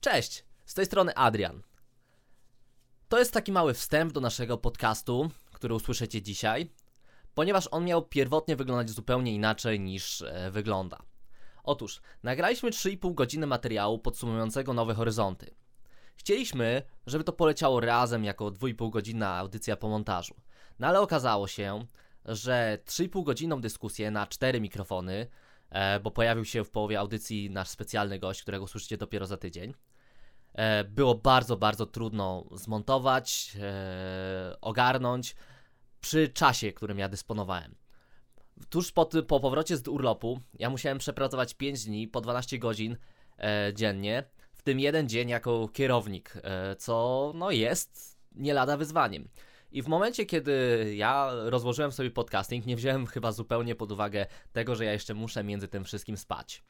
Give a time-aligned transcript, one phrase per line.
[0.00, 1.62] Cześć, z tej strony Adrian.
[3.08, 6.70] To jest taki mały wstęp do naszego podcastu, który usłyszycie dzisiaj,
[7.34, 10.98] ponieważ on miał pierwotnie wyglądać zupełnie inaczej niż e, wygląda.
[11.64, 15.54] Otóż, nagraliśmy 3,5 godziny materiału podsumowującego Nowe Horyzonty.
[16.16, 20.34] Chcieliśmy, żeby to poleciało razem jako 2,5 godzina audycja po montażu.
[20.78, 21.86] No ale okazało się,
[22.24, 25.26] że 3,5 godzinną dyskusję na 4 mikrofony,
[26.02, 29.74] bo pojawił się w połowie audycji nasz specjalny gość, którego słyszycie dopiero za tydzień,
[30.54, 35.36] e, było bardzo, bardzo trudno zmontować, e, ogarnąć
[36.00, 37.74] przy czasie, którym ja dysponowałem.
[38.70, 42.96] Tuż po, po powrocie z urlopu, ja musiałem przepracować 5 dni po 12 godzin
[43.38, 49.28] e, dziennie, w tym jeden dzień jako kierownik, e, co no jest nie lada wyzwaniem.
[49.70, 54.74] I w momencie, kiedy ja rozłożyłem sobie podcasting, nie wziąłem chyba zupełnie pod uwagę tego,
[54.74, 56.62] że ja jeszcze muszę między tym wszystkim spać.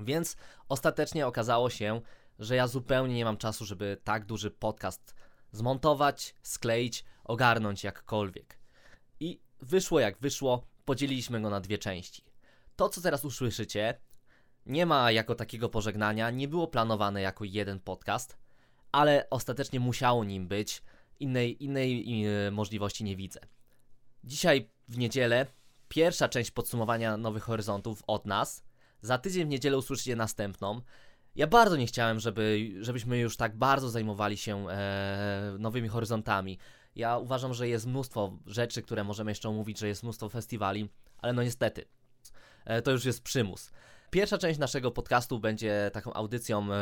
[0.00, 0.36] Więc
[0.68, 2.00] ostatecznie okazało się,
[2.38, 5.14] że ja zupełnie nie mam czasu, żeby tak duży podcast
[5.52, 8.58] zmontować, skleić, ogarnąć jakkolwiek.
[9.20, 12.24] I wyszło jak wyszło, podzieliliśmy go na dwie części.
[12.76, 14.00] To, co teraz usłyszycie,
[14.66, 18.38] nie ma jako takiego pożegnania, nie było planowane jako jeden podcast,
[18.92, 20.82] ale ostatecznie musiało nim być.
[21.20, 23.40] Innej, innej e, możliwości nie widzę.
[24.24, 25.46] Dzisiaj w niedzielę
[25.88, 28.64] pierwsza część podsumowania Nowych Horyzontów od nas.
[29.02, 30.80] Za tydzień w niedzielę usłyszycie następną.
[31.36, 36.58] Ja bardzo nie chciałem, żeby, żebyśmy już tak bardzo zajmowali się e, nowymi horyzontami.
[36.96, 41.32] Ja uważam, że jest mnóstwo rzeczy, które możemy jeszcze omówić, że jest mnóstwo festiwali, ale
[41.32, 41.84] no niestety,
[42.64, 43.70] e, to już jest przymus.
[44.10, 46.78] Pierwsza część naszego podcastu będzie taką audycją e,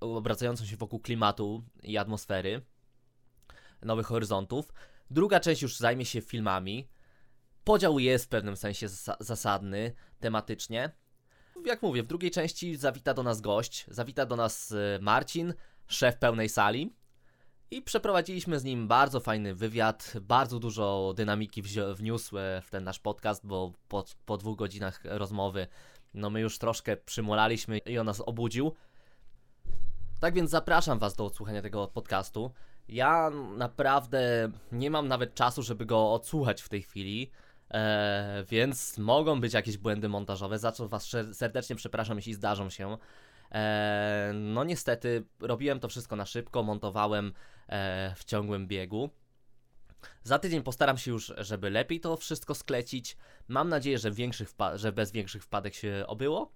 [0.00, 2.62] obracającą się wokół klimatu i atmosfery,
[3.82, 4.72] nowych horyzontów.
[5.10, 6.88] Druga część już zajmie się filmami.
[7.64, 10.90] Podział jest w pewnym sensie zas- zasadny tematycznie.
[11.64, 15.54] Jak mówię, w drugiej części zawita do nas gość, zawita do nas e, Marcin,
[15.86, 16.94] szef pełnej sali.
[17.70, 21.62] I przeprowadziliśmy z nim bardzo fajny wywiad, bardzo dużo dynamiki
[21.94, 25.66] wniósł e, w ten nasz podcast, bo po, po dwóch godzinach rozmowy,
[26.14, 28.74] no my już troszkę przymolaliśmy i on nas obudził.
[30.20, 32.52] Tak więc zapraszam Was do odsłuchania tego podcastu.
[32.88, 37.30] Ja naprawdę nie mam nawet czasu, żeby go odsłuchać w tej chwili,
[37.70, 42.98] e, więc mogą być jakieś błędy montażowe, za co Was serdecznie przepraszam, jeśli zdarzą się.
[43.52, 47.32] E, no niestety, robiłem to wszystko na szybko, montowałem
[47.68, 49.10] e, w ciągłym biegu.
[50.22, 53.16] Za tydzień postaram się już, żeby lepiej to wszystko sklecić.
[53.48, 56.52] Mam nadzieję, że, większych że bez większych wpadek się obyło.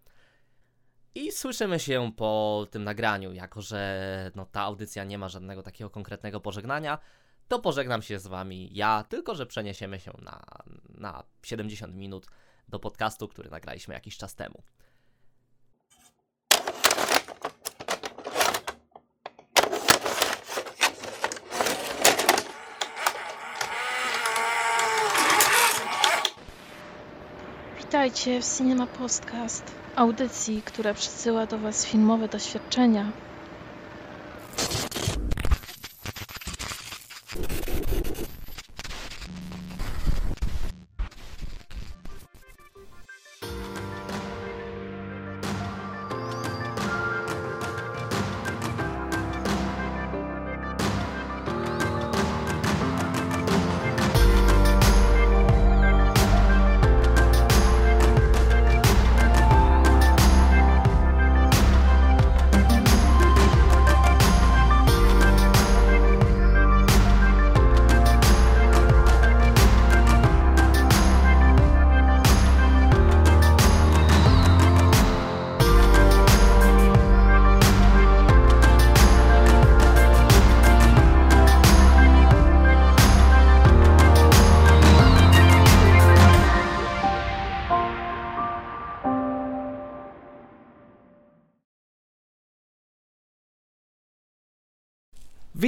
[1.14, 5.90] I słyszymy się po tym nagraniu, jako że no, ta audycja nie ma żadnego takiego
[5.90, 6.98] konkretnego pożegnania,
[7.48, 10.42] to pożegnam się z wami ja, tylko że przeniesiemy się na,
[10.88, 12.26] na 70 minut
[12.68, 14.62] do podcastu, który nagraliśmy jakiś czas temu.
[27.78, 33.12] Witajcie w Cinema Podcast, audycji, która przysyła do Was filmowe doświadczenia.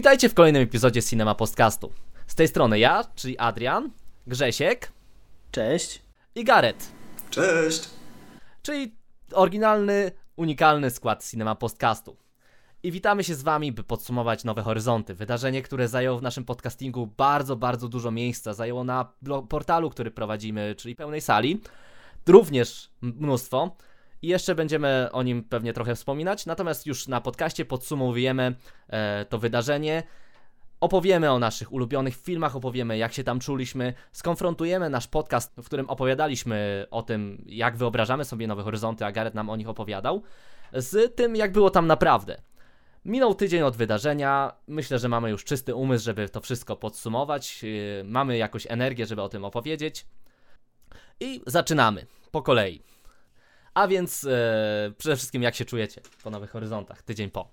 [0.02, 1.92] Witajcie w kolejnym epizodzie Cinema Podcastu.
[2.26, 3.90] Z tej strony ja, czyli Adrian,
[4.26, 4.92] Grzesiek
[5.50, 6.02] Cześć.
[6.34, 6.92] i Gareth,
[7.30, 7.90] Cześć!
[8.62, 8.96] czyli
[9.32, 12.16] oryginalny, unikalny skład Cinema Podcastu.
[12.82, 15.14] I witamy się z wami, by podsumować Nowe Horyzonty.
[15.14, 18.54] Wydarzenie, które zajęło w naszym podcastingu bardzo, bardzo dużo miejsca.
[18.54, 19.12] Zajęło na
[19.48, 21.60] portalu, który prowadzimy, czyli pełnej sali.
[22.26, 23.76] Również mnóstwo.
[24.22, 26.46] I jeszcze będziemy o nim pewnie trochę wspominać.
[26.46, 28.54] Natomiast już na podcaście podsumowujemy
[28.88, 30.02] e, to wydarzenie.
[30.80, 35.90] Opowiemy o naszych ulubionych filmach, opowiemy jak się tam czuliśmy, skonfrontujemy nasz podcast, w którym
[35.90, 40.22] opowiadaliśmy o tym, jak wyobrażamy sobie Nowe Horyzonty, a Gareth nam o nich opowiadał,
[40.72, 42.36] z tym, jak było tam naprawdę.
[43.04, 44.52] Minął tydzień od wydarzenia.
[44.66, 47.62] Myślę, że mamy już czysty umysł, żeby to wszystko podsumować.
[47.62, 50.06] Yy, mamy jakąś energię, żeby o tym opowiedzieć.
[51.20, 52.82] I zaczynamy po kolei.
[53.74, 54.30] A więc yy,
[54.98, 57.50] przede wszystkim, jak się czujecie po Nowych Horyzontach, tydzień po?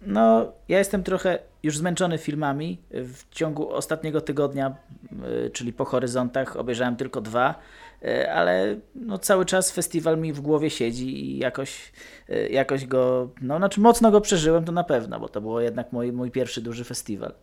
[0.00, 2.78] No, ja jestem trochę już zmęczony filmami.
[2.90, 4.76] W ciągu ostatniego tygodnia,
[5.12, 7.54] yy, czyli po Horyzontach, obejrzałem tylko dwa.
[8.02, 11.92] E, ale no, cały czas festiwal mi w głowie siedzi i jakoś,
[12.28, 15.92] e, jakoś go, no znaczy mocno go przeżyłem to na pewno, bo to było jednak
[15.92, 17.34] mój, mój pierwszy duży festiwal.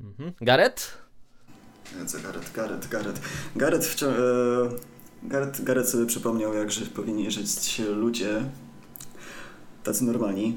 [0.00, 0.32] Mhm.
[0.40, 1.02] Gareth?
[2.06, 3.20] Co Gareth, Gareth, Gareth.
[3.56, 4.91] Gareth, wciąż, e,
[5.24, 8.44] Gareth, Gareth sobie przypomniał, jak że powinni żyć ludzie
[9.84, 10.56] tacy normalni,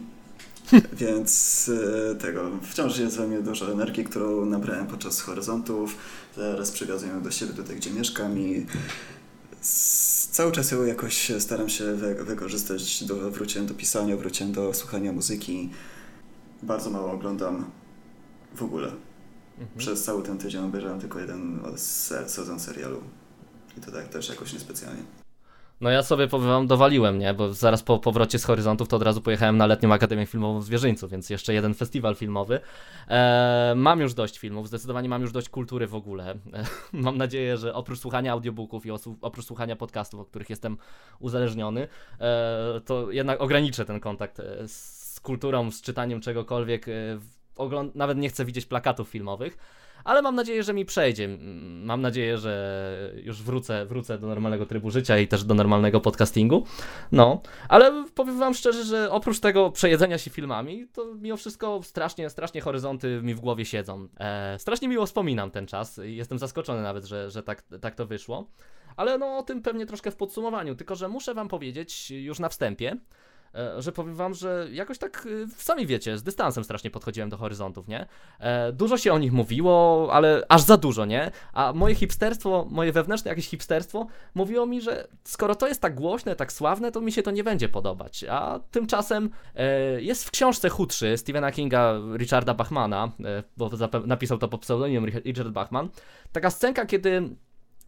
[0.94, 1.72] więc
[2.12, 5.98] e, tego, wciąż jest we mnie dużo energii, którą nabrałem podczas horyzontów.
[6.36, 8.66] Teraz przywiązuję do siebie tutaj, gdzie mieszkam i
[10.32, 13.04] cały czas ją jakoś staram się wy wykorzystać.
[13.04, 15.70] Do, wróciłem do pisania, wróciłem do słuchania muzyki.
[16.64, 17.66] Bardzo mało oglądam
[18.56, 18.88] w ogóle.
[18.88, 19.78] Mhm.
[19.78, 21.60] Przez cały ten tydzień obejrzałem tylko jeden
[22.28, 23.02] sezon serialu.
[23.78, 25.04] I to tak też jakoś niespecjalnie.
[25.82, 27.34] No ja sobie powiem, dowaliłem, nie?
[27.34, 30.64] Bo zaraz po powrocie z Horyzontów to od razu pojechałem na letnią Akademię Filmową w
[30.64, 32.60] Zwierzyńcu, więc jeszcze jeden festiwal filmowy.
[33.10, 36.36] Eee, mam już dość filmów, zdecydowanie mam już dość kultury w ogóle.
[36.54, 36.66] Eee,
[37.04, 38.92] mam nadzieję, że oprócz słuchania audiobooków i
[39.22, 40.78] oprócz słuchania podcastów, o których jestem
[41.20, 41.88] uzależniony,
[42.20, 46.88] eee, to jednak ograniczę ten kontakt e, z kulturą, z czytaniem czegokolwiek.
[46.88, 46.92] E,
[47.96, 49.58] nawet nie chcę widzieć plakatów filmowych
[50.06, 51.38] ale mam nadzieję, że mi przejdzie.
[51.84, 56.66] Mam nadzieję, że już wrócę, wrócę do normalnego trybu życia i też do normalnego podcastingu.
[57.12, 62.30] No, ale powiem wam szczerze, że oprócz tego przejedzenia się filmami, to mimo wszystko strasznie,
[62.30, 64.08] strasznie horyzonty mi w głowie siedzą.
[64.20, 66.00] E, strasznie miło wspominam ten czas.
[66.04, 68.48] Jestem zaskoczony nawet, że, że tak, tak to wyszło.
[68.98, 72.50] Ale no o tym pewnie troszkę w podsumowaniu, tylko że muszę wam powiedzieć już na
[72.50, 72.98] wstępie,
[73.78, 77.88] że powiem wam, że jakoś tak y, sami wiecie, z dystansem strasznie podchodziłem do horyzontów,
[77.88, 78.06] nie?
[78.40, 81.32] E, dużo się o nich mówiło, ale aż za dużo, nie?
[81.54, 86.36] A moje hipsterstwo, moje wewnętrzne jakieś hipsterstwo mówiło mi, że skoro to jest tak głośne,
[86.36, 88.26] tak sławne, to mi się to nie będzie podobać.
[88.30, 93.12] A tymczasem e, jest w książce chudszy Stephena Kinga Richarda Bachmana,
[93.58, 93.70] bo
[94.06, 95.90] napisał to pod pseudonimem Richard Bachman,
[96.32, 97.36] taka scenka, kiedy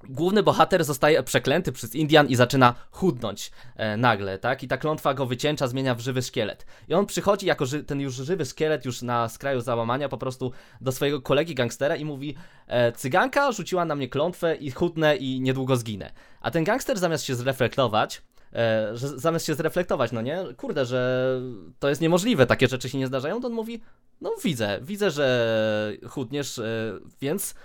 [0.03, 4.63] Główny bohater zostaje przeklęty przez Indian i zaczyna chudnąć e, nagle, tak?
[4.63, 6.65] I ta klątwa go wycięcza, zmienia w żywy szkielet.
[6.87, 10.51] I on przychodzi jako ży ten już żywy szkielet, już na skraju załamania, po prostu
[10.81, 12.35] do swojego kolegi gangstera i mówi:
[12.67, 16.11] e, Cyganka rzuciła na mnie klątwę i chudnę i niedługo zginę.
[16.41, 18.21] A ten gangster zamiast się zreflektować,
[18.53, 21.41] e, że zamiast się zreflektować, no nie, kurde, że
[21.79, 23.81] to jest niemożliwe, takie rzeczy się nie zdarzają, to on mówi:
[24.21, 27.55] No widzę, widzę, że chudniesz, e, więc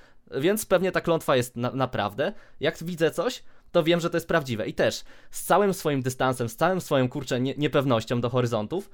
[0.41, 2.33] więc pewnie ta klątwa jest na, naprawdę.
[2.61, 3.43] Jak widzę coś,
[3.73, 4.69] to wiem, że to jest prawdziwe.
[4.69, 8.91] I też z całym swoim dystansem, z całym swoją kurczę nie, niepewnością do horyzontów,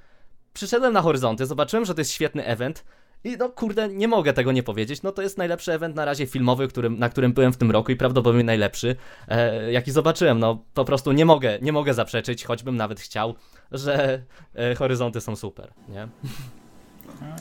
[0.53, 2.85] przyszedłem na horyzonty, zobaczyłem, że to jest świetny event.
[3.25, 5.03] I no kurde, nie mogę tego nie powiedzieć.
[5.03, 7.93] No to jest najlepszy event na razie filmowy, którym, na którym byłem w tym roku
[7.93, 8.97] i prawdopodobnie najlepszy,
[9.29, 10.39] e, jaki zobaczyłem.
[10.39, 13.35] No po prostu nie mogę, nie mogę zaprzeczyć, choćbym nawet chciał,
[13.73, 14.23] że
[14.55, 16.09] e, horyzonty są super, nie?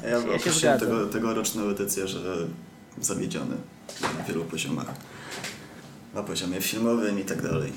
[0.03, 2.35] Ja, ja określiłem tego, tegoroczną edycję, że
[3.01, 3.55] zawiedziony
[4.17, 4.87] na wielu poziomach.
[6.13, 7.71] Na poziomie filmowym i tak dalej.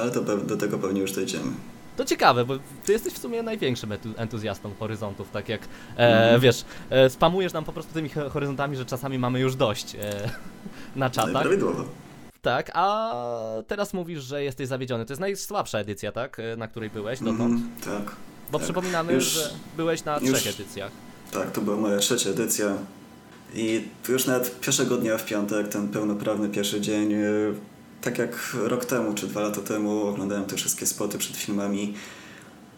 [0.00, 1.52] Ale to do tego pewnie już dojdziemy.
[1.96, 2.54] To ciekawe, bo
[2.84, 5.60] ty jesteś w sumie największym entuzjastą horyzontów, tak jak,
[5.96, 6.40] e, mm.
[6.40, 10.30] wiesz, e, spamujesz nam po prostu tymi horyzontami, że czasami mamy już dość e,
[10.96, 11.42] na czatach.
[11.42, 11.84] Prawidłowo.
[12.42, 13.12] Tak, a
[13.66, 15.06] teraz mówisz, że jesteś zawiedziony.
[15.06, 16.40] To jest najsłabsza edycja, tak?
[16.40, 17.40] E, na której byłeś dotąd?
[17.40, 18.16] Mm, tak.
[18.52, 18.64] Bo tak.
[18.64, 20.92] przypominamy, już, że byłeś na już, trzech edycjach.
[21.32, 22.76] Tak, to była moja trzecia edycja.
[23.54, 27.26] I już nawet pierwszego dnia w piątek, ten pełnoprawny pierwszy dzień, e,
[28.00, 31.94] tak jak rok temu czy dwa lata temu oglądałem te wszystkie spoty przed filmami,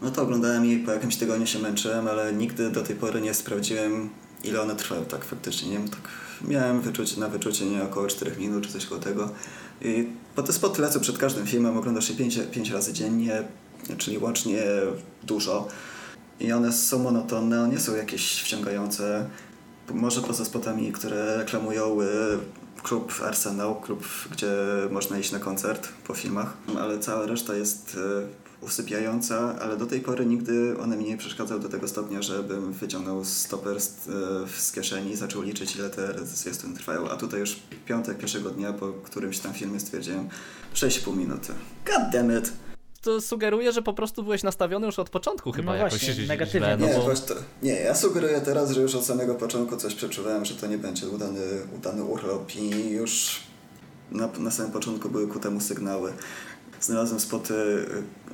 [0.03, 3.35] no to oglądałem i po jakimś tygodniu się męczyłem, ale nigdy do tej pory nie
[3.35, 4.11] sprawdziłem,
[4.45, 5.71] ile one trwają tak faktycznie.
[5.71, 6.01] Nie wiem, tak
[6.45, 9.31] miałem wyczucie, na wyczucie nie około 4 minut czy coś koło tego.
[9.83, 13.43] I po te spoty lecą przed każdym filmem, oglądasz je 5, 5 razy dziennie,
[13.99, 14.63] czyli łącznie
[15.23, 15.69] dużo.
[16.41, 19.29] I one są monotonne, nie są jakieś wciągające
[19.95, 22.07] może poza spotami, które reklamują y,
[22.83, 24.53] klub Arsenal, klub, gdzie
[24.91, 30.01] można iść na koncert po filmach, ale cała reszta jest y, usypiająca, ale do tej
[30.01, 34.73] pory nigdy one mi nie przeszkadzały do tego stopnia, żebym wyciągnął stoper z, y, z
[34.73, 37.11] kieszeni i zaczął liczyć, ile te zwiastuny trwają.
[37.11, 40.29] A tutaj już piątek pierwszego dnia, po którymś tam filmie stwierdziłem
[40.75, 41.53] 6,5 minuty.
[41.87, 42.53] God damn it!
[43.07, 46.77] To sugeruje, że po prostu byłeś nastawiony już od początku chyba no jakoś właśnie, negatywnie.
[46.81, 47.15] no nie, bo...
[47.15, 50.79] to, nie, ja sugeruję teraz, że już od samego początku coś przeczuwałem, że to nie
[50.79, 51.41] będzie udany,
[51.77, 53.41] udany urlop i już
[54.11, 56.13] na, na samym początku były ku temu sygnały.
[56.81, 57.55] Znalazłem spoty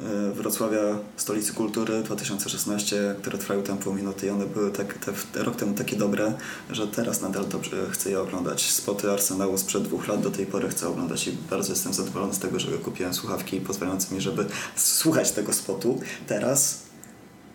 [0.00, 5.42] e, Wrocławia, Stolicy Kultury 2016, które trwały tam pół minuty i one były tak, te,
[5.44, 6.34] rok temu takie dobre,
[6.70, 8.70] że teraz nadal dobrze chcę je oglądać.
[8.70, 12.38] Spoty Arsenału sprzed dwóch lat do tej pory chcę oglądać i bardzo jestem zadowolony z
[12.38, 14.46] tego, że kupiłem słuchawki pozwalające mi, żeby
[14.76, 16.82] słuchać tego spotu teraz.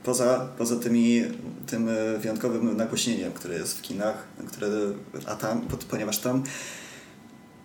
[0.03, 1.23] Poza, poza tymi,
[1.65, 4.67] tym e, wyjątkowym nagłośnieniem, które jest w kinach, które,
[5.25, 6.43] a tam, ponieważ tam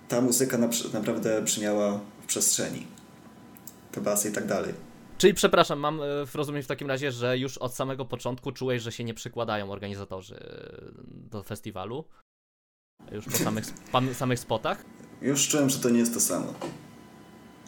[0.09, 0.59] ta muzyka
[0.93, 2.87] naprawdę brzmiała w przestrzeni
[3.93, 4.75] te basy i tak dalej.
[5.19, 8.93] Czyli przepraszam, mam e, rozumieć w takim razie, że już od samego początku czułeś, że
[8.93, 12.05] się nie przykładają organizatorzy e, do festiwalu?
[13.13, 13.65] Już po samych,
[14.15, 14.85] samych spotach?
[15.23, 16.55] Już czułem, że to nie jest to samo.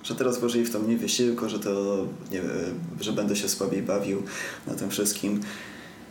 [0.02, 1.96] Że teraz włożyli w to mniej wysiłku, że to
[2.30, 2.42] nie,
[3.00, 4.22] że będę się słabiej bawił
[4.66, 5.40] na tym wszystkim.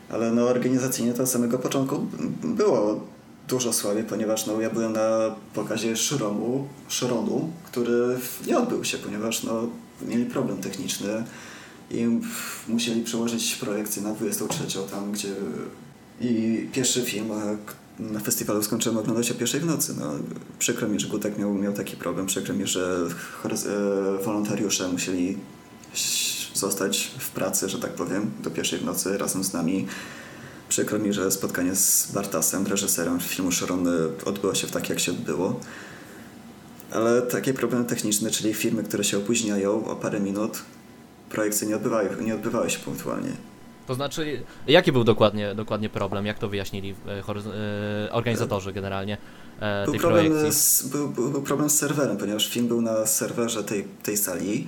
[0.10, 2.08] Ale no organizacyjnie to od samego początku
[2.44, 3.08] było
[3.48, 8.18] dużo słabiej, ponieważ no, ja byłem na pokazie Szromu, Szronu, który
[8.48, 9.70] nie odbył się, ponieważ no,
[10.02, 11.24] mieli problem techniczny
[11.92, 12.08] i
[12.68, 15.30] musieli przełożyć projekcję na 23 tam, gdzie
[16.22, 17.32] i pierwszy film
[18.00, 19.96] na festiwalu skończyłem oglądać o pierwszej w nocy.
[20.00, 20.12] No,
[20.60, 23.08] przykro mi, że Gutek miał, miał taki problem, przykro mi, że
[23.46, 25.38] e, wolontariusze musieli
[26.54, 29.88] zostać w pracy, że tak powiem, do pierwszej w nocy razem z nami.
[30.70, 33.88] Przykro mi, że spotkanie z Bartasem, reżyserem filmu Sharon
[34.26, 35.60] odbyło się w tak, jak się odbyło
[36.94, 40.62] ale takie problemy techniczne, czyli firmy, które się opóźniają o parę minut,
[41.30, 43.30] projekcje nie odbywają, nie odbywały się punktualnie.
[43.88, 46.26] To znaczy, jaki był dokładnie, dokładnie problem?
[46.26, 47.24] Jak to wyjaśnili e,
[48.08, 49.18] e, organizatorzy generalnie
[49.60, 50.54] e, był tej problem projekcji?
[50.62, 54.68] Z, był, był, był, problem z serwerem, ponieważ film był na serwerze tej, tej sali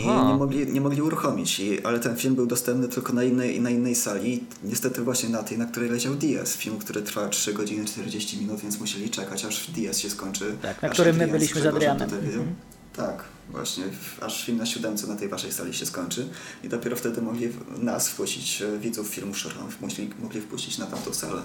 [0.00, 3.60] i nie mogli, nie mogli uruchomić, I, ale ten film był dostępny tylko na innej,
[3.60, 7.52] na innej sali, niestety właśnie na tej, na której leciał DS, film, który trwa 3
[7.52, 10.56] godziny 40 minut, więc musieli czekać, aż DS się skończy.
[10.62, 12.10] Tak, na którym my byliśmy z Adrianem.
[12.14, 12.54] Mhm.
[12.96, 13.84] Tak, właśnie,
[14.20, 16.28] aż film na siódemce na tej waszej sali się skończy
[16.64, 17.48] i dopiero wtedy mogli
[17.78, 21.42] nas wpuścić, e, widzów filmu Sherlock, mogli, mogli wpuścić na tamtą salę.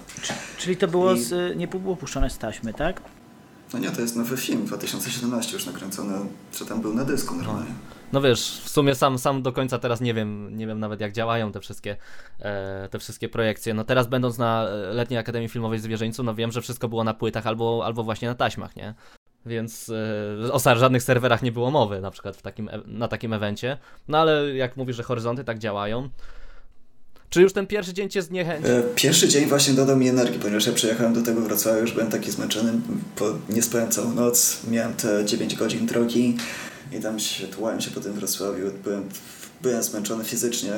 [0.58, 1.24] Czyli to było, I...
[1.24, 3.02] z, nie było puszczone z taśmy, tak?
[3.74, 6.20] No nie, to jest nowy film, 2017 już nakręcony,
[6.52, 7.72] czy tam był na dysku normalnie.
[8.14, 11.12] No wiesz, w sumie sam, sam do końca teraz nie wiem, nie wiem nawet jak
[11.12, 11.98] działają te wszystkie,
[12.40, 13.74] e, te wszystkie projekcje.
[13.74, 17.48] No teraz będąc na Letniej Akademii Filmowej Zwierzyńcu, no wiem, że wszystko było na płytach
[17.48, 18.94] albo, albo właśnie na taśmach, nie?
[19.46, 19.92] Więc
[20.50, 23.78] e, o żadnych serwerach nie było mowy na przykład w takim, e, na takim evencie.
[24.08, 26.10] No ale jak mówisz, że horyzonty tak działają,
[27.30, 28.72] czy już ten pierwszy dzień cię zniechęcił?
[28.72, 32.10] E, pierwszy dzień właśnie dodał mi energii, ponieważ ja przyjechałem do tego Wrocławia, już byłem
[32.10, 32.72] taki zmęczony,
[33.16, 36.38] po, nie spałem całą noc, miałem te 9 godzin drogi
[36.92, 39.04] i tam się tułałem się po tym Wrocławiu, byłem,
[39.62, 40.72] byłem zmęczony fizycznie,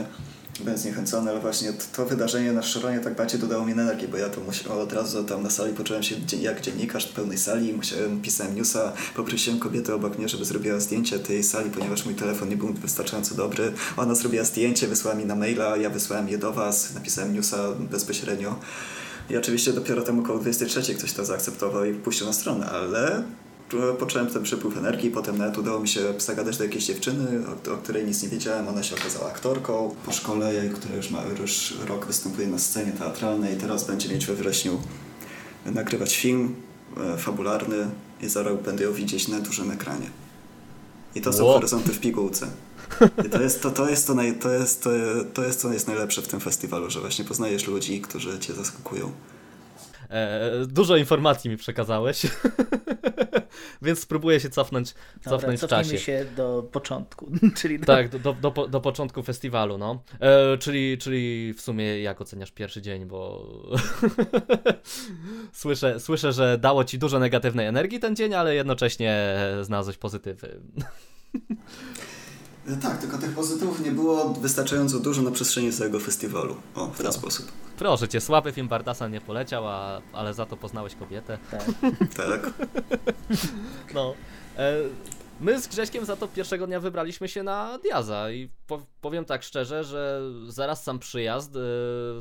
[0.60, 4.30] byłem zniechęcony, ale właśnie to wydarzenie na Szoronie tak bardziej dodało mi energii, bo ja
[4.30, 8.22] to musiałem od razu tam na sali poczułem się jak dziennikarz w pełnej sali, musiałem,
[8.22, 12.58] pisałem newsa, poprosiłem kobietę obok mnie, żeby zrobiła zdjęcie tej sali, ponieważ mój telefon nie
[12.58, 13.72] był wystarczająco dobry.
[13.98, 17.58] Ona zrobiła zdjęcie, wysłała mi na maila, ja wysłałem je do was, napisałem newsa
[17.92, 18.60] bezpośrednio.
[19.30, 23.24] I oczywiście dopiero tam około 23 ktoś to zaakceptował i puścił na stronę, ale
[24.00, 27.78] poczułem ten przepływ energii, potem nawet udało mi się zagadać do jakiejś dziewczyny, o, o,
[27.78, 32.06] której nic nie wiedziałem, ona się okazała aktorką po szkole, która już ma już rok
[32.06, 34.82] występuje na scenie teatralnej, teraz będzie mieć we wrześniu
[35.66, 36.56] nagrywać film
[36.98, 37.90] e, fabularny
[38.22, 40.10] i za rok będę ją widzieć na dużym ekranie.
[41.16, 41.54] I to są wow.
[41.54, 42.48] horyzonty w pigułce.
[43.26, 44.90] I to jest to, to, jest to, naj, to, jest, to,
[45.34, 49.12] to jest co jest najlepsze w tym festiwalu, że właśnie poznajesz ludzi, którzy cię zaskakują.
[50.12, 52.22] E, dużo informacji mi przekazałeś,
[53.82, 55.98] więc spróbuję się cofnąć, Dobra, cofnąć w czasie.
[55.98, 57.32] się do początku.
[57.58, 57.86] czyli do...
[57.86, 60.04] Tak, do, do, do, do początku festiwalu, no.
[60.20, 63.48] E, czyli, czyli w sumie jak oceniasz pierwszy dzień, bo
[65.54, 70.62] słyszę, słyszę, że dało ci dużo negatywnej energii ten dzień, ale jednocześnie znalazłeś pozytywy.
[72.68, 76.56] E, tak, tylko tych pozytywów nie było wystarczająco dużo na przestrzeni całego festiwalu.
[76.76, 77.12] O, w ten no.
[77.12, 77.52] sposób.
[77.78, 81.38] Proszę cię, słaby film Bardasa nie poleciał, a, ale za to poznałeś kobietę.
[81.52, 81.66] Tak.
[82.18, 82.54] tak.
[83.94, 84.14] No.
[84.58, 84.74] E,
[85.40, 89.44] my z Grześkiem za to pierwszego dnia wybraliśmy się na Diaza i po, powiem tak
[89.44, 91.60] szczerze, że zaraz sam przyjazd e,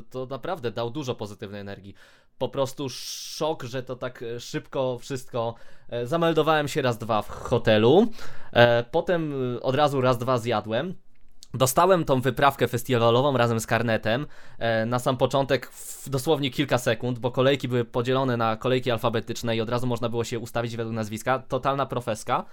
[0.09, 1.93] to naprawdę dał dużo pozytywnej energii.
[2.37, 5.55] Po prostu szok, że to tak szybko wszystko.
[5.91, 8.07] E, zameldowałem się raz, dwa w hotelu,
[8.53, 10.95] e, potem od razu raz, dwa zjadłem.
[11.53, 14.27] Dostałem tą wyprawkę festiwalową razem z karnetem
[14.59, 19.55] e, na sam początek w dosłownie kilka sekund, bo kolejki były podzielone na kolejki alfabetyczne
[19.55, 21.39] i od razu można było się ustawić według nazwiska.
[21.39, 22.45] Totalna profeska.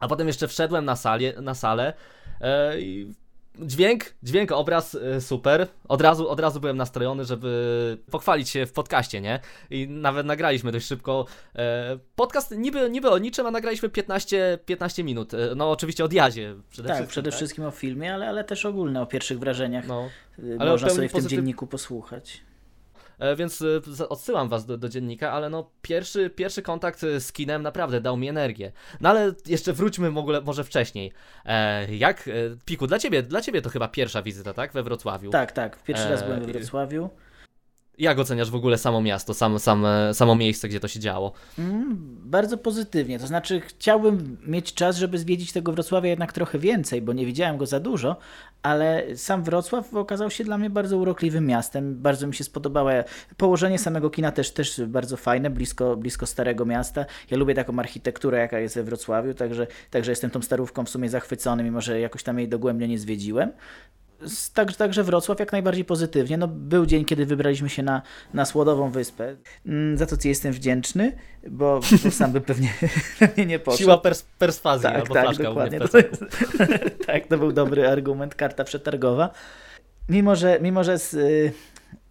[0.00, 1.92] A potem jeszcze wszedłem na, sali, na salę
[2.40, 3.14] e, i
[3.58, 5.66] Dźwięk, dźwięk, obraz y, super.
[5.88, 9.40] Od razu, od razu byłem nastrojony, żeby pochwalić się w podcaście, nie?
[9.70, 11.26] I nawet nagraliśmy dość szybko.
[11.56, 15.34] E, podcast niby, niby o niczym, a nagraliśmy 15, 15 minut.
[15.34, 17.10] E, no oczywiście o Jazie przede tak, wszystkim.
[17.10, 17.36] przede tak?
[17.36, 19.86] wszystkim o filmie, ale, ale też ogólne, o pierwszych wrażeniach.
[19.86, 20.08] No.
[20.38, 22.40] Y, ale Można sobie w tym pozytyw- dzienniku posłuchać.
[23.22, 23.62] E, Więc
[24.00, 28.00] e, odsyłam was do, do dziennika, ale no pierwszy, pierwszy kontakt e, z kinem naprawdę
[28.00, 28.72] dał mi energię.
[29.00, 31.12] No ale jeszcze wróćmy w ogóle może wcześniej.
[31.88, 32.30] Jak,
[32.64, 34.72] Piku, dla ciebie, dla ciebie to chyba pierwsza wizyta, tak?
[34.72, 35.30] We Wrocławiu.
[35.30, 35.82] Tak, tak.
[35.82, 37.10] Pierwszy raz byłem we Wrocławiu.
[38.02, 41.32] Jak oceniasz w ogóle samo miasto, sam, sam, e, samo miejsce, gdzie to się działo?
[41.58, 43.18] Mm, bardzo pozytywnie.
[43.18, 47.56] To znaczy, chciałbym mieć czas, żeby zwiedzić tego Wrocławia jednak trochę więcej, bo nie widziałem
[47.56, 48.16] go za dużo,
[48.62, 52.02] ale sam Wrocław okazał się dla mnie bardzo urokliwym miastem.
[52.02, 52.90] Bardzo mi się spodobało
[53.36, 57.04] położenie samego kina też, też bardzo fajne, blisko, blisko Starego Miasta.
[57.30, 61.08] Ja lubię taką architekturę, jaka jest we Wrocławiu, także, także jestem tą starówką w sumie
[61.08, 63.52] zachwycony, mimo że jakoś tam jej dogłębnie nie zwiedziłem.
[64.54, 66.36] Także, także Wrocław jak najbardziej pozytywnie.
[66.36, 68.02] No, był dzień, kiedy wybraliśmy się na,
[68.34, 69.36] na Słodową Wyspę,
[69.66, 71.12] mm, za to ci jestem wdzięczny,
[71.48, 72.72] bo, bo sam bym pewnie,
[73.18, 73.82] pewnie nie poszedł.
[73.82, 75.80] Siła pers perswazji tak, albo tak, dokładnie.
[75.80, 76.24] To jest,
[77.06, 79.30] tak, to był dobry argument, karta przetargowa.
[80.08, 81.52] Mimo, że, mimo, że z, y,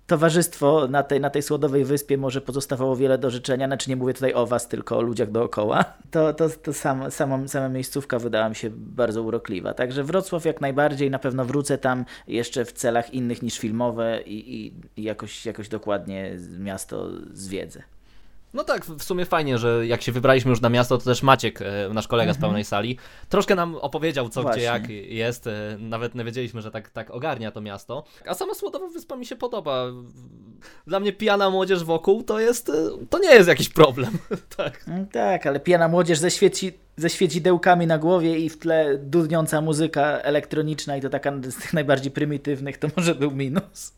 [0.08, 4.14] towarzystwo na tej, na tej Słodowej Wyspie może pozostawało wiele do życzenia, znaczy nie mówię
[4.14, 8.50] tutaj o was, tylko o ludziach dookoła, to, to, to sam, sama, sama miejscówka wydała
[8.50, 9.74] mi się bardzo urokliwa.
[9.74, 14.66] Także Wrocław jak najbardziej, na pewno wrócę tam jeszcze w celach innych niż filmowe i,
[14.66, 17.84] i, i jakoś, jakoś dokładnie miasto zwiedzę.
[18.54, 21.62] No tak, w sumie fajnie, że jak się wybraliśmy już na miasto, to też Maciek,
[21.62, 22.98] e, nasz kolega z pełnej sali,
[23.30, 24.58] troszkę nam opowiedział co, Właśnie.
[24.62, 25.48] gdzie, jak jest.
[25.48, 28.04] e, Nawet nie wiedzieliśmy, że tak, tak ogarnia to miasto.
[28.28, 29.86] A sama Słodowa Wyspa mi się podoba.
[30.88, 32.74] Dla mnie pijana młodzież wokół to jest, e,
[33.10, 34.18] to nie jest jakiś problem.
[34.58, 34.84] tak.
[34.88, 39.62] Mm, Tak, ale pijana młodzież ze, świeci, ze świecidełkami na głowie i w tle dudniąca
[39.62, 43.94] muzyka elektroniczna i to taka z tych najbardziej prymitywnych, to może był minus.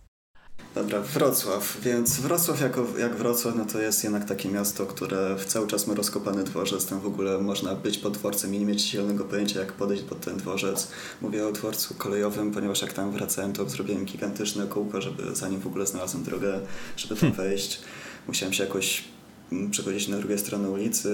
[0.76, 1.78] Dobra, Wrocław.
[1.82, 5.88] Więc Wrocław jako, jak Wrocław, no to jest jednak takie miasto, które w cały czas
[5.88, 6.86] ma rozkopany dworzec.
[6.86, 10.20] Tam w ogóle można być pod dworcem i nie mieć zielonego pojęcia, jak podejść pod
[10.20, 10.88] ten dworzec.
[11.22, 15.68] Mówię o dworcu kolejowym, ponieważ jak tam wracałem, to zrobiłem gigantyczne kółko, żeby zanim w
[15.68, 16.60] ogóle znalazłem drogę,
[16.98, 17.82] żeby tam wejść.
[18.28, 19.04] Musiałem się jakoś
[19.52, 21.10] mm, przechodzić na drugiej stronę ulicy,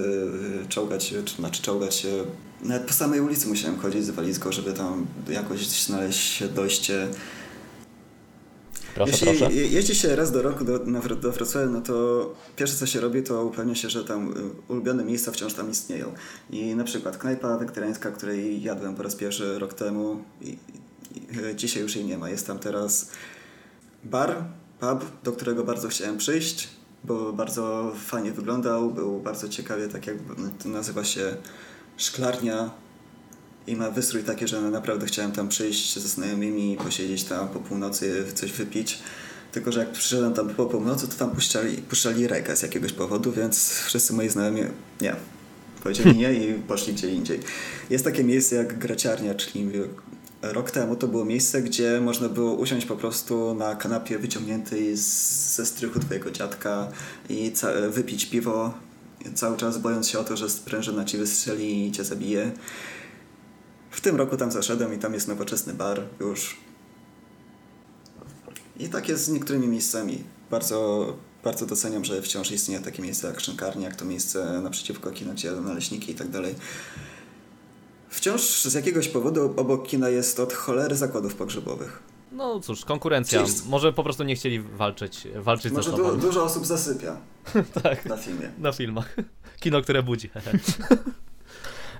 [0.65, 2.25] y, czołgać znaczy czołgać się.
[2.62, 7.07] Nawet po samej ulicy musiałem chodzić z walizką, żeby tam jakoś znaleźć dojście.
[8.95, 9.54] Proszę, Jeśli proszę.
[9.54, 12.99] je- jeździ się raz do roku do, na, do Wrocławia, no to pierwsze co się
[12.99, 14.36] robi, to upewnia się, że tam y,
[14.67, 16.13] ulubione miejsca wciąż tam istnieją.
[16.49, 20.58] I na przykład knajpa wegetariańska, której jadłem po raz pierwszy rok temu i,
[21.15, 22.30] i y, dzisiaj już jej nie ma.
[22.30, 23.10] Jest tam teraz
[24.04, 24.43] bar,
[24.80, 26.69] pub, do którego bardzo chciałem przyjść,
[27.04, 30.15] bo bardzo fajnie wyglądał, był bardzo ciekawie, tak jak
[30.63, 31.36] to nazywa się
[31.97, 32.69] szklarnia
[33.69, 38.25] i ma wystrój taki, że naprawdę chciałem tam przyjść ze znajomymi, posiedzieć tam po północy,
[38.36, 38.99] coś wypić.
[39.51, 43.32] Tylko, że jak przyszedłem tam po północy, to tam puszczali, puszczali reggae z jakiegoś powodu,
[43.32, 44.62] więc wszyscy moi znajomi
[45.01, 45.15] nie.
[45.84, 47.39] Powiedzieli nie i poszli gdzie indziej.
[47.89, 49.71] Jest takie miejsce jak Graciarnia, czyli
[50.41, 55.55] rok temu to było miejsce, gdzie można było usiąść po prostu na kanapie wyciągniętej z,
[55.55, 56.88] ze strychu twojego dziadka
[57.29, 57.51] i
[57.89, 58.73] wypić piwo,
[59.36, 62.51] cały czas bojąc się o to, że sprężyna ci wystrzeli i cię zabije.
[63.89, 66.58] W tym roku tam zaszedłem i tam jest nowoczesny bar już.
[68.78, 70.23] I tak jest z niektórymi miejscami.
[70.52, 71.08] Bardzo,
[71.43, 75.47] bardzo doceniam, że wciąż istnieje takie miejsce jak Szynkarnia, jak to miejsce naprzeciwko kina, gdzie
[75.47, 76.56] jadą naleśniki i tak dalej.
[78.10, 81.99] Wciąż z jakiegoś powodu obok kina jest od cholery zakładów pogrzebowych.
[82.32, 83.45] No cóż, konkurencja.
[83.65, 87.17] Może po prostu nie chcieli walczyć, walczyć Może ze du- sobą dużo osób zasypia
[87.84, 88.06] tak.
[88.06, 88.52] na filmie.
[88.58, 89.15] na filmach.
[89.60, 90.30] Kino, które budzi.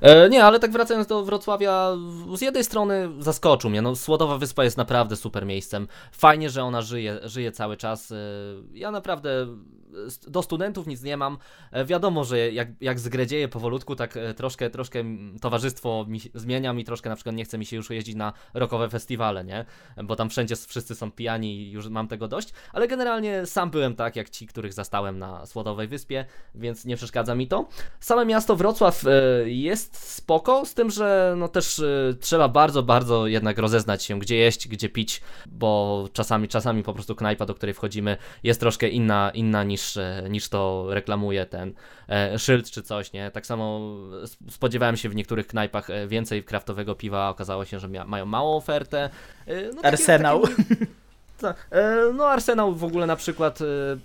[0.02, 1.92] E, Nie, ale tak wracając do Wrocławia,
[2.36, 3.82] z jednej strony zaskoczył mnie.
[3.82, 5.88] No, Słodowa Wyspa jest naprawdę super miejscem.
[6.12, 8.12] Fajnie, że ona żyje, żyje cały czas.
[8.12, 8.16] E,
[8.74, 9.48] Ja naprawdę
[10.28, 11.38] do studentów nic nie mam.
[11.72, 15.04] E, Wiadomo, że jak, jak zgredzieje powolutku, tak e, troszkę, troszkę
[15.42, 18.34] towarzystwo mi się- zmienia mi troszkę, na przykład nie chce mi się już jeździć na
[18.54, 19.66] rokowe festiwale, nie?
[20.04, 22.54] Bo tam wszędzie wszyscy są pijani i już mam tego dość.
[22.74, 26.26] Ale generalnie sam byłem tak, jak ci, których zastałem na Słodowej Wyspie,
[26.56, 27.68] więc nie przeszkadza mi to.
[28.00, 33.28] Same miasto Wrocław e, jest spoko, z tym, że no też e, trzeba bardzo, bardzo
[33.28, 37.74] jednak rozeznać się, gdzie jeść, gdzie pić, bo czasami, czasami po prostu knajpa, do której
[37.74, 41.74] wchodzimy, jest troszkę inna, inna niż, e, niż to reklamuje ten
[42.10, 43.32] e, szyld czy coś, nie?
[43.32, 43.96] Tak samo
[44.50, 49.10] spodziewałem się w niektórych knajpach e, więcej kraftowego piwa, okazało się, że mają małą ofertę.
[49.48, 50.42] E, no Arsenał.
[50.48, 50.86] takie-
[51.42, 51.70] tak.
[52.14, 53.60] No Arsenał w ogóle na przykład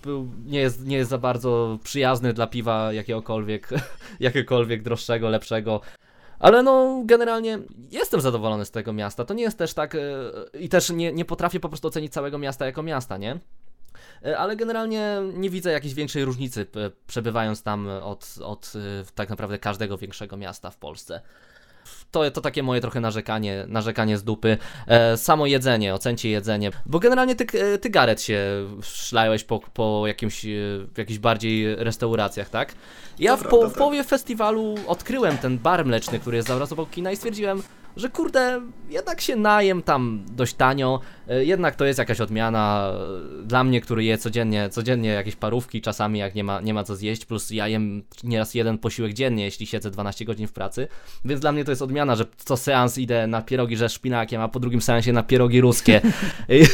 [0.05, 3.69] był, nie, jest, nie jest za bardzo przyjazny dla piwa jakiegokolwiek,
[4.21, 5.81] jakiegokolwiek droższego, lepszego.
[6.39, 7.59] Ale no, generalnie
[7.91, 9.25] jestem zadowolony z tego miasta.
[9.25, 9.97] To nie jest też tak.
[10.61, 13.39] I też nie, nie potrafię po prostu ocenić całego miasta jako miasta, nie?
[14.27, 19.31] E, Ale generalnie nie widzę jakiejś większej różnicy, p- przebywając tam od, od e, tak
[19.31, 21.21] naprawdę każdego większego miasta w Polsce.
[22.11, 24.59] To, to takie moje trochę narzekanie, narzekanie z dupy.
[24.87, 26.71] E, samo jedzenie, ocencie jedzenie.
[26.87, 28.41] Bo generalnie ty, e, ty Gareth, się
[28.83, 30.49] szlałeś po, po jakimś, e,
[30.97, 32.75] jakichś bardziej restauracjach, tak?
[33.19, 36.91] Ja w, To po, w połowie festiwalu odkryłem ten bar mleczny, który jest zaraz obok
[36.91, 37.63] kina i stwierdziłem,
[37.97, 42.93] że kurde, jednak się najem tam dość tanio, e, jednak to jest jakaś odmiana
[43.41, 46.85] e, dla mnie, który je codziennie, codziennie jakieś parówki, czasami jak nie ma, nie ma
[46.85, 50.89] co zjeść, plus ja jem nieraz jeden posiłek dziennie, jeśli siedzę 12 godzin w pracy,
[51.25, 54.49] więc dla mnie to jest odmiana, że co seans idę na pierogi ze szpinakiem, a
[54.49, 56.01] po drugim seansie na pierogi ruskie
[56.49, 56.65] i,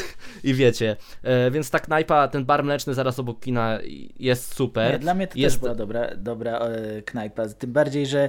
[0.45, 3.79] i wiecie, e, więc ta knajpa, ten bar mleczny zaraz obok kina
[4.19, 4.93] jest super.
[4.93, 5.57] Nie, dla mnie to jest...
[5.57, 6.61] też była dobra, dobra
[7.05, 7.49] knajpa.
[7.49, 8.29] Tym bardziej, że,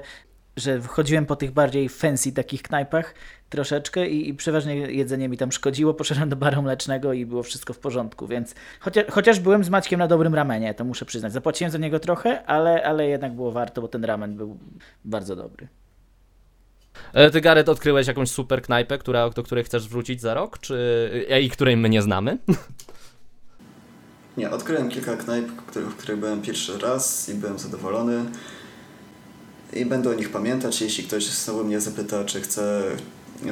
[0.62, 3.14] że chodziłem po tych bardziej fancy takich knajpach
[3.50, 5.94] troszeczkę i, i przeważnie jedzenie mi tam szkodziło.
[5.94, 10.00] Poszedłem do baru mlecznego i było wszystko w porządku, więc chociaż, chociaż byłem z Maćkiem
[10.00, 11.34] na dobrym ramenie, to muszę przyznać.
[11.34, 14.58] Zapłaciłem za niego trochę, ale, ale jednak było warto, bo ten ramen był
[15.06, 15.68] bardzo dobry.
[17.14, 20.76] E, Ty, Gareth, odkryłeś jakąś super knajpę, która, do której chcesz wrócić za rok, czy
[21.30, 22.38] e, i której my nie znamy?
[24.38, 28.26] Nie, odkryłem kilka knajp, w których byłem pierwszy raz i byłem zadowolony.
[29.74, 32.84] I będę o nich pamiętać, jeśli ktoś znowu mnie zapyta, czy chcę,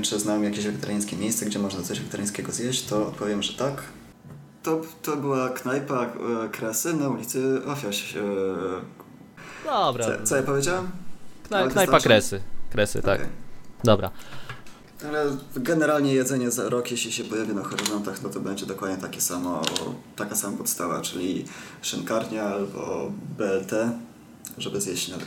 [0.02, 3.84] czy znam jakieś wegetariańskie miejsce, gdzie można coś wegetariańskiego zjeść, to odpowiem, że tak.
[4.64, 8.16] To, to była knajpa e, Kresy na ulicy Ofiaś.
[8.16, 8.22] E,
[9.66, 10.90] Dobra, co, co ja powiedziałem?
[11.72, 12.00] Knajpa?
[12.00, 12.42] Kresy.
[12.72, 13.20] Kresy, tak.
[13.20, 13.30] Okej.
[13.84, 14.12] Dobra.
[15.08, 19.22] Ale generalnie jedzenie za rok, jeśli się pojawi na horyzontach, no to będzie dokładnie takie
[19.22, 19.62] samo,
[20.16, 21.46] taka sama podstawa, czyli
[21.82, 23.72] szynkarnia albo BLT,
[24.58, 25.26] żeby zjeść, śniad-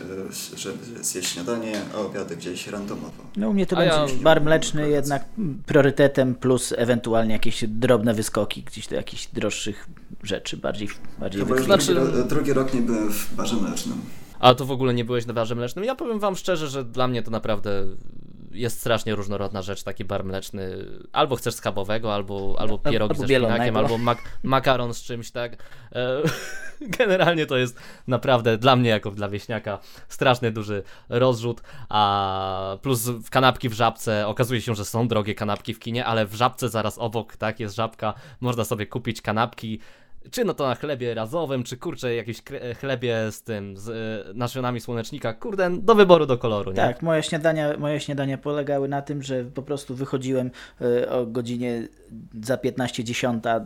[0.57, 3.23] żeby zjeść śniadanie, a obiady gdzieś randomowo.
[3.37, 5.25] No u mnie to A będzie ja- bar mleczny jednak
[5.67, 9.89] priorytetem plus ewentualnie jakieś drobne wyskoki gdzieś do jakichś droższych
[10.23, 11.65] rzeczy, bardziej, bardziej wykwintne.
[11.65, 14.01] Znaczy- drugi, drugi rok nie byłem w barze mlecznym.
[14.41, 15.85] A to w ogóle nie byłeś na barze mlecznym?
[15.85, 17.85] Ja powiem wam szczerze, że dla mnie to naprawdę
[18.53, 20.87] jest strasznie różnorodna rzecz, taki bar mleczny.
[21.13, 25.53] Albo chcesz schabowego, albo, albo pierogi albo ze szpinakiem, albo mak makaron z czymś, tak?
[25.93, 26.23] E,
[26.99, 33.31] generalnie to jest naprawdę dla mnie, jako dla wieśniaka, straszny duży rozrzut, a plus w
[33.31, 36.99] kanapki w żabce, okazuje się, że są drogie kanapki w kinie, ale w żabce zaraz
[36.99, 39.81] obok, tak, jest żabka, można sobie kupić kanapki,
[40.31, 44.35] czy no to na chlebie razowym, czy kurczę, jakieś kre- chlebie z tym, z y,
[44.35, 46.77] nasionami słonecznika, kurde, do wyboru, do koloru, nie?
[46.77, 51.89] Tak, moje śniadania, moje śniadania polegały na tym, że po prostu wychodziłem y, o godzinie
[52.43, 53.65] za 15.10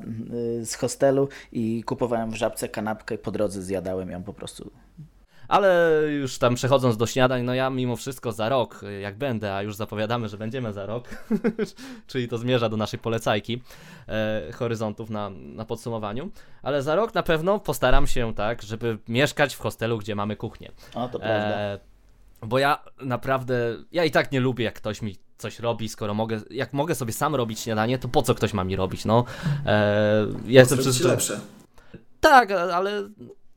[0.60, 4.70] y, z hostelu i kupowałem w żabce kanapkę i po drodze zjadałem ją po prostu.
[5.48, 9.62] Ale już tam przechodząc do śniadań, no ja mimo wszystko za rok, jak będę, a
[9.62, 11.08] już zapowiadamy, że będziemy za rok,
[12.06, 13.62] czyli to zmierza do naszej polecajki
[14.08, 16.30] e, horyzontów na, na podsumowaniu,
[16.62, 20.72] ale za rok na pewno postaram się tak, żeby mieszkać w hostelu, gdzie mamy kuchnię.
[20.94, 21.58] O, to prawda.
[21.58, 21.78] E,
[22.42, 26.40] bo ja naprawdę, ja i tak nie lubię, jak ktoś mi coś robi, skoro mogę,
[26.50, 29.24] jak mogę sobie sam robić śniadanie, to po co ktoś ma mi robić, no.
[29.66, 31.40] E, ja jestem Zrobić przez lepsze.
[32.20, 33.08] tak, ale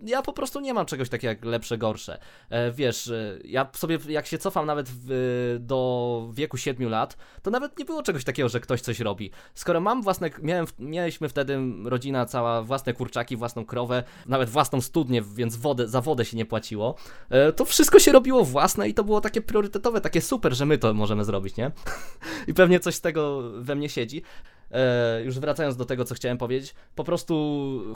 [0.01, 2.19] ja po prostu nie mam czegoś takiego jak lepsze, gorsze.
[2.49, 7.51] E, wiesz, e, ja sobie, jak się cofam nawet w, do wieku 7 lat, to
[7.51, 9.31] nawet nie było czegoś takiego, że ktoś coś robi.
[9.53, 15.21] Skoro mam własne, miałem, mieliśmy wtedy rodzina cała własne kurczaki, własną krowę, nawet własną studnię,
[15.21, 16.95] więc wodę, za wodę się nie płaciło,
[17.29, 20.77] e, to wszystko się robiło własne i to było takie priorytetowe, takie super, że my
[20.77, 21.71] to możemy zrobić, nie?
[22.47, 24.21] I pewnie coś z tego we mnie siedzi.
[24.71, 27.35] E, już wracając do tego, co chciałem powiedzieć, po prostu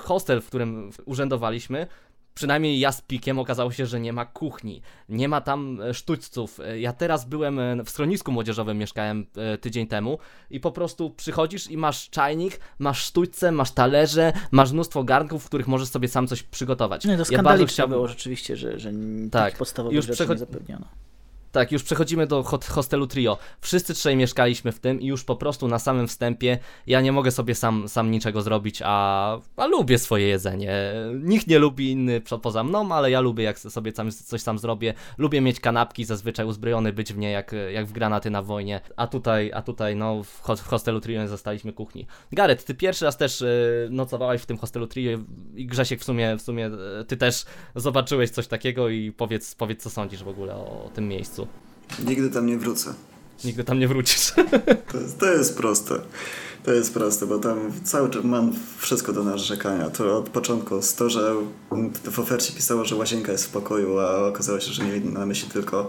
[0.02, 1.88] hostel, w którym urzędowaliśmy,
[2.36, 6.60] przynajmniej ja z pikiem okazało się, że nie ma kuchni, nie ma tam e, sztućców.
[6.60, 9.26] E, Ja teraz byłem e, w schronisku młodzieżowym, mieszkałem
[9.62, 10.18] tydzień temu
[10.50, 15.48] i po prostu przychodzisz i masz czajnik, masz sztućce, masz talerze, masz mnóstwo garnków, w
[15.48, 17.06] których możesz sobie sam coś przygotować.
[17.06, 18.92] No to Ja bardzo skandaliczne chciałbym- było rzeczywiście, że, że
[19.32, 20.86] Tak, podstawowych już rzeczy nie zapewniono.
[21.54, 23.38] Tak, już przechodzimy do hostelu Trio.
[23.62, 27.32] Wszyscy trzej mieszkaliśmy w tym i już po prostu na samym wstępie ja nie mogę
[27.32, 30.74] sobie sam, sam niczego zrobić, a, a lubię swoje jedzenie.
[31.16, 34.60] Nikt nie lubi inny po- poza mną, ale ja lubię jak sobie sam, coś sam
[34.60, 34.94] zrobię.
[35.18, 38.82] Lubię mieć kanapki, zazwyczaj uzbrojony być w nie jak, jak w granaty na wojnie.
[38.96, 42.08] A tutaj, a tutaj no w, ho- w hostelu Trio nie zostaliśmy kuchni.
[42.32, 45.20] Gareth, ty pierwszy raz też y, nocowałeś w tym hostelu Trio
[45.56, 46.68] i Grzesiek w sumie, w sumie
[47.02, 51.08] y, ty też zobaczyłeś coś takiego i powiedz, powiedz co sądzisz w ogóle o tym
[51.08, 51.43] miejscu.
[52.06, 52.94] Nigdy tam nie wrócę.
[53.44, 54.34] Nigdy tam nie wrócisz.
[54.92, 55.96] To jest, to jest proste.
[56.64, 59.90] To jest proste, bo tam cały czas mam wszystko do narzekania.
[59.90, 61.36] To od początku z to, że
[62.12, 65.50] w ofercie pisało, że łazienka jest w pokoju, a okazało się, że mieli na myśli
[65.50, 65.88] tylko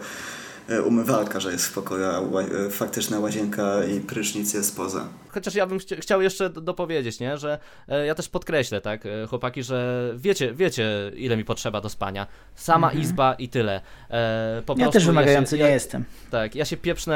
[0.87, 5.09] umywalka, że jest w pokoju, a e, faktyczna łazienka i prysznic jest poza.
[5.29, 7.39] Chociaż ja bym chci chciał jeszcze dopowiedzieć, nie?
[7.39, 11.89] że e, ja też podkreślę, tak, e, chłopaki, że wiecie, wiecie, ile mi potrzeba do
[11.89, 12.27] spania.
[12.55, 13.03] Sama Mhm.
[13.03, 13.81] izba i tyle.
[14.11, 16.05] E, po Ja też wymagający się, nie jestem.
[16.31, 17.15] Tak, ja się pieprznę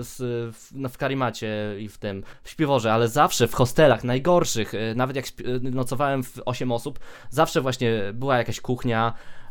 [0.00, 0.16] z,
[0.56, 4.94] w, no, w karimacie i w tym, w śpiworze, ale zawsze w hostelach najgorszych, e,
[4.94, 5.30] nawet jak e,
[5.70, 6.98] nocowałem w 8 osób,
[7.30, 9.43] zawsze właśnie była jakaś kuchnia e,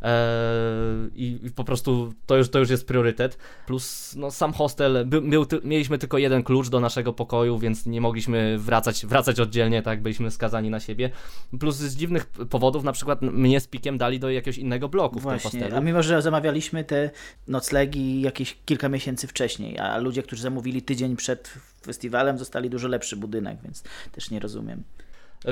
[1.15, 3.37] i, i po prostu to już, to już jest priorytet.
[3.67, 8.01] Plus no, sam hostel, by, był, mieliśmy tylko jeden klucz do naszego pokoju, więc nie
[8.01, 11.09] mogliśmy wracać, wracać oddzielnie, tak, byliśmy skazani na siebie.
[11.59, 15.23] Plus z dziwnych powodów, na przykład mnie z Pikiem dali do jakiegoś innego bloku w
[15.23, 15.75] tym Właśnie, hostelu.
[15.75, 17.09] a mimo, że zamawialiśmy te
[17.47, 21.53] noclegi jakieś kilka miesięcy wcześniej, a ludzie, którzy zamówili tydzień przed
[21.85, 24.83] festiwalem, zostali dużo lepszy budynek, więc też nie rozumiem.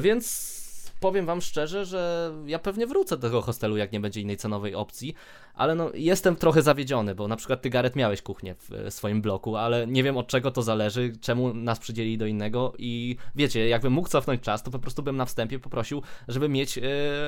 [0.02, 0.61] Więc
[1.02, 4.76] powiem wam szczerze, że ja pewnie wrócę do tego hostelu, jak nie będzie innej cenowej
[4.76, 5.14] opcji,
[5.54, 9.56] ale no jestem trochę zawiedziony, bo na przykład ty Gareth miałeś kuchnię w swoim bloku,
[9.56, 13.94] ale nie wiem od czego to zależy, czemu nas przydzielili do innego i wiecie, jakbym
[13.94, 16.82] mógł cofnąć czas, to po prostu bym na wstępie poprosił, żeby mieć e,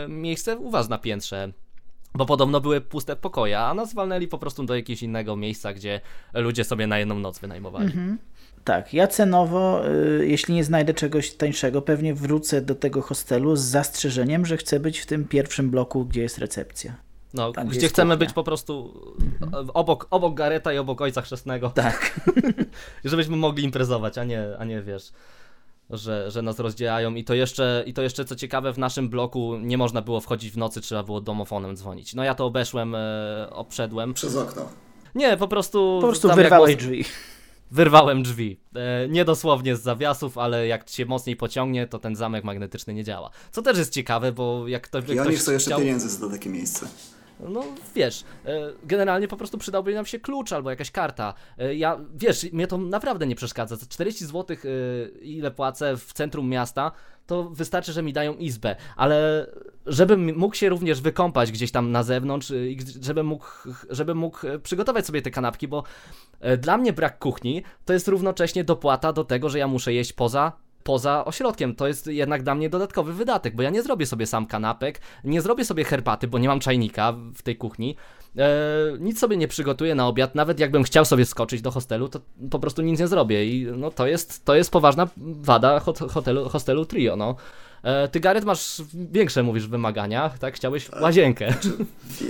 [0.07, 1.53] miejsce u was na piętrze.
[2.15, 6.01] Bo podobno były puste pokoje, a nas walnęli po prostu do jakiegoś innego miejsca, gdzie
[6.33, 7.93] ludzie sobie na jedną noc wynajmowali.
[8.63, 13.61] Tak, ja cenowo, y, jeśli nie znajdę czegoś tańszego, pewnie wrócę do tego hostelu z
[13.61, 16.95] zastrzeżeniem, że chcę być w tym pierwszym bloku, gdzie jest recepcja.
[17.33, 18.25] No, Tam, gdzie gdzie chcemy kuchnia.
[18.25, 18.93] być po prostu
[19.53, 21.69] e, obok, obok Gareta i obok Ojca Chrzestnego.
[21.69, 22.19] Tak.
[23.05, 25.11] żebyśmy mogli imprezować, a nie, a nie wiesz,
[25.89, 27.15] że, że nas rozdzielają.
[27.15, 30.51] I to, jeszcze, I to jeszcze, co ciekawe, w naszym bloku nie można było wchodzić
[30.51, 32.13] w nocy, trzeba było domofonem dzwonić.
[32.13, 34.13] No ja to obeszłem, e, obszedłem.
[34.13, 34.69] Przez okno.
[35.15, 35.97] Nie, po prostu...
[36.01, 37.05] Po prostu wyrwałeś drzwi.
[37.73, 38.59] Wyrwałem drzwi.
[38.75, 43.03] E, nie dosłownie z zawiasów, ale jak się mocniej pociągnie, to ten zamek magnetyczny nie
[43.03, 43.29] działa.
[43.51, 45.79] Co też jest ciekawe, bo jak ktoś, I oni chcą jeszcze chciał...
[45.79, 46.87] pieniędzy za takie miejsce.
[47.49, 47.63] No
[47.95, 51.33] wiesz, e, generalnie po prostu przydałby nam się klucz albo jakaś karta.
[51.57, 53.75] E, Ja, wiesz, mnie to naprawdę nie przeszkadza.
[53.75, 54.57] Za 40 zł,
[55.21, 56.91] ile płacę w centrum miasta,
[57.27, 59.47] to wystarczy, że mi dają izbę, ale
[59.85, 63.45] żebym mógł się również wykąpać gdzieś tam na zewnątrz i żebym mógł,
[63.89, 65.83] żebym mógł e, przygotować sobie te kanapki, bo
[66.39, 70.13] e, dla mnie brak kuchni to jest równocześnie dopłata do tego, że ja muszę jeść
[70.13, 70.51] poza
[70.83, 71.75] poza ośrodkiem.
[71.75, 75.41] To jest jednak dla mnie dodatkowy wydatek, bo ja nie zrobię sobie sam kanapek, nie
[75.41, 77.95] zrobię sobie herbaty, bo nie mam czajnika w tej kuchni.
[78.37, 78.49] E,
[78.99, 82.19] nic sobie nie przygotuję na obiad, nawet jakbym chciał sobie skoczyć do hostelu, to
[82.51, 86.49] po prostu nic nie zrobię i no to jest, to jest poważna wada hot, hotelu,
[86.49, 87.35] hostelu Trio, no.
[87.83, 90.55] E, ty Gareth masz większe, mówisz, wymagania, tak?
[90.55, 91.53] Chciałeś łazienkę.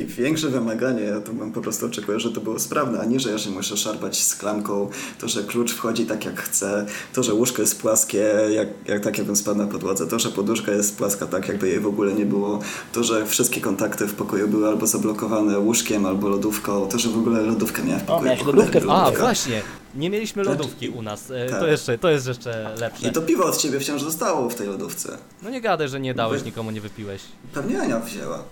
[0.01, 3.19] I większe wymaganie, ja to bym po prostu oczekuję, że to było sprawne, a nie,
[3.19, 4.89] że ja się muszę szarpać z klamką,
[5.19, 9.17] to, że klucz wchodzi tak jak chce, to, że łóżko jest płaskie, jak, jak tak
[9.17, 12.25] jakbym spadł na podłodze, to, że poduszka jest płaska tak, jakby jej w ogóle nie
[12.25, 12.59] było,
[12.93, 17.17] to, że wszystkie kontakty w pokoju były albo zablokowane łóżkiem, albo lodówką, to, że w
[17.17, 18.25] ogóle lodówkę miałem w pokoju.
[18.25, 19.23] miałeś po lodówkę w A, lodówka.
[19.23, 19.61] właśnie,
[19.95, 21.69] nie mieliśmy lodówki u nas, e, to, Tak.
[21.69, 23.07] jeszcze, to jest jeszcze lepsze.
[23.07, 25.17] I to piwo od ciebie wciąż zostało w tej lodówce.
[25.41, 27.21] No nie gadaj, że nie dałeś, Wy- nikomu nie wypiłeś.
[27.53, 28.43] Pewnie Ania wzięła.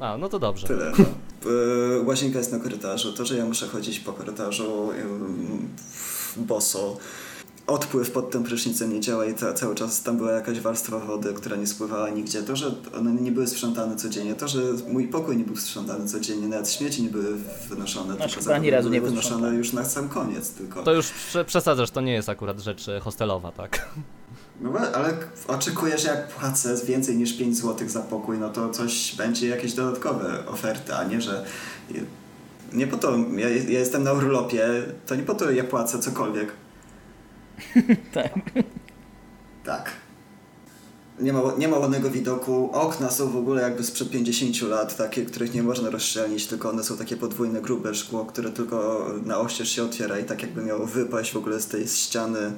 [0.00, 0.66] A, no to dobrze.
[0.66, 0.92] Tyle.
[0.92, 3.12] Y, Łazienka jest na korytarzu.
[3.12, 4.90] To, że ja muszę chodzić po korytarzu
[6.36, 6.96] boso.
[7.70, 11.34] Odpływ pod tym prysznicem nie działa i ta, cały czas tam była jakaś warstwa wody,
[11.34, 12.42] która nie spływała nigdzie.
[12.42, 16.48] To, że one nie były sprzątane codziennie, to, że mój pokój nie był sprzątany codziennie,
[16.48, 17.36] nawet śmieci nie były
[17.68, 19.58] wynoszone, Znaczy, tylko ani razu nie były był wynoszone sprzątany.
[19.58, 20.82] już na sam koniec tylko.
[20.82, 23.88] To już prze- przesadzasz, to nie jest akurat rzecz e, hostelowa, tak?
[24.60, 25.14] No ale-
[25.48, 29.48] oczekujesz, że jak płacę z więcej niż 5 zł za pokój, no to coś będzie
[29.48, 31.44] jakieś dodatkowe oferty, a nie, że
[32.72, 34.68] nie po to, ja, ja jestem na urlopie,
[35.06, 36.48] to nie po to ja płacę cokolwiek.
[38.14, 38.32] Tak.
[39.64, 39.90] Tak.
[41.20, 42.70] Nie ma, nie ma ładnego widoku.
[42.72, 46.84] Okna są w ogóle jakby sprzed 50 lat, takie, których nie można rozszczelnić, tylko one
[46.84, 50.86] są takie podwójne, grube szkło, które tylko na oścież się otwiera i tak jakby miało
[50.86, 52.52] wypaść w ogóle z tej ściany.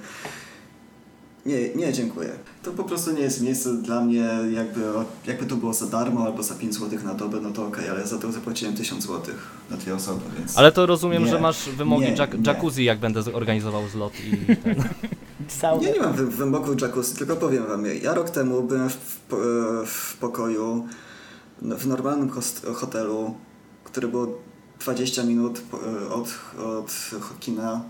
[1.47, 2.31] Nie, nie, dziękuję.
[2.63, 4.81] To po prostu nie jest miejsce dla mnie, jakby,
[5.27, 8.07] jakby to było za darmo albo za 5 zł na dobę, no to okej, ale
[8.07, 9.35] za to zapłaciłem 1000 zł
[9.71, 10.59] na dwie osoby, więc...
[10.59, 12.53] Ale to rozumiem, Nie, że masz wymogi nie, jac- nie.
[12.53, 14.75] jacuzzi, jak będę z- organizował zlot i ten.
[15.49, 15.83] Sauna.
[15.83, 19.21] Nie, nie mam wy- wymogu jacuzzi, tylko powiem wam, ja rok temu byłem w,
[19.87, 20.87] w pokoju
[21.63, 23.35] no, w normalnym host, hotelu,
[23.85, 24.35] który był
[24.81, 25.63] 20 minut
[26.11, 26.29] od,
[26.65, 26.93] od
[27.41, 27.81] kina.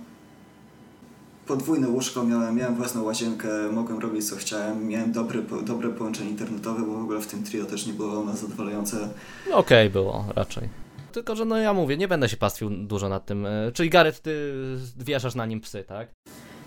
[1.46, 6.30] Podwójne łóżko miałem, miałem własną łazienkę, mogłem robić co chciałem, miałem dobry, po- dobre połączenie
[6.30, 9.08] internetowe, bo w ogóle w tym trio też nie było ono zadowalające.
[9.50, 10.68] No Okej było raczej.
[11.12, 13.46] Tylko, że no ja mówię, nie będę się pastwił dużo nad tym.
[13.46, 14.54] e, Czyli Gareth, ty
[14.98, 16.08] wieszasz na nim psy, tak?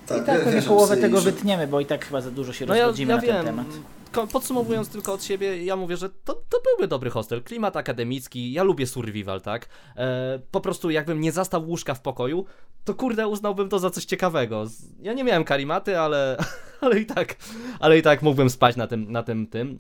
[0.05, 2.75] I tak pewnie połowę tego że- wytniemy, bo i tak chyba za dużo się No
[2.75, 3.45] ja, rozchodzimy ja na ten wiem.
[3.45, 4.31] temat.
[4.31, 7.43] podsumowując tylko od siebie, ja mówię, że to, to byłby dobry hostel.
[7.43, 9.69] Klimat akademicki, ja lubię survival, tak?
[9.97, 12.45] E, po prostu jakbym nie zastał łóżka w pokoju,
[12.83, 14.65] to kurde uznałbym to za coś ciekawego.
[15.01, 16.37] Ja nie miałem karimaty, ale,
[16.81, 17.35] ale i tak,
[17.79, 19.79] ale i tak mógłbym spać na tym, na tym, tym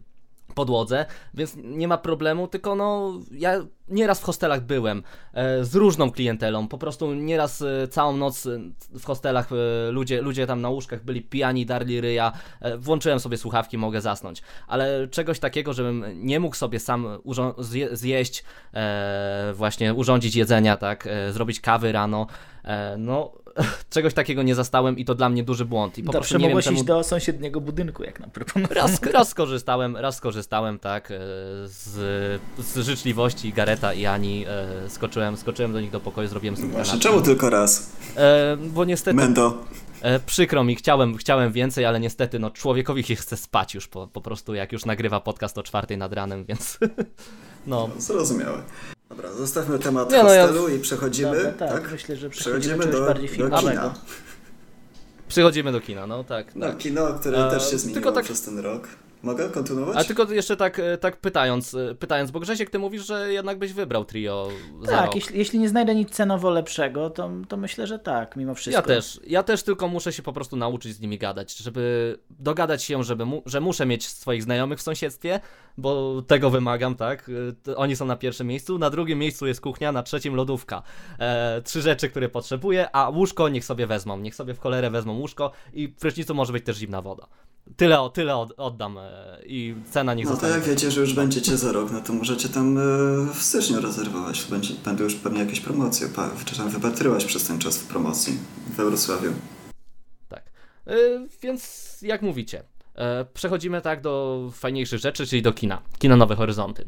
[0.55, 6.11] podłodze, więc nie ma problemu, tylko no ja nieraz w hostelach byłem e, z różną
[6.11, 8.59] klientelą, po prostu nieraz e, całą noc e,
[8.99, 13.37] w hostelach e, ludzie, ludzie tam na łóżkach byli pijani, darli ryja, e, włączyłem sobie
[13.37, 17.07] słuchawki, mogę zasnąć, ale czegoś takiego, żebym nie mógł sobie sam
[17.57, 22.27] zje zjeść, e, właśnie urządzić jedzenia, tak, zrobić kawy rano,
[22.97, 23.31] no
[23.89, 25.97] czegoś takiego nie zastałem i to dla mnie duży błąd.
[25.97, 26.77] I po Dobrze, nie mogłeś wiem, czemu...
[26.77, 28.77] iść do sąsiedniego budynku, jak nam proponowałeś.
[28.77, 31.13] Raz, raz skorzystałem, raz skorzystałem, tak,
[31.65, 36.67] z, z życzliwości Gareta i Ani, e, skoczyłem, skoczyłem do nich do pokoju, zrobiłem sobie
[36.67, 37.91] Właśnie, czemu tylko raz?
[38.17, 39.15] E, bo niestety...
[39.15, 39.65] Mendo.
[40.01, 44.07] E, przykro mi, chciałem, chciałem więcej, ale niestety no, człowiekowi się chce spać już po,
[44.07, 46.79] po prostu, jak już nagrywa podcast o czwartej nad ranem, więc
[47.67, 47.87] no.
[47.95, 48.63] no zrozumiałe.
[49.15, 50.75] Dobra, zostawmy temat nie, hostelu no ja...
[50.75, 51.35] i przechodzimy.
[51.35, 53.93] Dobra, tak, tak, myślę, że przechodzimy, przechodzimy do, bardziej do kina.
[55.27, 56.55] Przechodzimy do kina, no tak.
[56.55, 56.77] No, tak.
[56.77, 58.25] kino, które też się zmieniło tak...
[58.25, 58.87] przez ten rok.
[59.25, 59.97] Mogę kontynuować?
[59.97, 63.59] A tylko jeszcze tak, e, tak pytając, e, pytając, bo Grzesiek, ty mówisz, że jednak
[63.59, 64.49] byś wybrał trio
[64.81, 68.55] za Tak, jeśli, jeśli, nie znajdę nic cenowo lepszego, to, to myślę, że tak, mimo
[68.55, 68.81] wszystko.
[68.81, 72.83] Ja też, ja też tylko muszę się po prostu nauczyć z nimi gadać, żeby dogadać
[72.83, 75.39] się, żeby mu, że muszę mieć swoich znajomych w sąsiedztwie,
[75.77, 77.31] bo tego wymagam, tak?
[77.67, 80.81] E, oni są na pierwszym miejscu, na drugim miejscu jest kuchnia, na trzecim lodówka.
[81.19, 85.13] E, trzy rzeczy, które potrzebuję, a łóżko niech sobie wezmą, niech sobie w cholerę wezmą
[85.19, 87.27] łóżko i w prysznicu może być też zimna woda.
[87.77, 90.53] Tyle, tyle od, oddam e, i cena niech No zostanie.
[90.53, 92.81] to jak wiecie, że już będziecie za rok, no to możecie tam e,
[93.33, 94.43] w styczniu rezerwować.
[94.49, 96.09] Będzie, będą już pewnie jakieś promocje,
[96.45, 99.31] czy tam wypatrywać przez ten czas w promocji w Wrocławiu.
[100.29, 100.43] Tak.
[100.87, 100.93] E,
[101.41, 102.63] więc jak mówicie,
[103.33, 105.81] przechodzimy tak do fajniejszych rzeczy, czyli do kina.
[105.99, 106.87] Kina Nowe Horyzonty.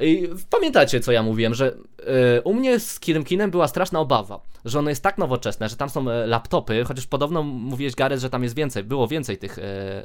[0.00, 4.40] I pamiętacie, co ja mówiłem, że y, u mnie z Kirym Kinem była straszna obawa,
[4.64, 8.30] że ono jest tak nowoczesne, że tam są e, laptopy, chociaż podobno mówiłeś, Gareth, że
[8.30, 9.62] tam jest więcej, było więcej tych, y,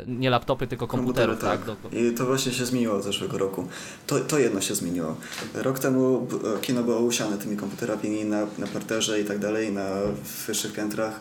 [0.08, 1.40] nie laptopy, tylko komputerów.
[1.40, 1.84] Komputery, tak.
[1.84, 1.94] tak.
[1.94, 3.68] I to właśnie się zmieniło od zeszłego roku.
[4.08, 5.16] To, to jedno się zmieniło.
[5.54, 6.28] Rok temu
[6.62, 9.90] kino było usiane tymi komputerami na, na parterze i tak dalej, na
[10.48, 11.20] wyższych piętrach.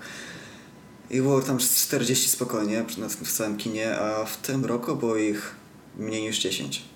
[1.10, 2.84] I było tam 40 spokojnie
[3.24, 5.54] w całym kinie, a w tym roku było ich
[5.96, 6.91] mniej niż 10.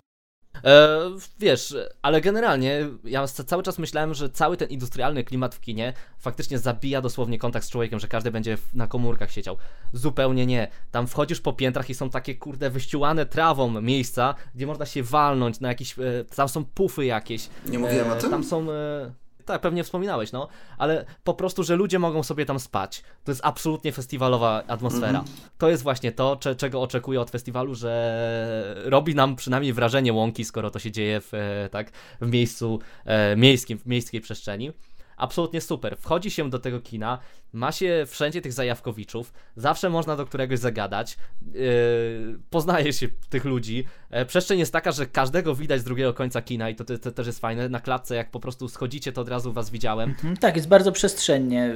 [0.64, 0.98] E,
[1.38, 6.58] wiesz, ale generalnie ja cały czas myślałem, że cały ten industrialny klimat w kinie faktycznie
[6.58, 9.56] zabija dosłownie kontakt z człowiekiem, że każdy będzie na komórkach siedział.
[9.92, 10.68] Zupełnie nie.
[10.90, 15.60] Tam wchodzisz po piętrach i są takie kurde wyściółane trawą miejsca, gdzie można się walnąć
[15.60, 15.98] na jakieś.
[15.98, 17.48] E, tam są pufy jakieś.
[17.66, 18.30] Nie mówiłem e, o tym?
[18.30, 18.70] Tam są.
[18.72, 23.02] E, tak, pewnie wspominałeś, no, ale po prostu, że ludzie mogą sobie tam spać.
[23.24, 25.08] To jest absolutnie festiwalowa atmosfera.
[25.08, 25.48] Mm -hmm.
[25.58, 30.44] To jest właśnie to, cze czego oczekuję od festiwalu, że robi nam przynajmniej wrażenie łąki,
[30.44, 34.72] skoro to się dzieje w, e, tak, w miejscu e, miejskim, w miejskiej przestrzeni
[35.16, 35.96] absolutnie super.
[36.00, 37.18] Wchodzi się do tego kina,
[37.52, 41.18] ma się wszędzie tych zajawkowiczów, zawsze można do któregoś zagadać,
[41.52, 43.84] yy, poznaje się tych ludzi.
[44.10, 47.12] E, przestrzeń jest taka, że każdego widać z drugiego końca kina i to, to, to,
[47.12, 47.68] też jest fajne.
[47.68, 50.10] Na klatce, jak po prostu schodzicie, to od razu was widziałem.
[50.10, 51.74] Mhm, tak, jest bardzo przestrzennie.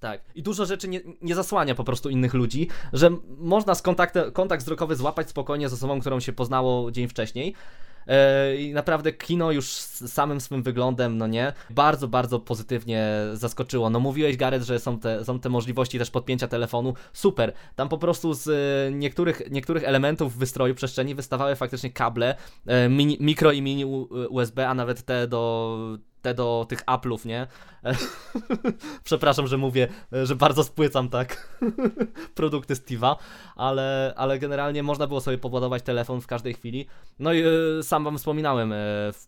[0.00, 0.20] Tak.
[0.34, 4.62] I dużo rzeczy nie, nie, zasłania po prostu innych ludzi, że można z kontaktem, kontakt
[4.62, 7.54] wzrokowy złapać spokojnie z osobą, którą się poznało dzień wcześniej.
[8.06, 13.90] E, I naprawdę kino już samym swym wyglądem, no nie, bardzo, bardzo pozytywnie zaskoczyło.
[13.90, 16.94] No mówiłeś, Gareth, że są te, są te możliwości też podpięcia telefonu.
[17.12, 17.52] Super.
[17.76, 23.16] Tam po prostu z e, niektórych, niektórych elementów wystroju przestrzeni wystawały faktycznie kable e, mini,
[23.20, 23.84] mikro i mini
[24.30, 27.46] USB, a nawet te do te do tych Apple'ów, nie?
[29.04, 31.58] Przepraszam, że mówię, że bardzo spłycam tak
[32.34, 33.16] produkty Steve'a,
[33.56, 36.86] ale, ale generalnie można było sobie podładować telefon w każdej chwili.
[37.18, 37.42] No i
[37.78, 38.76] y, sam wam wspominałem y,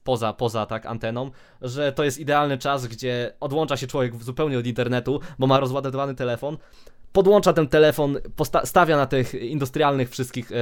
[0.04, 1.30] poza, poza tak anteną,
[1.62, 6.14] że to jest idealny czas, gdzie odłącza się człowiek zupełnie od internetu, bo ma rozładowany
[6.14, 6.56] telefon
[7.18, 8.18] podłącza ten telefon,
[8.64, 10.54] stawia na tych industrialnych wszystkich e,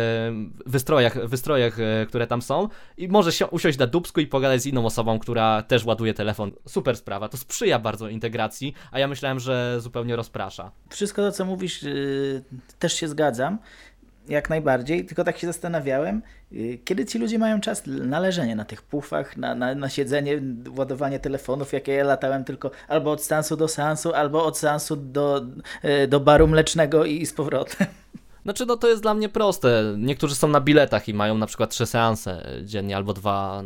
[0.66, 4.66] wystrojach, wystrojach e, które tam są i może się usiąść na dubsku i pogadać z
[4.66, 6.52] inną osobą, która też ładuje telefon.
[6.66, 10.72] Super sprawa, to sprzyja bardzo integracji, a ja myślałem, że zupełnie rozprasza.
[10.90, 12.44] Wszystko to, co mówisz, yy,
[12.78, 13.58] też się zgadzam
[14.28, 18.64] jak najbardziej, tylko tak się zastanawiałem, y, kiedy ci ludzie mają czas na leżenie na
[18.64, 20.42] tych pufach, na, na, na siedzenie,
[20.76, 25.46] ładowanie telefonów, jakie ja latałem tylko albo od seansu do seansu, albo od seansu do,
[25.84, 27.86] y, do baru mlecznego i z powrotem.
[28.46, 29.94] Znaczy, no to jest dla mnie proste.
[29.98, 33.62] Niektórzy są na biletach i mają na przykład trzy seanse dziennie albo dwa.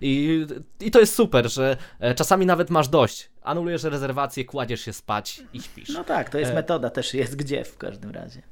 [0.00, 0.46] I,
[0.80, 3.30] I to jest super, że e, czasami nawet masz dość.
[3.42, 5.88] Anulujesz rezerwację, kładziesz się spać i śpisz.
[5.88, 6.54] No tak, to jest e...
[6.54, 8.42] metoda, też jest gdzie w każdym razie.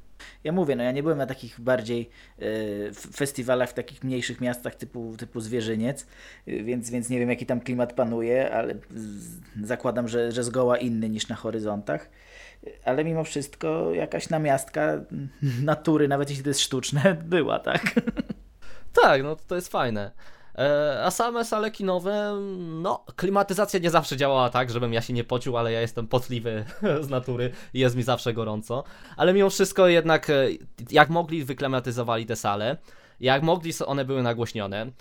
[0.43, 2.09] Ja mówię, no ja nie byłem na takich bardziej
[2.41, 6.07] y, festiwalach w takich mniejszych miastach typu, typu Zwierzyniec,
[6.47, 10.77] y, więc, więc nie wiem jaki tam klimat panuje, ale z, zakładam, że, że zgoła
[10.77, 12.09] inny niż na horyzontach.
[12.85, 15.01] Ale mimo wszystko jakaś namiastka
[15.63, 17.81] natury, nawet jeśli to jest sztuczne, była, tak?
[19.01, 20.11] Tak, no to jest fajne.
[20.57, 25.23] E, a same sale kinowe, no, klimatyzacja nie zawsze działała tak, żebym ja się nie
[25.23, 26.65] pocił, ale ja jestem potliwy
[27.05, 28.83] z natury i jest mi zawsze gorąco.
[29.17, 30.47] Ale mimo wszystko jednak, e,
[30.91, 32.77] jak mogli, wyklimatyzowali te sale.
[33.21, 34.91] Jak mogli, one były nagłośnione.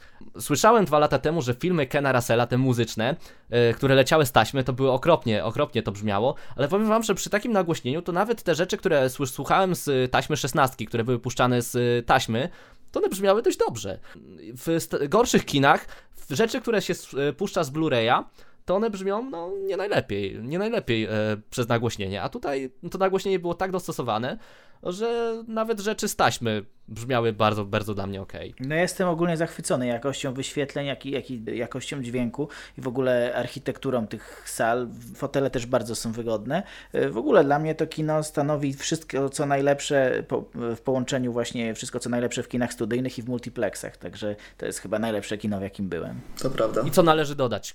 [0.41, 3.17] Słyszałem dwa lata temu, że filmy Kena Russella, te muzyczne,
[3.51, 7.15] yy, które leciały z taśmy, to były okropnie, okropnie to brzmiało, ale powiem wam, że
[7.15, 11.63] przy takim nagłośnieniu, to nawet te rzeczy, które słuchałem z taśmy 16, które były puszczane
[11.63, 12.49] z taśmy,
[12.93, 13.99] to one brzmiały dość dobrze.
[14.37, 18.25] W gorszych kinach, w rzeczy, które się e, puszcza z Blu-raya,
[18.65, 21.11] to one brzmią no, nie najlepiej, nie najlepiej e,
[21.51, 22.23] przez nagłośnienie.
[22.23, 24.39] A tutaj to nagłośnienie było tak dostosowane,
[24.83, 28.33] że nawet rzeczy z taśmy brzmiały bardzo, bardzo dla mnie ok.
[28.61, 32.89] No ja jestem ogólnie zachwycony jakością wyświetleń, jak i, jak i jakością dźwięku i w
[32.89, 34.89] ogóle architekturą tych sal.
[35.15, 36.63] Fotele też bardzo są wygodne.
[37.11, 41.99] W ogóle dla mnie to kino stanowi wszystko, co najlepsze po, w połączeniu właśnie wszystko,
[41.99, 43.97] co najlepsze w kinach studyjnych i w multiplexach.
[43.97, 46.21] Także to jest chyba najlepsze kino, w jakim byłem.
[46.43, 46.83] To prawda.
[46.87, 47.75] I co należy dodać?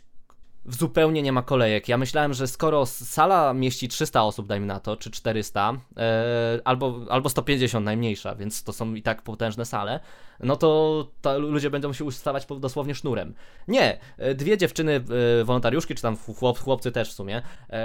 [0.70, 1.88] Zupełnie nie ma kolejek.
[1.90, 7.00] Ja myślałem, że skoro sala mieści 300 osób, dajmy na to, czy 400, e, albo,
[7.10, 10.00] albo 150 najmniejsza, więc to są i tak potężne sale,
[10.40, 13.34] no to, to ludzie będą się ustawać dosłownie sznurem.
[13.68, 15.04] Nie, e, dwie dziewczyny,
[15.42, 17.42] e, wolontariuszki, czy tam chłop, chłopcy też w sumie,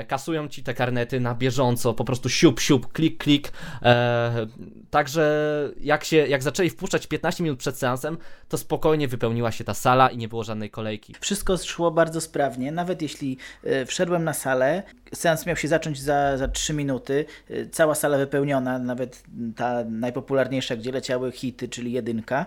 [0.09, 3.53] kasują ci te karnety na bieżąco, po prostu siup, siup, klik, klik.
[4.91, 5.51] Także
[5.81, 8.18] jak się, jak zaczęli wpuszczać 15 minut przed seansem,
[8.49, 11.14] to spokojnie wypełniła się ta sala i nie było żadnej kolejki.
[11.20, 13.37] Wszystko szło bardzo sprawnie, nawet jeśli
[13.87, 14.83] wszedłem na salę,
[15.14, 17.25] seans miał się zacząć za, za 3 minuty,
[17.73, 19.23] cała sala wypełniona, nawet
[19.57, 22.47] ta najpopularniejsza, gdzie leciały hity, czyli jedynka,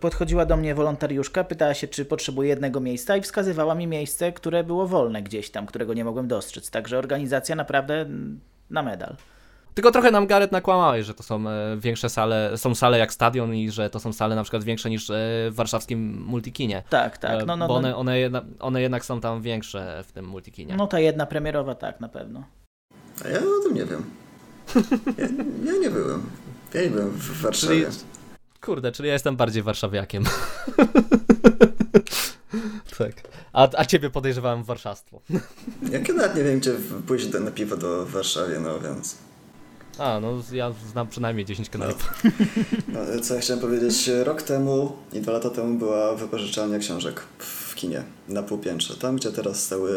[0.00, 4.64] Podchodziła do mnie wolontariuszka, pytała się, czy potrzebuję jednego miejsca i wskazywała mi miejsce, które
[4.64, 6.70] było wolne gdzieś tam, którego nie mogłem dostrzec.
[6.70, 8.06] Także organizacja naprawdę
[8.70, 9.16] na medal.
[9.74, 13.54] Tylko trochę nam Gareth nakłamałeś, że to są e, większe sale, są sale jak stadion
[13.54, 15.14] i że to są sale na przykład większe niż e,
[15.50, 16.82] w warszawskim multikinie.
[16.90, 17.42] Tak, tak.
[17.42, 17.78] E, no, no, bo no.
[17.78, 20.76] one, one, jedna, one jednak są tam większe w tym multikinie.
[20.76, 22.44] No ta jedna premierowa tak, na pewno.
[23.24, 24.04] A ja o tym nie wiem.
[25.18, 26.22] Ja, ja nie byłem.
[26.74, 27.84] Ja nie byłem w Warszawie.
[27.84, 27.96] Czyli,
[28.60, 30.24] Kurde, czyli ja jestem bardziej warszawiakiem.
[32.98, 33.12] tak.
[33.52, 35.20] A, a ciebie podejrzewałem warszawstwo.
[35.90, 36.72] Ja nawet nie wiem, gdzie
[37.06, 39.18] pójść na piwo do Warszawy, no więc...
[39.98, 42.24] A, no ja znam przynajmniej 10 kanałów.
[42.24, 42.30] No.
[43.14, 47.74] no, co ja chciałem powiedzieć, rok temu i dwa lata temu była wypożyczalnia książek w
[47.74, 48.96] kinie na półpiętrze.
[48.96, 49.90] Tam, gdzie teraz stały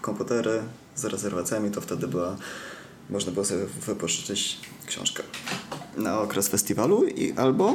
[0.00, 0.62] komputery
[0.96, 2.36] z rezerwacjami, to wtedy była
[3.10, 5.22] można było sobie wypożyczyć książkę
[5.96, 7.74] na okres festiwalu i albo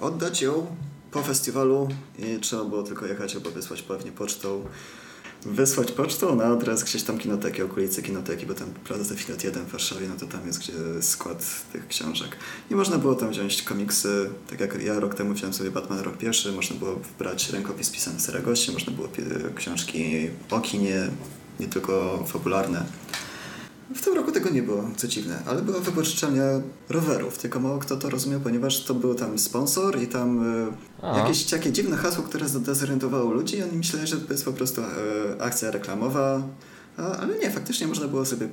[0.00, 0.66] oddać ją
[1.10, 4.64] po festiwalu i trzeba było tylko jechać albo wysłać pewnie pocztą
[5.44, 9.70] wysłać pocztą na adres gdzieś tam kinoteki, okolicy kinoteki, bo tam Plaza Filat 1 w
[9.70, 12.36] Warszawie, no to tam jest gdzie skład tych książek.
[12.70, 16.16] I można było tam wziąć komiksy, tak jak ja rok temu wziąłem sobie Batman rok
[16.16, 19.08] pierwszy, można było brać rękopis pisany Saragości, można było
[19.54, 21.08] książki o kinie,
[21.60, 22.84] nie tylko fabularne.
[23.94, 26.42] W tym roku tego nie było, co dziwne, ale była wypożyczalnia
[26.88, 30.44] rowerów, tylko mało kto to rozumiał, ponieważ to był tam sponsor i tam
[31.02, 34.52] e, jakieś takie dziwne hasło, które zdezorientowało ludzi i oni myśleli, że to jest po
[34.52, 36.42] prostu e, akcja reklamowa,
[36.96, 38.48] a, ale nie, faktycznie można było sobie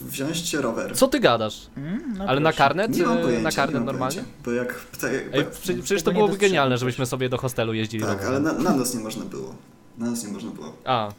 [0.00, 0.96] wziąć rower.
[0.96, 1.66] Co ty gadasz?
[1.76, 2.96] Mm, no ale na karnet?
[2.96, 4.24] Nie mam e, pojęcia, na karnet normalnie?
[4.44, 5.24] Pojęcia, bo jak...
[5.32, 5.44] Ej,
[5.82, 9.00] przecież to byłoby genialne, żebyśmy sobie do hostelu jeździli Tak, ale na, na nas nie
[9.00, 9.54] można było.
[9.98, 10.76] Na nas nie można było.
[10.84, 11.12] A.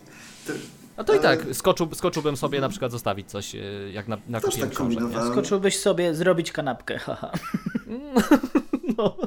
[0.47, 0.53] To,
[1.02, 3.60] a to i tak, skoczył, skoczyłbym sobie na przykład zostawić coś, e,
[3.91, 5.04] jak na, na kupiłem tak książek.
[5.32, 7.32] Skoczyłbyś sobie zrobić kanapkę, haha.
[8.97, 9.18] no.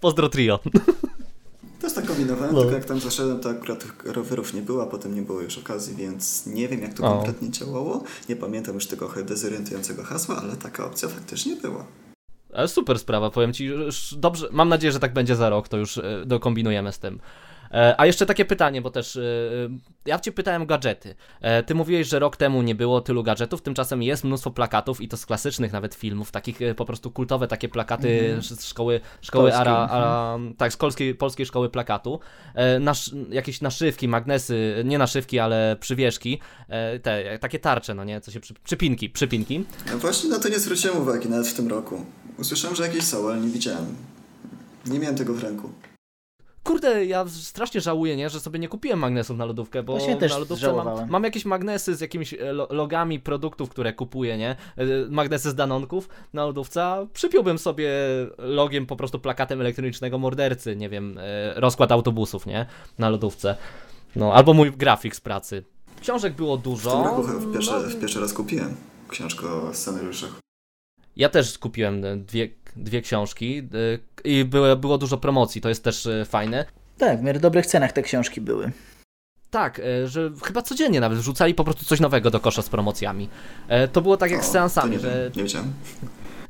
[0.00, 0.58] Pozdro trio.
[1.80, 2.60] Też tak kombinowałem, no.
[2.60, 5.96] tylko jak tam zaszedłem, to akurat rowerów nie było, a potem nie było już okazji,
[5.96, 7.14] więc nie wiem jak to o.
[7.14, 8.04] konkretnie działało.
[8.28, 11.86] Nie pamiętam już tego dezorientującego hasła, ale taka opcja faktycznie była.
[12.52, 13.70] Ale super sprawa, powiem Ci,
[14.16, 17.20] dobrze, mam nadzieję, że tak będzie za rok, to już e, dokombinujemy z tym.
[17.74, 19.24] E, a jeszcze takie pytanie, bo też e, e,
[20.06, 21.14] ja cię pytałem o gadżety.
[21.66, 25.16] Ty mówiłeś, że rok temu nie było tylu gadżetów, tymczasem jest mnóstwo plakatów i to
[25.16, 28.42] z klasycznych nawet filmów, takich po prostu kultowe takie plakaty mm.
[28.42, 30.54] z szkoły, szkoły ara, ara, mhm.
[30.54, 32.20] tak, z polskiej, polskiej szkoły plakatu.
[32.80, 36.40] Nasz, jakieś naszywki, magnesy, nie naszywki, ale przywieszki,
[37.02, 39.64] te takie tarcze, no nie, co się, przy, przypinki, przypinki.
[39.90, 42.06] No właśnie na to nie zwróciłem uwagi nawet w tym roku.
[42.38, 43.96] Usłyszałem, że jakieś są, ale nie widziałem.
[44.86, 45.70] Nie miałem tego w ręku.
[46.64, 50.32] Kurde, ja strasznie żałuję, nie, że sobie nie kupiłem magnesów na lodówkę, bo Właśnie też
[50.32, 51.08] na lodówce mam, żałowałem.
[51.10, 54.50] mam jakieś magnesy z jakimiś e, lo- logami produktów, które kupuję, nie?
[54.76, 57.90] E, Magnesy z danonków na lodówce, a przypiąłbym sobie
[58.38, 62.66] logiem po prostu plakatem elektronicznego mordercy, nie wiem, e, rozkład autobusów, nie?
[62.98, 63.56] Na lodówce.
[64.16, 65.64] No, albo mój grafik z pracy.
[66.00, 66.90] Książek było W dużo.
[66.90, 68.74] tym roku w pierwszy, no, w pierwszy raz kupiłem
[69.08, 70.40] książkę o scenariuszach.
[71.16, 76.06] Ja też kupiłem dwie, dwie książki e, i było, było dużo promocji, to jest też
[76.06, 76.64] e, fajne.
[76.98, 78.72] Tak, w miarę dobrych cenach te książki były.
[79.50, 83.28] Tak, e, że chyba codziennie nawet wrzucali po prostu coś nowego do kosza z promocjami.
[83.68, 85.72] E, To było tak jak O, z seansami, nie, że wiem, nie wiedziałem.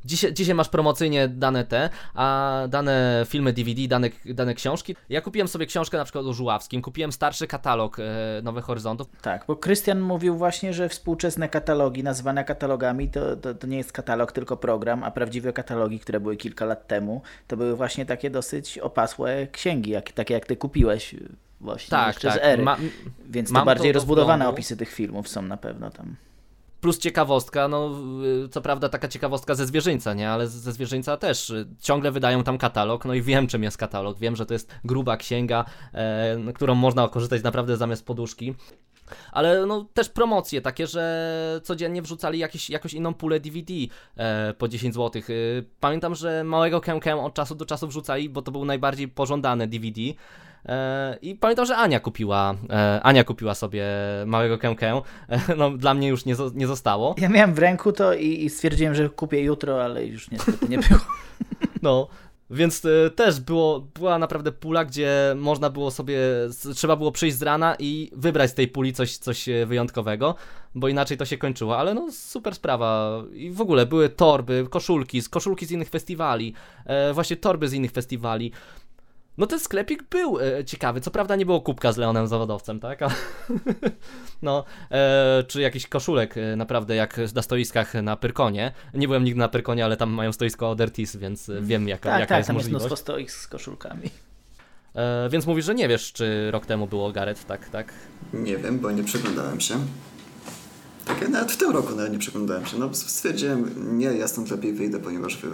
[0.05, 4.97] Dzisiaj, dzisiaj masz promocyjnie dane te, a dane filmy DVD, dane, dane książki.
[5.09, 8.03] Ja kupiłem sobie książkę na przykład o Żuławskim, kupiłem starszy katalog e,
[8.43, 9.07] Nowych Horyzontów.
[9.23, 13.93] Tak, bo Krystian mówił właśnie, że współczesne katalogi nazwane katalogami to, to, to nie jest
[13.93, 18.31] katalog, tylko program, a prawdziwe katalogi, które były kilka lat temu, to były właśnie takie
[18.31, 21.15] dosyć opasłe księgi, jak, takie jak ty kupiłeś
[21.61, 22.39] właśnie Tak, jeszcze tak.
[22.39, 22.63] z ery.
[22.63, 22.77] Ma,
[23.27, 26.17] Więc to bardziej to do rozbudowane opisy tych filmów są na pewno tam.
[26.85, 27.91] Plus ciekawostka, no
[28.45, 30.31] y, co prawda taka ciekawostka ze zwierzyńca, nie?
[30.31, 34.19] Ale ze zwierzyńca też y, ciągle wydają tam katalog, no i wiem czym jest katalog,
[34.19, 35.65] wiem, że to jest gruba księga,
[35.95, 38.55] e, którą można korzystać naprawdę zamiast poduszki.
[39.33, 43.73] Ale no też promocje takie, że codziennie wrzucali jakieś, jakąś inną pulę DVD
[44.17, 45.23] e, po 10 zł.
[45.81, 50.01] Pamiętam, że małego kękę od czasu do czasu wrzucali, bo to był najbardziej pożądany DVD.
[50.67, 53.87] E, I pamiętam, że Ania kupiła, e, Ania kupiła sobie
[54.27, 55.03] małego kękę.
[55.29, 57.15] E, no dla mnie już nie, nie zostało.
[57.19, 60.79] Ja miałem w ręku to i, i stwierdziłem, że kupię jutro, ale już niestety nie
[60.79, 61.01] było.
[61.83, 62.09] No,
[62.51, 66.19] więc y, też było, była naprawdę pula, gdzie można było sobie,
[66.75, 70.35] trzeba było przyjść z rana i wybrać z tej puli coś, coś wyjątkowego,
[70.75, 75.23] bo inaczej to się kończyło, ale no super sprawa i w ogóle były torby, koszulki,
[75.23, 76.55] z koszulki z innych festiwali,
[77.13, 78.53] właśnie torby z innych festiwali.
[79.39, 83.03] No ten sklepik był e, ciekawy, co prawda nie było kubka z Leonem Zawodowcem, tak?
[83.03, 83.13] Ale,
[84.43, 88.73] no, e, czy jakiś koszulek e, naprawdę jak na stoiskach na Pyrkonie.
[88.95, 92.21] Nie byłem nigdy na Pyrkonie, ale tam mają stoisko Odertis, więc e, wiem jaka, tak,
[92.21, 92.87] jaka tak, jest tam jest możliwość.
[92.87, 94.11] mnóstwo stoik z koszulkami.
[94.95, 97.93] E, więc mówisz, że nie wiesz, czy rok temu było Gareth, tak, tak?
[98.33, 99.75] Nie wiem, bo nie przeglądałem się.
[101.05, 102.79] Tak, ja nawet w tym roku nawet nie przeglądałem się.
[102.79, 105.49] No stwierdziłem, nie, ja stąd lepiej wyjdę, ponieważ wy,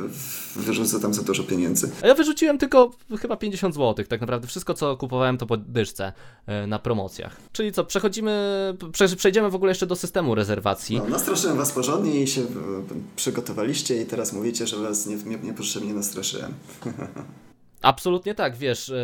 [0.57, 1.90] wyrzucę tam za dużo pieniędzy.
[2.03, 2.90] A ja wyrzuciłem tylko
[3.20, 4.48] chyba 50 zł, tak naprawdę.
[4.48, 6.12] Wszystko, co kupowałem, to po dyszce
[6.46, 7.36] e, na promocjach.
[7.53, 8.32] Czyli co, przechodzimy,
[8.92, 10.96] prze, przejdziemy w ogóle jeszcze do systemu rezerwacji.
[10.98, 12.44] No, nastraszyłem was porządnie i się e,
[13.16, 16.55] przygotowaliście i teraz mówicie, że was nie, nie, niepotrzebnie nastraszyłem.
[17.82, 18.94] Absolutnie tak, wiesz, e,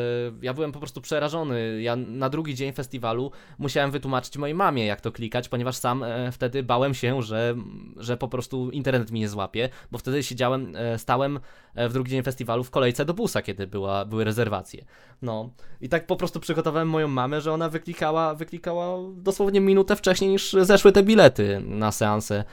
[0.42, 1.82] ja byłem po prostu przerażony.
[1.82, 6.32] Ja na drugi dzień festiwalu musiałem wytłumaczyć mojej mamie, jak to klikać, ponieważ sam e,
[6.32, 7.54] wtedy bałem się, że,
[7.96, 11.40] że po prostu internet mi nie złapie, bo wtedy siedziałem, e, stałem
[11.88, 14.84] w drugi dzień festiwalu w kolejce do busa, kiedy była, były rezerwacje.
[15.22, 15.50] No
[15.80, 20.52] i tak po prostu przygotowałem moją mamę, że ona wyklikała, wyklikała dosłownie minutę wcześniej niż
[20.52, 22.44] zeszły te bilety na seanse,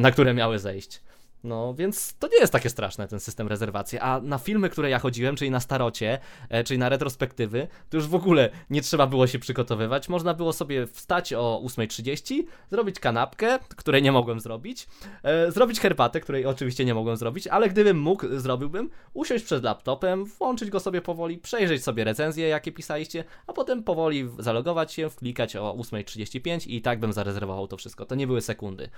[0.00, 1.00] na które miały zejść.
[1.44, 3.98] No, więc to nie jest takie straszne, ten system rezerwacji.
[3.98, 6.18] A na filmy, które ja chodziłem, czyli na starocie,
[6.48, 10.08] e, czyli na retrospektywy, to już w ogóle nie trzeba było się przygotowywać.
[10.08, 14.88] Można było sobie wstać o 8.30, zrobić kanapkę, której nie mogłem zrobić,
[15.22, 20.24] e, zrobić herbatę, której oczywiście nie mogłem zrobić, ale gdybym mógł, zrobiłbym, usiąść przed laptopem,
[20.24, 25.56] włączyć go sobie powoli, przejrzeć sobie recenzje, jakie pisaliście, a potem powoli zalogować się, wklikać
[25.56, 28.06] o 8.35 i tak bym zarezerwował to wszystko.
[28.06, 28.88] To nie były sekundy.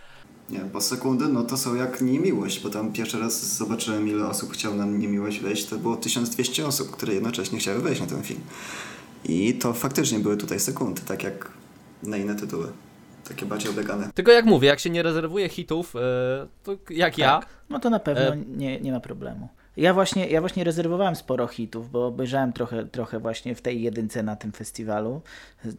[0.50, 2.00] Nie, bo sekundy, no to są jak
[2.32, 5.66] niemiłość, bo tam pierwszy raz zobaczyłem, ile osób chciało na niemiłość wejść.
[5.66, 8.40] To było 1200 osób, które jednocześnie chciały wejść na ten film.
[9.24, 11.50] I to faktycznie były tutaj sekundy, tak jak
[12.02, 12.66] na inne tytuły.
[13.28, 14.10] Takie bardziej obiegane.
[14.14, 15.94] Tylko jak mówię, jak się nie rezerwuje hitów,
[16.64, 19.48] to jak ja, No to na pewno E- nie, nie ma problemu.
[19.76, 24.22] Ja właśnie, ja właśnie rezerwowałem sporo hitów, bo obejrzałem trochę, trochę właśnie w tej jedynce
[24.22, 25.22] na tym festiwalu,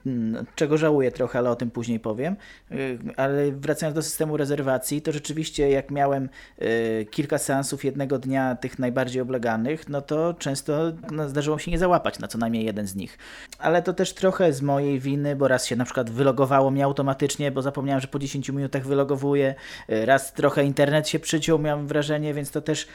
[0.06, 2.36] Mm, czego żałuję trochę, ale o tym później powiem.
[2.72, 6.30] Y, Ale wracając do systemu rezerwacji, to rzeczywiście jak miałem
[6.62, 11.72] y, kilka seansów jednego dnia tych najbardziej obleganych, no to często no, zdarzyło mi się
[11.72, 13.18] nie załapać na co najmniej jeden z nich.
[13.60, 17.52] Ale to też trochę z mojej winy, bo raz się na przykład wylogowało mnie automatycznie,
[17.52, 19.56] bo zapomniałem, że po 10 minutach wylogowuję,
[19.90, 22.88] y, raz trochę internet się przyciął, miałem wrażenie, więc to też,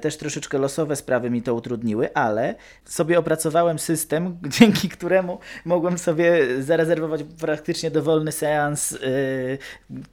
[0.00, 6.62] też troszeczkę losowe sprawy mi to utrudniły, ale sobie opracowałem system, dzięki któremu mogłem sobie
[6.62, 9.58] zarezerwować praktycznie dowolny seans y,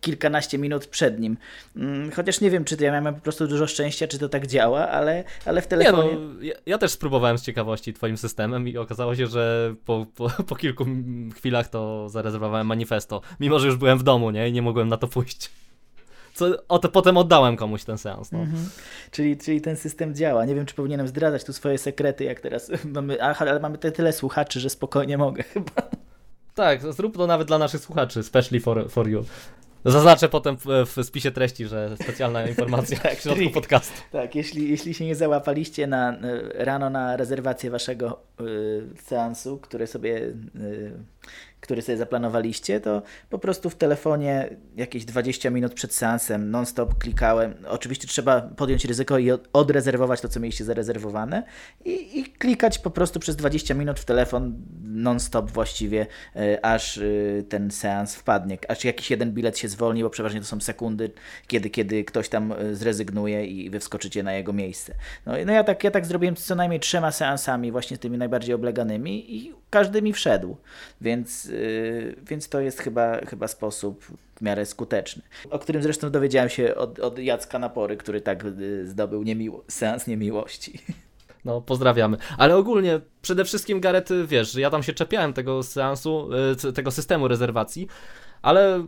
[0.01, 1.38] kilkanaście minut przed nim.
[1.75, 4.47] Mm, Chociaż nie wiem, czy to ja miałem po prostu dużo szczęścia, czy to tak
[4.47, 6.13] działa, ale, ale w Nie telefonie...
[6.13, 10.29] no, ja, ja też spróbowałem z ciekawości twoim systemem i okazało się, że po, po,
[10.49, 10.86] po kilku
[11.36, 14.49] chwilach to zarezerwowałem manifesto, mimo że już byłem w domu, nie?
[14.49, 15.49] I nie mogłem na to pójść.
[16.34, 18.32] Co, o to potem oddałem komuś ten seans.
[18.32, 18.39] No.
[18.39, 18.69] Mhm.
[19.11, 20.45] Czyli, czyli ten system działa.
[20.45, 24.13] Nie wiem, czy powinienem zdradzać tu swoje sekrety, jak teraz mamy, aha, ale mamy tyle
[24.13, 25.71] słuchaczy, że spokojnie mogę chyba.
[26.55, 29.25] Tak, zrób to nawet dla naszych słuchaczy, specially for, for you.
[29.86, 34.01] Zaznaczę potem w, spisie treści, że specjalna informacja tak, w środku podcastu.
[34.11, 36.17] Tak, jeśli, jeśli się nie załapaliście na,
[36.53, 40.91] rano na rezerwację waszego y, seansu, które sobie y,
[41.72, 47.53] który sobie zaplanowaliście, to po prostu w telefonie jakieś 20 minut przed seansem non-stop klikałem.
[47.67, 51.43] Oczywiście trzeba podjąć ryzyko i odrezerwować to, co mieliście zarezerwowane
[51.86, 54.53] i, i klikać po prostu przez 20 minut w telefon
[54.84, 57.01] non-stop właściwie, e, aż e,
[57.49, 61.11] ten seans wpadnie, aż jakiś jeden bilet się zwolni, bo przeważnie to są sekundy,
[61.47, 64.93] kiedy, kiedy ktoś tam e, zrezygnuje i wy wskoczycie na jego miejsce.
[65.26, 69.36] No, no ja, tak, ja tak zrobiłem co najmniej trzema seansami, właśnie tymi najbardziej obleganymi
[69.36, 70.57] i każdy mi wszedł,
[71.01, 71.61] więc Y,
[72.24, 74.05] więc to jest chyba, chyba sposób
[74.36, 75.22] w miarę skuteczny.
[75.49, 80.07] O którym zresztą dowiedziałem się od, od Jacka Napory, który tak y, zdobył niemiło, seans
[80.07, 80.80] niemiłości.
[81.45, 82.18] No, pozdrawiamy.
[82.38, 86.30] Ale ogólnie, przede wszystkim Gareth, wiesz, ja tam się czepiałem tego seansu,
[86.70, 87.88] y, tego systemu rezerwacji,
[88.41, 88.88] ale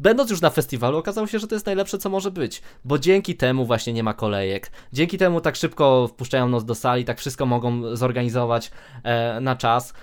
[0.00, 3.36] będąc już na festiwalu, okazało się, że to jest najlepsze, co może być, bo dzięki
[3.36, 4.70] temu właśnie nie ma kolejek.
[4.92, 8.70] Dzięki temu tak szybko wpuszczają nos do sali, tak wszystko mogą zorganizować
[9.02, 9.94] e, na czas.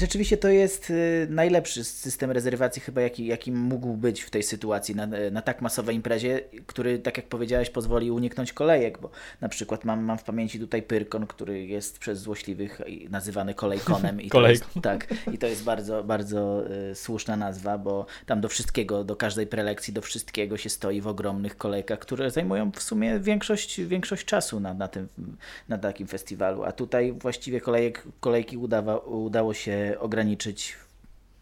[0.00, 4.94] Rzeczywiście to jest y, najlepszy system rezerwacji chyba jaki, jaki mógł być w tej sytuacji
[4.96, 9.84] na, na tak masowej imprezie, który tak jak powiedziałeś pozwoli uniknąć kolejek, bo na przykład
[9.84, 12.80] mam, mam w pamięci tutaj Pyrkon, który jest przez złośliwych
[13.10, 18.06] nazywany kolejkonem i to jest, tak, i to jest bardzo, bardzo y, słuszna nazwa, bo
[18.26, 22.70] tam do wszystkiego, do każdej prelekcji, do wszystkiego się stoi w ogromnych kolejkach, które zajmują
[22.72, 25.08] w sumie większość, większość czasu na, na, tym,
[25.68, 30.76] na takim festiwalu, a tutaj właściwie kolejek, kolejki udawa, udało się ograniczyć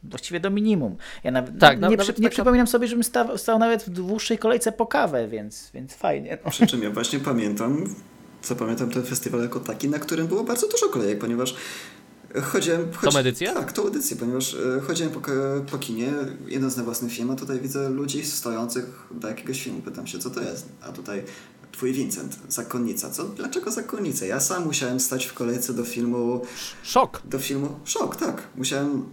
[0.04, 0.96] właściwie do minimum.
[1.24, 2.28] Ja nawet, tak, nie, nawet nie taka...
[2.30, 6.38] przypominam sobie, żebym stał, stał nawet w dłuższej kolejce po kawę, więc, więc fajnie.
[6.44, 6.50] No.
[6.50, 7.94] Przy czym ja właśnie pamiętam,
[8.42, 11.54] zapamiętam ten festiwal jako taki, na którym było bardzo dużo kolejek, ponieważ
[12.42, 12.92] chodziłem...
[12.92, 13.12] Chodzi...
[13.12, 13.52] Tą edycję?
[13.52, 15.20] Tak, tą edycję, ponieważ e, chodziłem po,
[15.70, 16.12] po kinie,
[16.46, 19.82] jeden na własny film, a tutaj widzę ludzi stojących do jakiegoś filmu.
[19.82, 20.68] Pytam się, co to jest?
[20.82, 21.22] A tutaj
[21.72, 23.10] twój Vincent, Zakonnica.
[23.10, 23.24] Co?
[23.24, 24.26] Dlaczego Zakonnica?
[24.26, 26.42] Ja sam musiałem stać w kolejce do filmu...
[26.82, 27.22] Szok!
[27.24, 27.68] Do filmu...
[27.84, 28.42] Szok, tak.
[28.56, 29.04] Musiałem...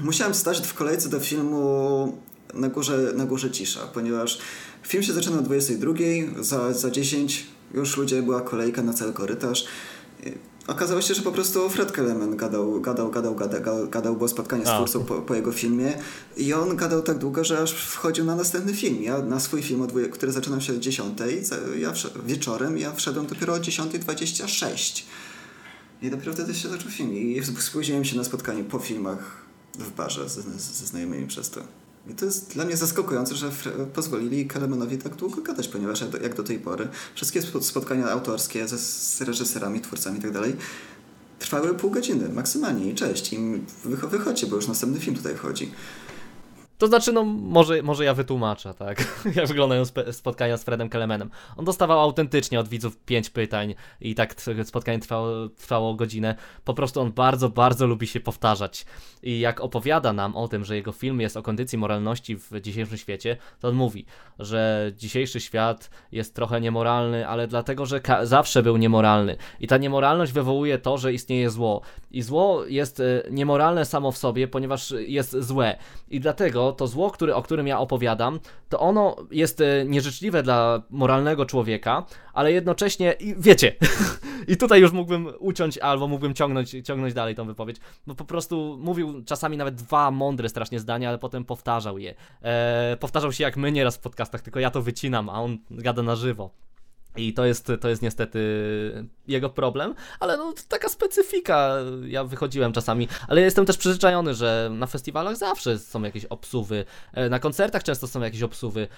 [0.00, 2.18] Musiałem stać w kolejce do filmu
[2.54, 4.38] na górze, na górze cisza, ponieważ
[4.82, 5.94] film się zaczyna o 22,
[6.40, 9.64] za, za 10 już ludzie była kolejka na cały korytarz.
[10.66, 14.68] Okazało się, że po prostu Fred Kelemen gadał, gadał, gadał, gadał, gadał było spotkanie z
[14.68, 15.98] twórcą po, po, jego filmie
[16.36, 19.02] i on gadał tak długo, że aż wchodził na następny film.
[19.02, 21.18] Ja na swój film, który zaczynał się o 10,
[21.78, 21.92] ja
[22.26, 25.02] wieczorem, ja wszedłem dopiero o 10.26.
[26.02, 27.12] I dopiero wtedy się zaczął film.
[27.14, 29.42] I spóźniłem się na spotkanie po filmach
[29.78, 31.60] w barze ze, ze znajomymi przez to.
[32.10, 33.50] I to jest dla mnie zaskakujące, że
[33.94, 39.20] pozwolili Kalemanowi tak długo gadać, ponieważ jak do tej pory wszystkie spotkania autorskie ze, z
[39.20, 40.40] reżyserami, twórcami itd.
[40.40, 40.52] Tak
[41.38, 43.32] trwały pół godziny maksymalnie i cześć.
[43.32, 43.38] I
[43.84, 45.72] wychodźcie, bo już następny film tutaj wchodzi.
[46.82, 49.04] To znaczy, no może, może ja wytłumaczę, tak,
[49.36, 51.30] jak wyglądają spotkania z Fredem Kelemenem.
[51.56, 56.34] On dostawał autentycznie od widzów pięć pytań i tak spotkanie trwało, trwało godzinę.
[56.64, 58.86] Po prostu on bardzo, bardzo lubi się powtarzać.
[59.22, 62.98] I jak opowiada nam o tym, że jego film jest o kondycji moralności w dzisiejszym
[62.98, 64.06] świecie, to on mówi,
[64.38, 69.36] że dzisiejszy świat jest trochę niemoralny, ale dlatego, że zawsze był niemoralny.
[69.60, 71.80] I ta niemoralność wywołuje to, że istnieje zło.
[72.10, 75.78] I zło jest e, niemoralne samo w sobie, ponieważ jest złe.
[76.10, 80.82] I dlatego to zło, który, o którym ja opowiadam, to ono jest e, nieżyczliwe dla
[80.90, 83.74] moralnego człowieka, ale jednocześnie, i wiecie,
[84.52, 88.78] i tutaj już mógłbym uciąć albo mógłbym ciągnąć, ciągnąć dalej tą wypowiedź, bo po prostu
[88.80, 92.14] mówił czasami nawet dwa mądre strasznie zdania, ale potem powtarzał je.
[92.42, 96.02] E, powtarzał się jak my nieraz w podcastach, tylko ja to wycinam, a on gada
[96.02, 96.50] na żywo.
[97.16, 98.40] I to jest, to jest niestety
[99.28, 101.76] jego problem, ale no taka specyfika.
[102.06, 107.28] Ja wychodziłem czasami, ale jestem też przyzwyczajony, że na festiwalach zawsze są jakieś obsuwy, e,
[107.28, 108.88] na koncertach często są jakieś obsuwy.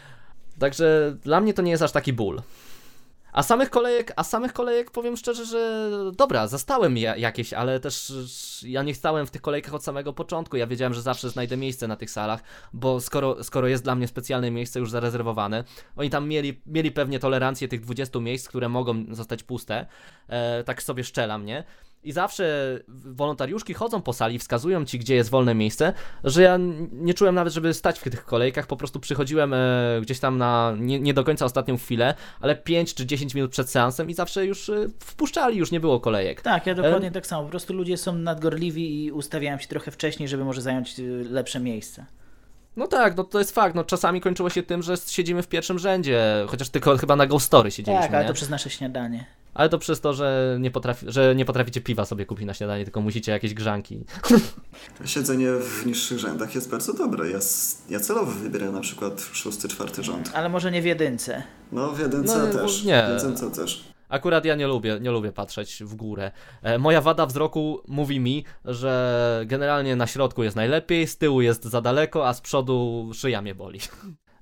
[0.59, 2.43] Także dla mnie to nie jest aż taki ból.
[3.35, 8.13] A samych kolejek, a samych kolejek powiem szczerze, że dobra, zastałem ja, jakieś, ale też
[8.63, 10.57] ja nie stałem w tych kolejkach od samego początku.
[10.57, 14.09] Ja wiedziałem, że zawsze znajdę miejsce na tych salach, bo skoro, skoro jest dla mnie
[14.09, 15.65] specjalne miejsce już zarezerwowane,
[15.97, 19.87] oni tam mieli, mieli pewnie tolerancję tych 20 miejsc, które mogą zostać puste.
[20.29, 21.65] E, tak sobie szczelam, nie?
[22.05, 25.93] I zawsze wolontariuszki chodzą po sali, wskazują ci, gdzie jest wolne miejsce,
[26.25, 26.59] że ja
[26.93, 30.75] nie czułem nawet, żeby stać w tych kolejkach, po prostu przychodziłem e, gdzieś tam na
[30.79, 34.47] nie, nie, do końca ostatnią chwilę, ale 5 czy 10 minut przed seansem i zawsze
[34.47, 36.43] już e, wpuszczali, już nie było kolejek.
[36.43, 37.11] Tak, ja dokładnie e...
[37.13, 41.01] tak samo, po prostu ludzie są nadgorliwi i ustawiają się trochę wcześniej, żeby może zająć
[41.01, 42.07] e, lepsze miejsce.
[42.77, 43.75] No tak, no to jest fakt.
[43.75, 47.47] No czasami kończyło się tym, że siedzimy w pierwszym rzędzie, chociaż tylko chyba na Ghost
[47.47, 48.29] Story siedzieliśmy, Tak, ale nie?
[48.29, 49.27] to przez nasze śniadanie.
[49.55, 52.85] Ale to przez to, że nie, potrafi, że nie potraficie piwa sobie kupić na śniadanie,
[52.85, 54.01] tylko musicie jakieś grzanki.
[55.05, 57.31] Siedzenie w niższych rzędach jest bardzo dobre.
[57.31, 57.39] Ja,
[57.91, 60.31] ja celowo wybieram na przykład szósty, czwarty rząd.
[60.35, 61.43] Ale może nie w jedynce.
[61.73, 62.85] No w jedynce No, też.
[62.85, 63.07] nie.
[63.19, 63.85] W jedynce też.
[64.15, 66.31] Akurat ja nie lubię, nie lubię patrzeć w górę.
[66.63, 71.65] E, moja wada wzroku mówi mi, że generalnie na środku jest najlepiej, z tyłu jest
[71.65, 73.81] za daleko, a z przodu szyja mnie boli.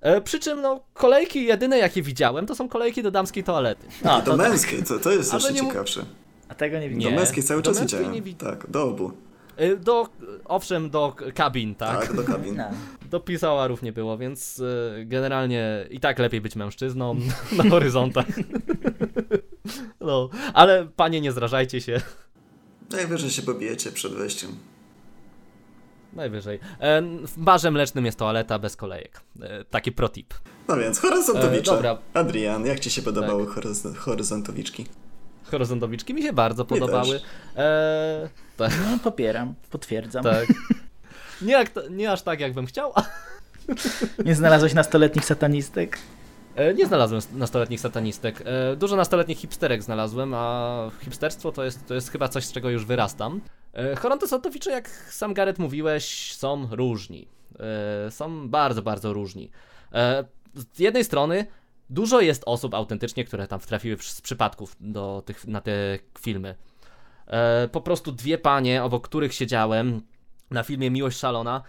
[0.00, 3.86] E, przy czym no, kolejki jedyne jakie widziałem to są kolejki do damskiej toalety.
[4.04, 6.04] No, I do to męskiej, to, to jest jeszcze ciekawsze.
[6.48, 7.14] A tego nie Do widziałem.
[7.14, 8.22] Nie, męskiej cały do czas męskiej widziałem.
[8.24, 9.12] wi- Tak, do obu.
[9.56, 10.08] E, do,
[10.44, 12.00] owszem, do kabin, tak?
[12.06, 12.56] Tak, do kabin.
[12.56, 12.64] No.
[13.10, 14.62] Do pisałarów nie było, więc
[15.04, 17.16] generalnie i tak lepiej być mężczyzną
[17.64, 18.26] na horyzontach.
[20.00, 22.00] No, ale panie nie zrażajcie się.
[22.90, 24.50] Najwyżej się pobijecie przed wejściem.
[26.12, 26.60] Najwyżej.
[26.80, 29.20] E, w barze mlecznym jest toaleta bez kolejek.
[29.42, 30.34] E, taki protip.
[30.68, 31.72] No więc, horyzontowicze.
[31.72, 31.98] E, dobra.
[32.14, 34.86] Adrian, jak ci się podobały horyz- horyzontowiczki?
[35.44, 37.20] Horyzontowiczki mi się bardzo podobały.
[37.56, 40.22] E, tak, no, popieram, potwierdzam.
[40.24, 40.46] tak.
[41.42, 42.92] Nie, jak, to- nie aż tak, jakbym chciał.
[44.24, 45.98] Nie znalazłeś nastoletnich satanistek?
[46.54, 48.42] E, nie znalazłem nastoletnich satanistek.
[48.44, 52.70] E, dużo nastoletnich hipsterek znalazłem, a hipsterstwo to jest, to jest chyba coś, z czego
[52.70, 53.40] już wyrastam.
[53.72, 57.28] E, horyzontowicze, jak sam Gareth mówiłeś, są różni.
[58.10, 59.50] Są bardzo, bardzo różni.
[60.54, 61.46] Z jednej strony
[61.90, 66.54] dużo jest osób autentycznie, które tam trafiły z przypadków do tych, na te filmy.
[67.72, 70.02] Po prostu dwie panie, obok których siedziałem
[70.50, 71.62] na filmie Miłość Szalona,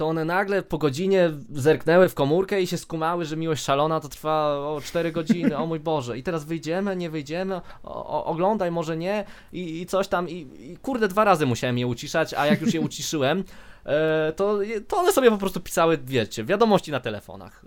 [0.00, 4.08] to one nagle po godzinie zerknęły w komórkę i się skumały, że Miłość Szalona to
[4.08, 6.18] trwa o 4 godziny, o mój Boże.
[6.18, 10.28] I teraz wyjdziemy, nie wyjdziemy, o, oglądaj, może nie i, i coś tam.
[10.28, 13.44] I, I kurde, dwa razy musiałem je uciszać, a jak już je uciszyłem,
[13.84, 17.64] e, to, to one sobie po prostu pisały, wiecie, wiadomości na telefonach,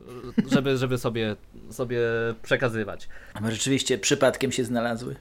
[0.52, 1.36] żeby, żeby sobie,
[1.70, 2.00] sobie
[2.44, 3.10] przekazywać.
[3.34, 5.16] A rzeczywiście przypadkiem się znalazły?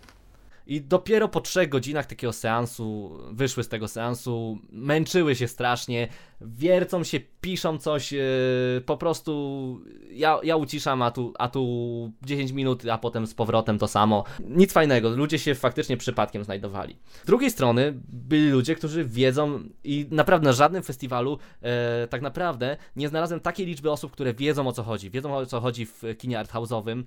[0.67, 6.09] I dopiero po trzech godzinach takiego seansu, wyszły z tego seansu, męczyły się strasznie,
[6.41, 12.53] wiercą się, piszą coś, yy, po prostu ja, ja uciszam, a tu, a tu 10
[12.53, 14.25] minut, a potem z powrotem to samo.
[14.49, 16.97] Nic fajnego, ludzie się faktycznie przypadkiem znajdowali.
[17.23, 22.77] Z drugiej strony byli ludzie, którzy wiedzą i naprawdę na żadnym festiwalu e, tak naprawdę
[22.97, 26.03] nie znalazłem takiej liczby osób, które wiedzą o co chodzi, wiedzą o co chodzi w
[26.19, 27.05] kinie arthouse'owym,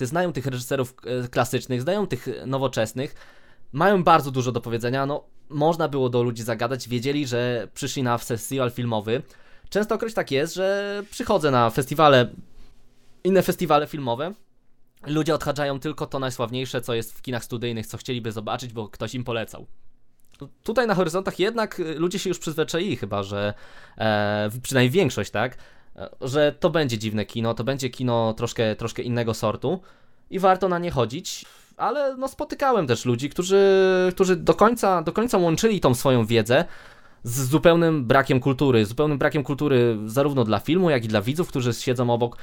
[0.00, 0.94] znają tych reżyserów
[1.24, 3.14] e, klasycznych, znają tych nowoczesnych,
[3.72, 8.18] mają bardzo dużo do powiedzenia, no można było do ludzi zagadać, wiedzieli, że przyszli na
[8.18, 9.22] festiwal filmowy.
[9.68, 12.30] Częstokroć tak jest, że przychodzę na festiwale,
[13.24, 14.34] inne festiwale filmowe,
[15.06, 19.14] ludzie odhaczają tylko to najsławniejsze, co jest w kinach studyjnych, co chcieliby zobaczyć, bo ktoś
[19.14, 19.66] im polecał.
[20.38, 23.54] Tu- Tutaj na horyzontach jednak y, ludzie się już przyzwyczaili chyba, że
[23.98, 25.58] e, przynajmniej większość, tak,
[26.20, 29.80] że to będzie dziwne kino, to będzie kino troszkę, troszkę innego sortu
[30.30, 31.44] i warto na nie chodzić,
[31.76, 33.62] ale no spotykałem też ludzi, którzy,
[34.14, 36.64] którzy do, końca, do końca łączyli tą swoją wiedzę
[37.26, 41.72] z zupełnym brakiem kultury, zupełnym brakiem kultury zarówno dla filmu, jak i dla widzów, którzy
[41.72, 42.36] siedzą obok.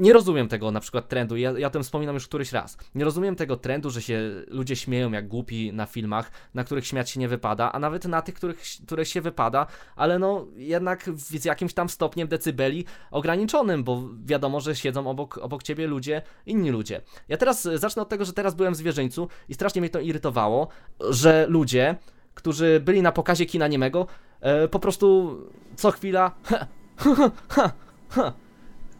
[0.00, 2.78] Nie rozumiem tego na przykład trendu, ja, ja o tym wspominam już któryś raz.
[2.94, 7.10] Nie rozumiem tego trendu, że się ludzie śmieją jak głupi na filmach, na których śmiać
[7.10, 11.44] się nie wypada, a nawet na tych, których, których się wypada, ale no jednak z
[11.44, 17.00] jakimś tam stopniem decybeli ograniczonym, bo wiadomo, że siedzą obok, obok ciebie ludzie, inni ludzie.
[17.28, 20.68] Ja teraz zacznę od tego, że teraz byłem w zwierzyńcu i strasznie mnie to irytowało,
[21.00, 21.96] że ludzie,
[22.40, 24.06] którzy byli na pokazie kina niemego,
[24.40, 25.36] e, po prostu
[25.76, 26.32] co chwila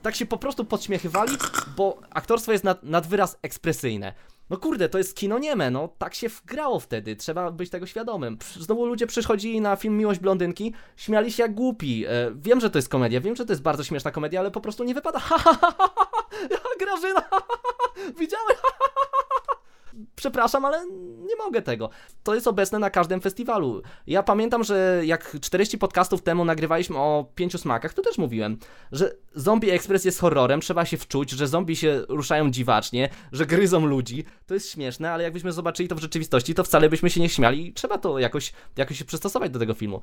[0.03, 1.33] tak się po prostu podśmiechywali,
[1.77, 4.13] bo aktorstwo jest nad, nad wyraz ekspresyjne.
[4.51, 8.39] No kurde, to jest kino nieme, no tak się wgrało wtedy, trzeba być tego świadomym.
[8.61, 12.05] Znowu ludzie przychodzili na film Miłość Blondynki, śmiali się jak głupi.
[12.07, 14.61] E, wiem, że to jest komedia, wiem, że to jest bardzo śmieszna komedia, ale po
[14.61, 15.19] prostu nie wypada.
[15.19, 19.60] Ha, ha, ha, ha, ha, Grażyna, ha, ha, ha, widziałem, ha, ha, ha, ha.
[20.17, 20.87] Przepraszam, ale
[21.19, 21.91] nie mogę tego.
[22.23, 23.83] To jest obecne na każdym festiwalu.
[24.07, 28.59] Ja pamiętam, że jak 40 podcastów temu nagrywaliśmy o pięciu smakach, to też mówiłem,
[28.93, 33.87] że Zombie Express jest horrorem, trzeba się wczuć, że zombie się ruszają dziwacznie, że gryzą
[33.87, 34.25] ludzi.
[34.47, 37.67] To jest śmieszne, ale jakbyśmy zobaczyli to w rzeczywistości, to wcale byśmy się nie śmiali
[37.69, 40.01] i trzeba to jakoś, jakoś się przystosować do tego filmu.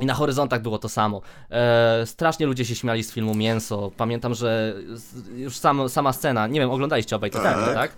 [0.00, 1.20] I na horyzontach było to samo.
[1.50, 3.90] E, strasznie ludzie się śmiali z filmu Mięso.
[3.96, 4.74] Pamiętam, że
[5.36, 7.74] już sam, sama scena, nie wiem, oglądaliście obaj to Tak.
[7.74, 7.92] tak.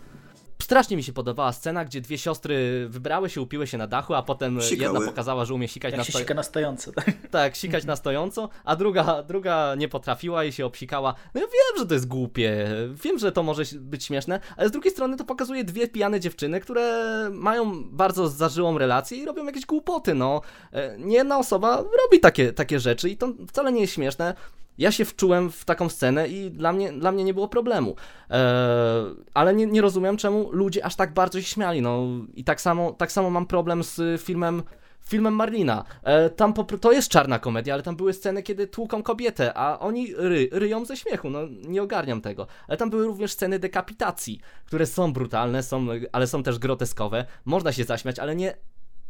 [0.62, 4.22] Strasznie mi się podobała scena, gdzie dwie siostry wybrały się, upiły się na dachu, a
[4.22, 4.94] potem Sikały.
[4.94, 6.18] jedna pokazała, że umie sikać Jak na się sto...
[6.18, 6.92] sika na stojąco.
[6.92, 7.12] Tak?
[7.30, 11.14] Tak, sikać na stojąco, a druga, druga nie potrafiła i się obsikała.
[11.34, 12.66] No ja wiem, że to jest głupie,
[13.04, 16.60] wiem, że to może być śmieszne, ale z drugiej strony to pokazuje dwie pijane dziewczyny,
[16.60, 20.40] które mają bardzo zażyłą relację i robią jakieś głupoty, no.
[20.72, 24.34] E, Nie jedna osoba robi takie, takie rzeczy i to wcale nie jest śmieszne.
[24.78, 27.96] Ja się wczułem w taką scenę i dla mnie, dla mnie nie było problemu.
[28.30, 29.04] E,
[29.34, 31.82] ale nie, nie rozumiem, czemu ludzie aż tak bardzo się śmiali.
[31.82, 34.62] No i tak samo, tak samo mam problem z filmem
[35.08, 35.84] filmem Marlina.
[36.02, 40.14] E, tam to jest czarna komedia, ale tam były sceny, kiedy tłuką kobietę, a oni
[40.16, 42.46] ry, ryją ze śmiechu, no nie ogarniam tego.
[42.68, 47.24] Ale tam były również sceny dekapitacji, które są brutalne, są, ale są też groteskowe.
[47.44, 48.54] Można się zaśmiać, ale nie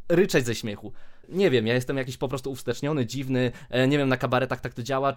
[0.08, 0.92] ryczeć ze śmiechu.
[1.28, 4.74] Nie wiem, ja jestem jakiś po prostu uwsteczniony, dziwny, e, nie wiem, na kabaretach tak
[4.74, 5.16] to działa.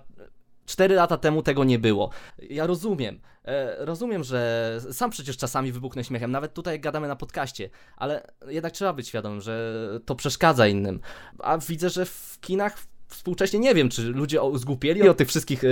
[0.71, 2.09] Cztery lata temu tego nie było.
[2.49, 7.69] Ja rozumiem, e, rozumiem, że sam przecież czasami wybuchnę śmiechem, nawet tutaj gadamy na podcaście,
[7.97, 10.99] ale jednak trzeba być świadomym, że to przeszkadza innym.
[11.39, 12.77] A widzę, że w kinach
[13.11, 15.67] współcześnie nie wiem, czy ludzie zgłupieli o tych wszystkich, e,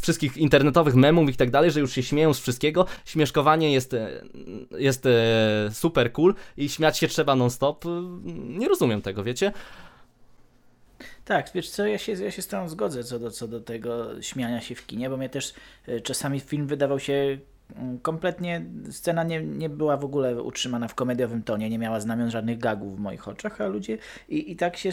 [0.00, 2.86] wszystkich internetowych memów i tak dalej, że już się śmieją z wszystkiego.
[3.04, 4.22] Śmieszkowanie jest, e,
[4.78, 7.84] jest e, super cool i śmiać się trzeba non-stop.
[8.34, 9.52] Nie rozumiem tego, wiecie?
[11.28, 14.22] Tak, wiesz co, ja się, ja się z tą zgodzę co do, co do tego
[14.22, 15.54] śmiania się w kinie, bo mnie też
[15.86, 17.38] e, czasami film wydawał się
[18.02, 22.58] kompletnie scena nie, nie była w ogóle utrzymana w komediowym tonie, nie miała znamion żadnych
[22.58, 23.98] gagów w moich oczach, a ludzie
[24.28, 24.90] i, i tak się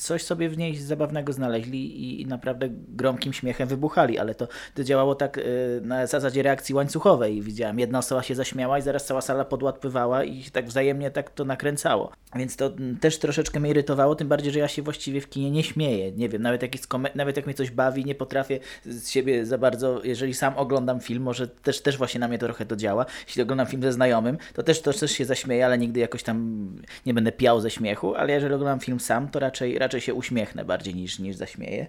[0.00, 4.84] coś sobie w niej zabawnego znaleźli i, i naprawdę gromkim śmiechem wybuchali, ale to, to
[4.84, 7.42] działało tak y, na zasadzie reakcji łańcuchowej.
[7.42, 11.44] Widziałem, jedna osoba się zaśmiała i zaraz cała sala podłatpywała i tak wzajemnie tak to
[11.44, 12.12] nakręcało.
[12.36, 15.50] Więc to mm, też troszeczkę mnie irytowało, tym bardziej, że ja się właściwie w kinie
[15.50, 16.12] nie śmieję.
[16.12, 19.58] Nie wiem, nawet jak, jest nawet jak mnie coś bawi, nie potrafię z siebie za
[19.58, 22.76] bardzo, jeżeli sam oglądam film, może też, też właśnie właśnie na mnie to trochę to
[22.76, 23.06] działa.
[23.26, 26.68] Jeśli oglądam film ze znajomym, to też, to też się zaśmieję, ale nigdy jakoś tam
[27.06, 30.64] nie będę piał ze śmiechu, ale jeżeli oglądam film sam, to raczej, raczej się uśmiechnę
[30.64, 31.86] bardziej niż, niż zaśmieję.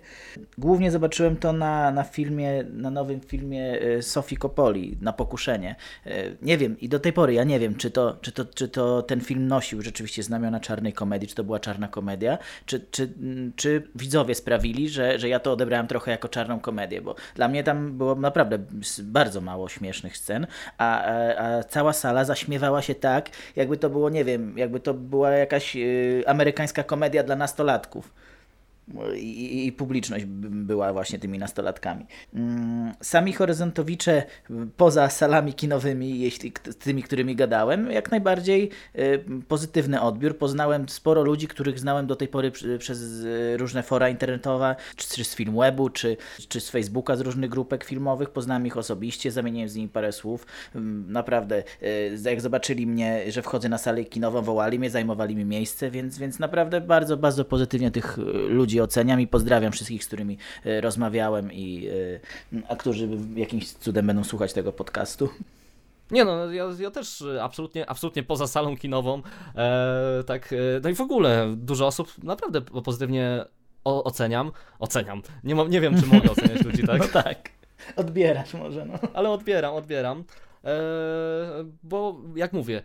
[0.57, 5.75] Głównie zobaczyłem to na, na filmie, na nowym filmie e, Sofii Coppoli, na Pokuszenie.
[6.05, 6.11] E,
[6.41, 9.01] nie wiem i do tej pory ja nie wiem, czy to, czy to, czy to
[9.01, 13.13] ten film nosił rzeczywiście znamiona czarnej komedii, czy to była czarna komedia, czy, czy,
[13.55, 17.63] czy widzowie sprawili, że, że ja to odebrałem trochę jako czarną komedię, bo dla mnie
[17.63, 18.59] tam było naprawdę
[19.03, 20.47] bardzo mało śmiesznych scen,
[20.77, 24.93] a, a, a, cała sala zaśmiewała się tak, jakby to było, nie wiem, jakby to
[24.93, 28.13] była jakaś y, amerykańska komedia dla nastolatków
[29.15, 32.05] i, publiczność była właśnie tymi nastolatkami.
[32.33, 34.23] Mm, sami horyzontowicze
[34.77, 40.37] poza salami kinowymi, jeśli tymi, którymi gadałem, jak najbardziej y, pozytywny odbiór.
[40.37, 45.35] Poznałem sporo ludzi, których znałem do tej pory przez y, różne fora internetowe, czy z
[45.35, 46.17] Filmwebu, czy,
[46.47, 48.29] czy z Facebooka, z różnych grupek filmowych.
[48.29, 50.45] Poznałem ich osobiście, zamieniłem z nimi parę słów.
[50.75, 55.45] Mm, naprawdę, y, jak zobaczyli mnie, że wchodzę na salę kinową, wołali mnie, zajmowali mi
[55.45, 58.17] miejsce, więc, więc naprawdę bardzo, bardzo pozytywnie tych
[58.49, 61.87] ludzi ludzi oceniam i pozdrawiam wszystkich, z którymi e, rozmawiałem i
[62.53, 65.29] e, a którzy jakimś cudem będą słuchać tego podcastu.
[66.11, 69.21] Nie no, ja, ja też absolutnie, absolutnie poza salą kinową,
[69.55, 73.45] e, tak, e, no i w ogóle dużo osób naprawdę pozytywnie
[73.83, 76.99] o, oceniam, oceniam, nie, nie wiem czy mogę oceniać ludzi, tak?
[76.99, 77.49] No tak,
[77.95, 78.93] odbierasz może, no.
[79.13, 80.23] Ale odbieram, odbieram,
[80.63, 80.73] e,
[81.83, 82.83] bo jak mówię,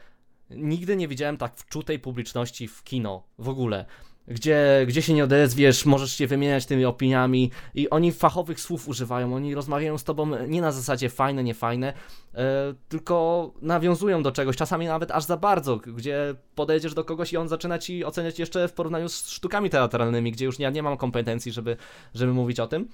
[0.50, 3.84] nigdy nie widziałem tak wczutej publiczności w kino, w ogóle
[4.28, 9.34] gdzie, gdzie się nie odezwiesz, możesz się wymieniać tymi opiniami i oni fachowych słów używają,
[9.34, 11.92] oni rozmawiają z tobą nie na zasadzie fajne, niefajne,
[12.34, 17.36] e, tylko nawiązują do czegoś, czasami nawet aż za bardzo, gdzie podejdziesz do kogoś i
[17.36, 20.96] on zaczyna ci oceniać jeszcze w porównaniu z sztukami teatralnymi, gdzie już ja nie mam
[20.96, 21.76] kompetencji, żeby,
[22.14, 22.88] żeby mówić o tym.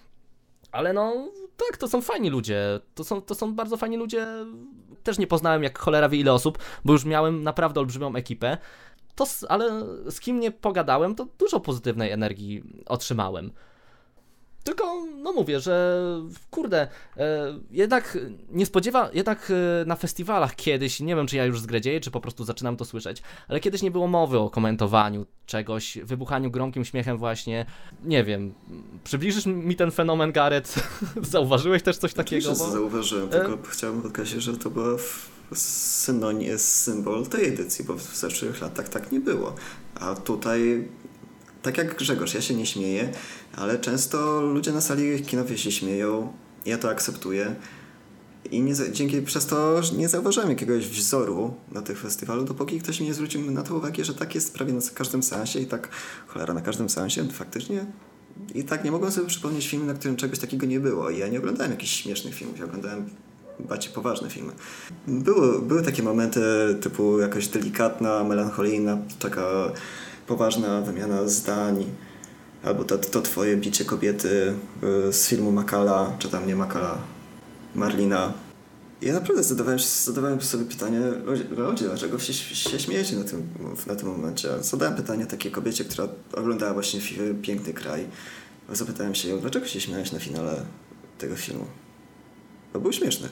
[0.72, 2.80] Ale no, tak, to są fajni ludzie.
[2.94, 4.26] To są, to są bardzo fajni ludzie.
[5.02, 8.58] Też nie poznałem jak cholera wie ile osób, bo już miałem naprawdę olbrzymią ekipę
[9.14, 13.50] to, ale z kim nie pogadałem, to dużo pozytywnej energii otrzymałem.
[14.64, 16.02] Tylko, no mówię, że
[16.50, 18.18] kurde, e, jednak
[18.50, 19.52] nie spodziewa, jednak
[19.82, 22.84] e, na festiwalach kiedyś, nie wiem czy ja już zgredzieję, czy po prostu zaczynam to
[22.84, 27.66] słyszeć, ale kiedyś nie było mowy o komentowaniu czegoś, wybuchaniu gromkim śmiechem właśnie,
[28.04, 28.54] nie wiem,
[29.04, 30.88] przybliżysz mi ten fenomen Gareth?
[31.22, 32.48] Zauważyłeś też coś takiego?
[32.48, 32.54] Bo...
[32.54, 33.58] zauważyłem, tylko e...
[33.68, 34.96] chciałbym podkreślić, że to była
[35.54, 39.54] synonim, symbol tej edycji, bo w zeszłych latach tak nie było.
[39.94, 40.88] A tutaj,
[41.62, 43.12] tak jak Grzegorz, ja się nie śmieję,
[43.56, 46.32] ale często ludzie na sali kinowej się śmieją,
[46.66, 47.54] ja to akceptuję.
[48.50, 53.06] I nie, dzięki przez to nie zauważyłem jakiegoś wzoru na tych festiwalu, dopóki ktoś mi
[53.06, 55.88] nie zwrócił na to uwagę, że tak jest prawie na każdym seansie i tak,
[56.26, 57.86] cholera, na każdym seansie faktycznie
[58.54, 61.10] i tak nie mogłem sobie przypomnieć filmu, na którym czegoś takiego nie było.
[61.10, 63.10] I ja nie oglądałem jakichś śmiesznych filmów, ja oglądałem
[63.60, 64.52] bardziej poważne filmy.
[65.08, 66.40] Były, były takie momenty
[66.80, 69.72] typu jakaś delikatna, melancholijna, taka
[70.26, 71.84] poważna wymiana zdań,
[72.64, 74.54] albo to, to twoje bicie kobiety
[75.08, 76.98] y, z filmu Makala, czy tam nie Makala,
[77.74, 78.32] Marlina.
[79.02, 81.00] Ja naprawdę zadawałem, zadawałem sobie pytanie,
[81.56, 83.48] ludzie, dlaczego się, się śmiejecie na tym,
[83.86, 84.48] na tym momencie?
[84.60, 87.00] Zadałem pytanie takiej kobiecie, która oglądała właśnie
[87.42, 88.06] Piękny Kraj.
[88.72, 90.62] Zapytałem się ją, dlaczego się śmiałeś na finale
[91.18, 91.64] tego filmu.
[92.72, 93.28] Bo był śmieszny.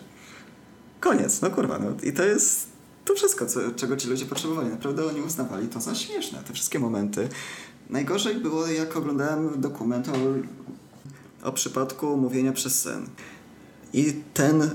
[1.03, 2.67] Koniec, no kurwa, no i to jest
[3.05, 4.69] to wszystko, co, czego ci ludzie potrzebowali.
[4.69, 7.29] Naprawdę oni uznawali to za śmieszne, te wszystkie momenty.
[7.91, 10.13] Najgorzej było, jak oglądałem dokument o,
[11.49, 13.07] o przypadku mówienia przez sen.
[13.93, 14.71] I ten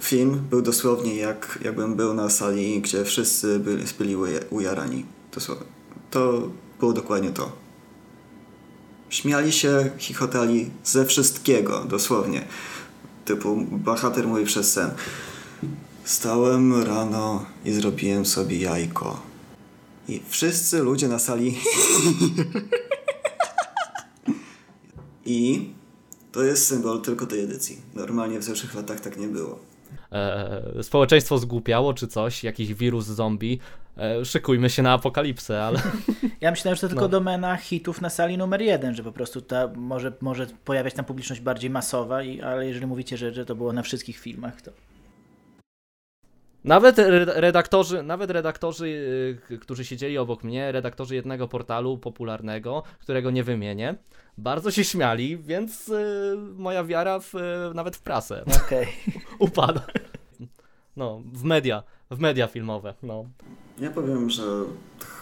[0.00, 4.16] film był dosłownie jak, jakbym był na sali, gdzie wszyscy byli, byli
[4.50, 5.06] ujarani.
[5.34, 5.66] Dosłownie.
[6.10, 6.50] To
[6.80, 7.52] było dokładnie to.
[9.08, 12.44] Śmiali się, chichotali ze wszystkiego, dosłownie.
[13.24, 14.90] Typu bohater mówi przez sen.
[16.04, 19.20] Stałem rano i zrobiłem sobie jajko.
[20.08, 21.58] I wszyscy ludzie na sali.
[25.26, 25.70] I
[26.32, 27.80] to jest symbol tylko tej edycji.
[27.94, 29.58] Normalnie w zeszłych latach tak nie było.
[30.12, 33.58] E, społeczeństwo zgłupiało czy coś, jakiś wirus zombie.
[33.96, 35.82] E, szykujmy się na apokalipsę, ale.
[36.40, 37.08] Ja myślałem, że to tylko no.
[37.08, 41.40] domena hitów na sali numer jeden, że po prostu ta może, może pojawiać tam publiczność
[41.40, 44.70] bardziej masowa, i, ale jeżeli mówicie, że, że to było na wszystkich filmach, to.
[46.64, 48.86] Nawet redaktorzy, nawet redaktorzy,
[49.50, 53.94] y, którzy siedzieli obok mnie, redaktorzy jednego portalu popularnego, którego nie wymienię,
[54.38, 58.86] bardzo się śmiali, więc y, moja wiara w, y, nawet w prasę okay.
[59.38, 59.86] upada.
[60.96, 63.24] No, w media, w media filmowe, no.
[63.78, 64.42] Ja powiem, że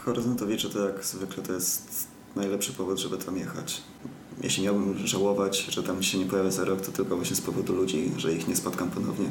[0.05, 3.83] Horyzontowicze to jak zwykle to jest najlepszy powód, żeby tam jechać.
[4.43, 7.75] Jeśli miałbym żałować, że tam się nie pojawia za rok, to tylko właśnie z powodu
[7.75, 9.31] ludzi, że ich nie spotkam ponownie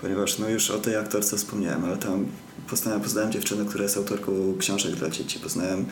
[0.00, 2.26] ponieważ no już o tej aktorce wspomniałem, ale tam
[2.70, 5.86] poznałem, poznałem dziewczynę, która jest autorką książek dla dzieci, poznałem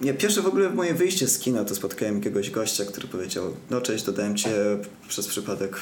[0.00, 3.80] nie, pierwsze w ogóle moje wyjście z kina to spotkałem jakiegoś gościa, który powiedział no
[3.80, 4.50] cześć, dodałem cię
[5.08, 5.76] przez przypadek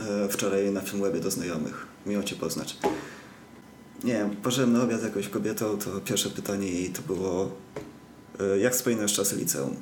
[0.00, 1.86] e, wczoraj na Filmwebie do znajomych.
[2.06, 2.76] Miło cię poznać.
[4.04, 7.50] Nie wiem, poszedłem na obiad jakąś kobietą, to pierwsze pytanie jej to było
[8.40, 9.76] e, jak wspominasz czasy liceum?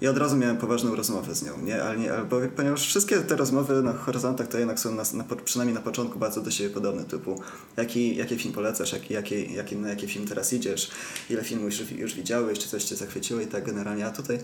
[0.00, 1.82] I od razu miałem poważną rozmowę z nią, nie?
[1.82, 5.74] Ale nie, bo, ponieważ wszystkie te rozmowy na horyzontach to jednak są na, na, przynajmniej
[5.74, 7.42] na początku bardzo do siebie podobne, typu
[7.76, 10.90] jaki, jaki film polecasz, jaki, jaki, jaki, na jaki film teraz idziesz,
[11.30, 14.38] ile filmów już, już widziałeś, czy coś cię zachwyciło i tak generalnie, a tutaj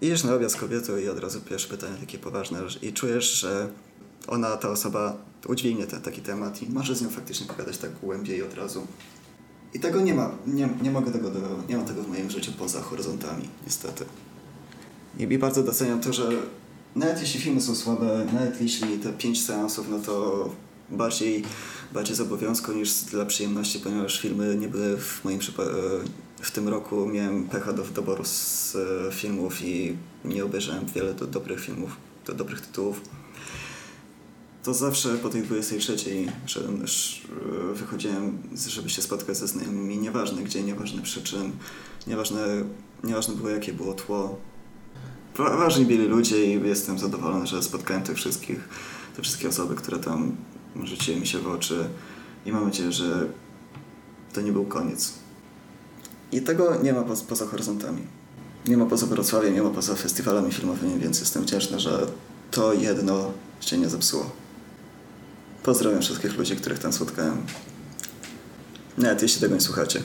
[0.00, 3.68] idziesz na obiad z kobietą i od razu pierwsze pytanie takie poważne i czujesz, że
[4.26, 5.16] ona, ta osoba
[5.46, 8.86] udźwignie ten taki temat i może z nią faktycznie pogadać tak głębiej od razu.
[9.76, 10.30] I tego nie ma.
[10.46, 14.04] Nie, nie mogę tego, do, nie ma tego w moim życiu poza horyzontami, niestety.
[15.18, 16.28] I, I bardzo doceniam to, że
[16.94, 20.48] nawet jeśli filmy są słabe, nawet jeśli te pięć seansów, no to
[20.90, 21.44] bardziej,
[21.92, 25.74] bardziej z obowiązku niż dla przyjemności, ponieważ filmy nie były w moim przypadku.
[26.40, 31.26] W tym roku miałem pecha do doboru z e, filmów i nie obejrzałem wiele do
[31.26, 31.96] dobrych filmów,
[32.26, 33.00] do dobrych tytułów
[34.66, 35.96] to zawsze po tej 23
[36.46, 36.84] szedłem,
[37.74, 38.38] wychodziłem,
[38.68, 41.52] żeby się spotkać ze znajomymi, nieważne gdzie, nieważne przy czym,
[42.06, 42.46] nieważne,
[43.04, 44.38] nieważne było jakie było tło.
[45.36, 48.68] Ważni byli ludzie i jestem zadowolony, że spotkałem tych wszystkich,
[49.16, 50.36] te wszystkie osoby, które tam
[50.84, 51.88] rzuciły mi się w oczy
[52.46, 53.28] i mam nadzieję, że
[54.32, 55.12] to nie był koniec.
[56.32, 58.02] I tego nie ma poza, poza horyzontami.
[58.66, 62.06] Nie ma poza Wrocławiem, nie ma poza festiwalami filmowymi, więc jestem wdzięczny, że
[62.50, 64.45] to jedno się nie zepsuło.
[65.66, 67.46] Pozdrawiam wszystkich ludzi, których tam spotkałem.
[68.98, 70.02] Nawet jeśli tego nie słuchacie.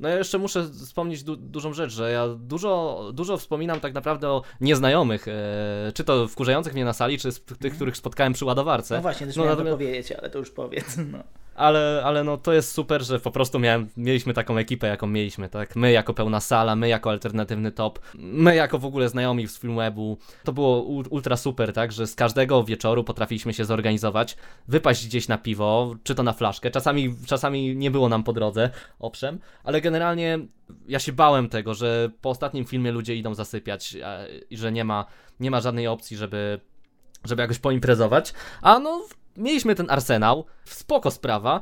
[0.00, 4.28] No ja jeszcze muszę wspomnieć du dużą rzecz, że ja dużo, dużo wspominam tak naprawdę
[4.28, 7.74] o nieznajomych, e, czy to wkurzających mnie na sali, czy tych, mhm.
[7.74, 8.94] których spotkałem przy ładowarce.
[8.94, 9.78] No właśnie, też no, miałem natomiast...
[9.78, 10.96] powiedzieć, ale to już powiedz.
[11.12, 11.18] No
[11.54, 15.48] ale, ale no to jest super, że po prostu miałem, mieliśmy taką ekipę, jaką mieliśmy,
[15.48, 15.76] tak?
[15.76, 20.18] My jako pełna sala, my jako alternatywny top, my jako w ogóle znajomi z Filmwebu.
[20.44, 21.92] To było ultra super, tak?
[21.92, 24.36] Że z każdego wieczoru potrafiliśmy się zorganizować,
[24.68, 26.70] wypaść gdzieś na piwo, czy to na flaszkę.
[26.70, 30.38] Czasami, czasami nie było nam po drodze, owszem, ale generalnie
[30.88, 33.96] ja się bałem tego, że po ostatnim filmie ludzie idą zasypiać
[34.50, 35.04] i że nie ma,
[35.40, 36.60] nie ma żadnej opcji, żeby,
[37.24, 38.32] żeby jakoś poimprezować.
[38.62, 39.02] A no
[39.36, 41.60] mieliśmy ten arsenał, spoko sprawa,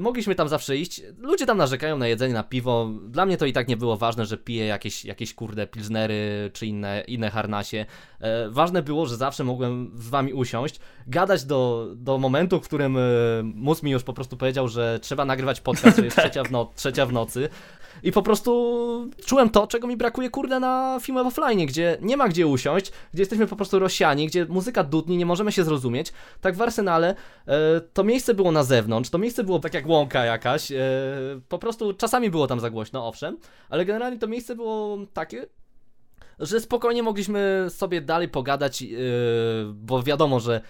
[0.00, 1.02] Mogliśmy tam zawsze iść.
[1.18, 2.90] Ludzie tam narzekają na jedzenie, na piwo.
[3.02, 6.66] Dla mnie to i tak nie było ważne, że piję jakieś, jakieś kurde pilsnery czy
[6.66, 7.86] inne, inne harnasie.
[8.20, 12.96] E, ważne było, że zawsze mogłem z wami usiąść, gadać do, do momentu, w którym
[12.96, 13.00] e,
[13.42, 16.24] mózg mi już po prostu powiedział, że trzeba nagrywać podcast, że jest tak.
[16.24, 17.48] trzecia, w no, trzecia w nocy.
[18.02, 22.28] I po prostu czułem to, czego mi brakuje, kurde, na filmach offline, gdzie nie ma
[22.28, 26.12] gdzie usiąść, gdzie jesteśmy po prostu Rosjani, gdzie muzyka dudni, nie możemy się zrozumieć.
[26.40, 27.14] Tak w Arsenale
[27.46, 30.80] e, to miejsce było na zewnątrz, to miejsce było tak jak łąka jakaś, e,
[31.48, 33.38] po prostu czasami było tam za głośno, owszem,
[33.68, 35.46] ale generalnie to miejsce było takie,
[36.38, 38.98] że spokojnie mogliśmy sobie dalej pogadać, yy,
[39.74, 40.60] bo wiadomo, że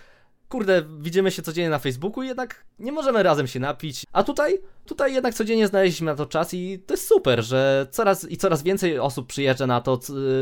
[0.49, 4.05] kurde, widzimy się codziennie na Facebooku jednak nie możemy razem się napić.
[4.13, 8.31] A tutaj Tutaj jednak codziennie znaleźliśmy na to czas i to jest super, że coraz
[8.31, 9.99] i coraz więcej osób przyjeżdża na to.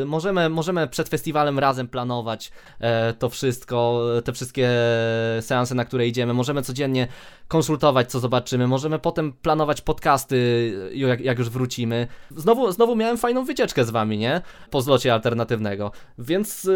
[0.06, 4.70] Możemy, możemy przed festiwalem razem planować e, to wszystko, te wszystkie
[5.40, 6.34] seanse, na które idziemy.
[6.34, 7.08] Możemy codziennie
[7.48, 8.66] konsultować, co zobaczymy.
[8.66, 12.06] Możemy potem planować podcasty, jak, jak już wrócimy.
[12.36, 14.42] Znowu, znowu miałem fajną wycieczkę z wami, nie?
[14.70, 15.92] Po zlocie alternatywnego.
[16.18, 16.72] Więc yy,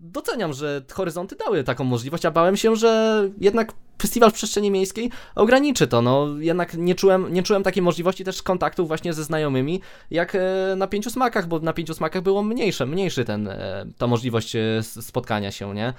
[0.00, 5.10] doceniam, że horyzonty dały taką możliwość, a bałem się, że jednak festiwal w przestrzeni miejskiej
[5.34, 9.80] ograniczy to, no jednak nie czułem, nie czułem takiej możliwości też kontaktów właśnie ze znajomymi,
[10.10, 10.40] jak e,
[10.76, 14.82] na pięciu smakach, bo na pięciu smakach było mniejsze, mniejszy ten, e, ta możliwość e,
[14.82, 15.94] spotkania się, nie?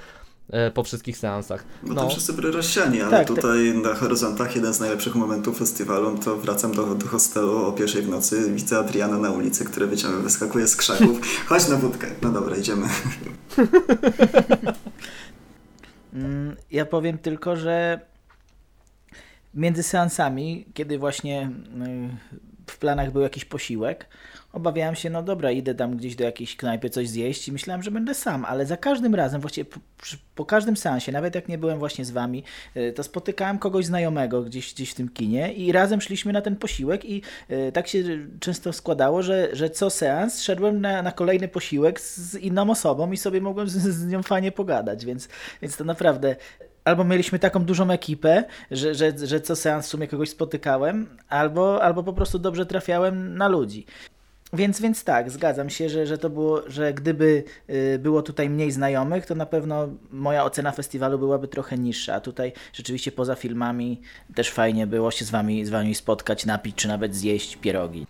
[0.74, 1.66] po wszystkich seansach.
[1.84, 2.02] No, no.
[2.02, 3.84] to wszyscy byli rozsiani, ale tak, tutaj tak.
[3.84, 8.10] na horyzontach jeden z najlepszych momentów festiwalu to wracam do, do hostelu o pierwszej w
[8.10, 11.46] nocy, widzę Adriana na ulicy, który wyciąga, wyskakuje z krzaków.
[11.48, 12.08] Chodź na wódkę.
[12.22, 12.88] No dobra, idziemy.
[16.14, 18.00] Mm, ja powiem tylko, że
[19.54, 21.50] między seansami, kiedy właśnie
[21.88, 24.08] y, w planach był jakiś posiłek,
[24.54, 27.92] obawiałem się, no dobra, idę tam gdzieś do jakiejś knajpy coś zjeść i myślałem, że
[27.92, 29.80] będę sam, ale za każdym razem, właściwie po,
[30.36, 32.44] po, każdym seansie, nawet jak nie byłem właśnie z wami,
[32.78, 36.56] y, to spotykałem kogoś znajomego gdzieś, gdzieś w tym kinie i razem szliśmy na ten
[36.56, 37.22] posiłek i
[37.52, 38.04] y, tak się
[38.40, 43.18] często składało, że, że co seans szedłem na, na kolejny posiłek z inną osobą i
[43.18, 45.30] sobie mogłem z, z nią fajnie pogadać, więc,
[45.62, 46.36] więc to naprawdę
[46.86, 51.84] albo mieliśmy taką dużą ekipę, że, że, że co seans w sumie kogoś spotykałem, albo,
[51.84, 53.86] albo po prostu dobrze trafiałem na ludzi.
[54.54, 58.72] Więc, więc tak, zgadzam się, że, że to było, że gdyby y, było tutaj mniej
[58.72, 62.16] znajomych, to na pewno moja ocena festiwalu byłaby trochę niższa.
[62.16, 64.02] A tutaj rzeczywiście poza filmami
[64.36, 68.08] też fajnie było się z wami, z wami spotkać, napić, czy nawet zjeść pierogi.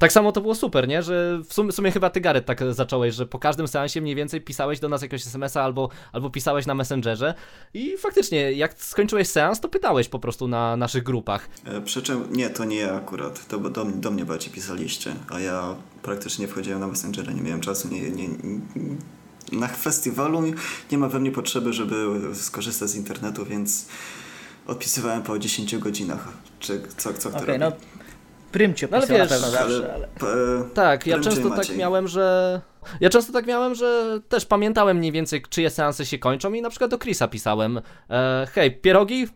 [0.00, 1.02] Tak samo to było super, nie?
[1.02, 4.14] Że w sumie, w sumie chyba ty, Gareth, tak zacząłeś, że po każdym seansie mniej
[4.14, 7.34] więcej pisałeś do nas jakiegoś SMS-a albo, albo pisałeś na Messengerze
[7.74, 11.48] i faktycznie, jak skończyłeś seans, to pytałeś po prostu na naszych grupach.
[11.64, 15.40] E, przy czym, nie, to nie ja akurat, to do, do mnie bardziej pisaliście, a
[15.40, 18.28] ja praktycznie wchodziłem na Messengera, nie miałem czasu, nie, nie,
[19.52, 20.42] na festiwalu
[20.92, 23.86] nie ma we mnie potrzeby, żeby skorzystać z internetu, więc
[24.66, 26.28] odpisywałem po 10 godzinach,
[26.60, 27.76] czy co, co kto okay, robi.
[28.52, 30.08] Prymcio no, ale wiesz, na pewno zawsze, ale...
[30.74, 32.60] Tak, ja często tak miałem, że...
[33.00, 36.70] Ja często tak miałem, że też pamiętałem mniej więcej, czyje seanse się kończą i na
[36.70, 37.80] przykład do Chrisa pisałem
[38.10, 39.26] e, hej, pierogi,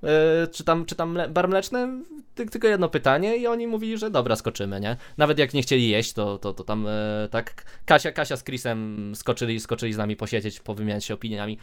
[0.42, 1.88] e, czy tam, czy tam bar mleczny?
[2.34, 4.96] Ty, tylko jedno pytanie i oni mówili, że dobra, skoczymy, nie?
[5.16, 9.12] Nawet jak nie chcieli jeść, to, to, to tam e, tak Kasia, Kasia z Chrisem
[9.14, 11.58] skoczyli, skoczyli z nami posiedzieć, powymieniać się opiniami.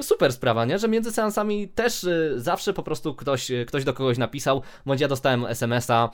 [0.00, 0.78] Super sprawa, nie?
[0.78, 5.08] Że między seansami też e, zawsze po prostu ktoś, ktoś do kogoś napisał, bądź ja
[5.08, 6.10] dostałem SMS-a,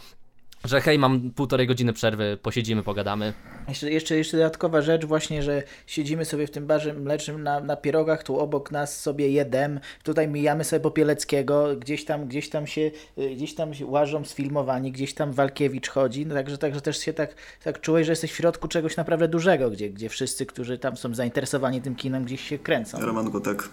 [0.65, 3.33] że hej, mam półtorej godziny przerwy, posiedzimy, pogadamy.
[3.69, 7.77] Jeszcze, jeszcze, jeszcze dodatkowa rzecz właśnie, że siedzimy sobie w tym barze mlecznym na, na
[7.77, 12.91] pierogach, tu obok nas sobie jedem, tutaj mijamy sobie Popieleckiego, gdzieś tam, gdzieś tam się,
[13.19, 17.13] y, gdzieś tam się łażą sfilmowani, gdzieś tam Walkiewicz chodzi, no także, także też się
[17.13, 17.35] tak,
[17.65, 21.15] tak czułeś, że jesteś w środku czegoś naprawdę dużego, gdzie, gdzie wszyscy, którzy tam są
[21.15, 23.01] zainteresowani tym kinem, gdzieś się kręcą.
[23.01, 23.69] Roman Gutek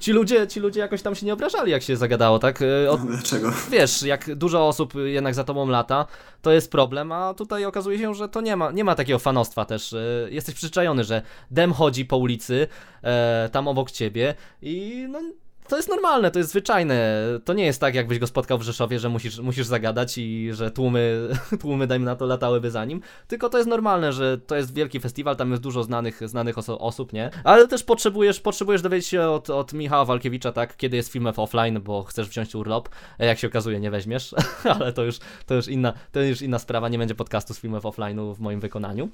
[0.00, 2.62] ci ludzie, ci ludzie jakoś tam się nie obrażali, jak się zagadało, tak?
[2.62, 3.52] E, Od, no, Dlaczego?
[3.70, 6.06] Wiesz, jak dużo osób jednak za tobą lata,
[6.42, 9.64] to jest problem, a tutaj okazuje się, że to nie ma, nie ma takiego fanostwa
[9.64, 9.92] też.
[9.92, 9.98] E,
[10.30, 12.68] jesteś przyzwyczajony, że dem chodzi po ulicy,
[13.02, 15.20] e, tam obok ciebie i no
[15.68, 17.24] to jest normalne, to jest zwyczajne.
[17.44, 20.70] To nie jest tak, jakbyś go spotkał w Rzeszowie, że musisz, musisz zagadać i że
[20.70, 21.28] tłumy,
[21.60, 23.00] tłumy, dajmy na to, latałyby za nim.
[23.28, 26.78] Tylko to jest normalne, że to jest wielki festiwal, tam jest dużo znanych, znanych oso
[26.78, 27.30] osób, nie?
[27.44, 31.80] Ale też potrzebujesz, potrzebujesz dowiedzieć się od, od Michała Walkiewicza, tak, kiedy jest film offline,
[31.80, 32.88] bo chcesz wziąć urlop.
[33.18, 34.34] Jak się okazuje, nie weźmiesz,
[34.80, 37.84] ale to już, to już inna, to już inna sprawa, nie będzie podcastu z filmów
[37.84, 39.08] offline'u w moim wykonaniu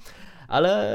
[0.49, 0.91] ale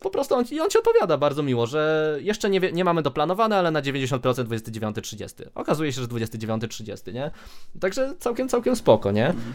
[0.00, 3.70] po prostu on, on ci odpowiada bardzo miło, że jeszcze nie, nie mamy doplanowane, ale
[3.70, 5.42] na 90% 29-30.
[5.54, 7.30] Okazuje się, że 29-30, nie?
[7.80, 9.26] Także całkiem, całkiem spoko, nie?
[9.26, 9.52] Mhm.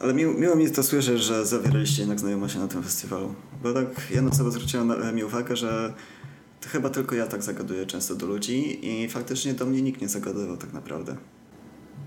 [0.00, 3.34] Ale miło, miło mi to słyszeć, że zawieraliście jednak znajomości na tym festiwalu.
[3.62, 5.94] Bo tak jedna osoba zwróciła mi uwagę, że
[6.60, 10.08] to chyba tylko ja tak zagaduję często do ludzi i faktycznie do mnie nikt nie
[10.08, 11.16] zagadywał tak naprawdę.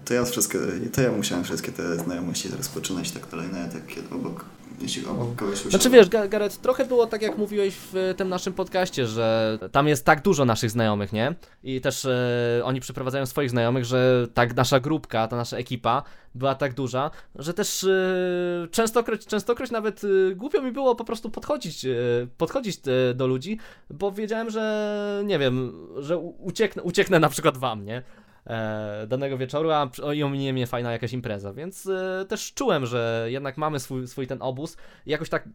[0.05, 0.59] To ja wszystkie,
[0.93, 4.45] to ja musiałem wszystkie te znajomości rozpoczynać tak dalej, jak obok
[4.82, 5.04] jeśli
[5.36, 9.88] kogoś Znaczy wiesz, Gareth, trochę było tak jak mówiłeś w tym naszym podcaście, że tam
[9.88, 11.36] jest tak dużo naszych znajomych, nie?
[11.64, 16.04] I też e, oni przyprowadzają swoich znajomych, że tak nasza grupka, ta nasza ekipa
[16.36, 21.30] była tak duża, że też e, częstokroć, częstokroć nawet e, głupio mi było po prostu
[21.30, 21.97] podchodzić, e,
[22.38, 23.58] podchodzić e, do ludzi,
[23.89, 28.04] bo wiedziałem, że nie wiem, że ucieknę, ucieknę na przykład wam, nie?
[28.50, 33.26] E, danego wieczoru, a i ominie mnie fajna jakaś impreza, więc e, też czułem, że
[33.28, 35.50] jednak mamy swój, swój ten obóz jakoś tak e,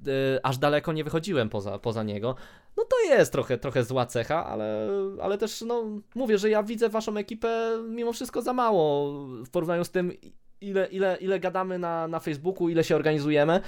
[0.47, 2.35] aż daleko nie wychodziłem poza, poza niego.
[2.77, 4.89] No to jest trochę, trochę zła cecha, ale,
[5.23, 5.85] ale też no
[6.15, 10.13] mówię, że ja widzę waszą ekipę mimo wszystko za mało w porównaniu z tym
[10.65, 13.61] ile, ile, ile gadamy na, na Facebooku, ile się organizujemy,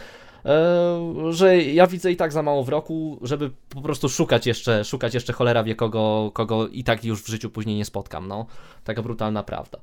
[0.44, 4.84] e, że ja widzę i tak za mało w roku, żeby po prostu szukać jeszcze,
[4.84, 8.46] szukać jeszcze cholera wie kogo, kogo i tak już w życiu później nie spotkam, no.
[8.84, 9.78] Taka brutalna prawda.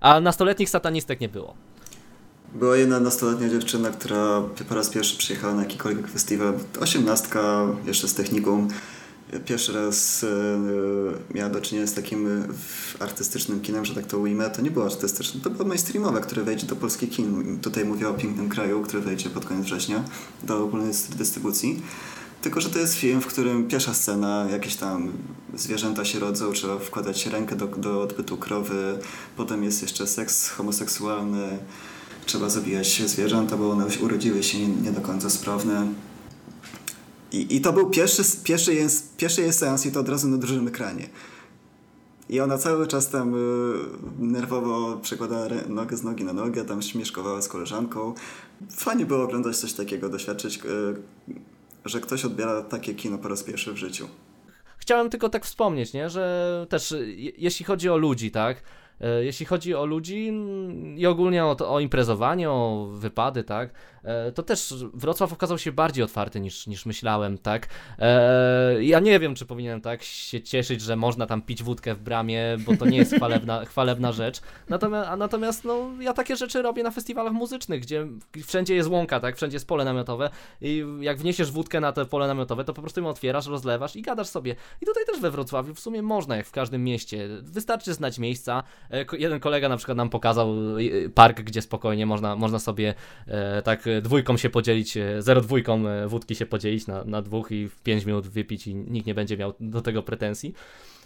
[0.00, 1.54] A nastoletnich satanistek nie było.
[2.54, 6.54] Była jedna nastoletnia dziewczyna, która po raz pierwszy przyjechała na jakikolwiek festiwal.
[6.80, 8.68] Osiemnastka, jeszcze z technikum.
[9.46, 12.48] Pierwszy raz e, miała do czynienia z takim e,
[12.98, 14.50] artystycznym kinem, że tak to ujmę.
[14.50, 17.58] To nie było artystyczne, to było mainstreamowe, które wejdzie do polskich kin.
[17.62, 20.04] Tutaj mówię o Pięknym Kraju, który wejdzie pod koniec września
[20.42, 21.82] do ogólnej dystrybucji.
[22.42, 25.12] Tylko, że to jest film, w którym pierwsza scena, jakieś tam
[25.54, 28.98] zwierzęta się rodzą, trzeba wkładać rękę do, do odbytu krowy,
[29.36, 31.58] potem jest jeszcze seks homoseksualny,
[32.26, 35.86] trzeba zabijać zwierzęta, bo one urodziły się nie, nie do końca sprawne.
[37.32, 40.36] I, I to był pierwszy, pierwszy, jest, pierwszy jest seans i to od razu na
[40.36, 41.08] dużym ekranie.
[42.28, 43.38] I ona cały czas tam y,
[44.18, 48.14] nerwowo przekładała nogę z nogi na nogę, tam śmieszkowała z koleżanką.
[48.70, 50.60] Fajnie było oglądać coś takiego, doświadczyć, y,
[51.84, 54.08] że ktoś odbiera takie kino po raz pierwszy w życiu.
[54.78, 56.94] Chciałem tylko tak wspomnieć, nie, że też
[57.36, 58.62] jeśli chodzi o ludzi, tak,
[59.20, 60.32] jeśli chodzi o ludzi
[60.96, 63.70] i ogólnie o, to, o imprezowanie, o wypady, tak,
[64.04, 67.68] e, to też Wrocław okazał się bardziej otwarty niż, niż myślałem, tak.
[67.98, 72.00] E, ja nie wiem, czy powinienem tak się cieszyć, że można tam pić wódkę w
[72.00, 74.40] bramie, bo to nie jest chwalebna, chwalebna rzecz.
[74.68, 78.06] Natomiast, natomiast no, ja takie rzeczy robię na festiwalach muzycznych, gdzie
[78.46, 80.30] wszędzie jest łąka, tak, wszędzie jest pole namiotowe
[80.60, 84.02] i jak wniesiesz wódkę na te pole namiotowe, to po prostu ją otwierasz, rozlewasz i
[84.02, 84.56] gadasz sobie.
[84.82, 87.28] I tutaj też we Wrocławiu w sumie można, jak w każdym mieście.
[87.42, 88.87] Wystarczy znać miejsca, E,
[89.18, 92.94] jeden kolega na przykład nam pokazał e, park, gdzie spokojnie można, można sobie
[93.26, 97.80] e, tak dwójką się podzielić, zero dwójką wódki się podzielić na, na dwóch i w
[97.82, 100.54] pięć minut wypić i nikt nie będzie miał do tego pretensji.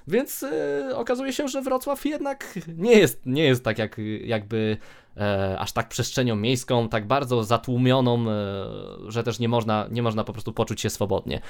[0.08, 4.76] Więc e, okazuje się, że Wrocław jednak nie jest, nie jest tak jak, jakby
[5.16, 8.66] e, aż tak przestrzenią miejską, tak bardzo zatłumioną, e,
[9.08, 11.40] że też nie można, nie można po prostu poczuć się swobodnie.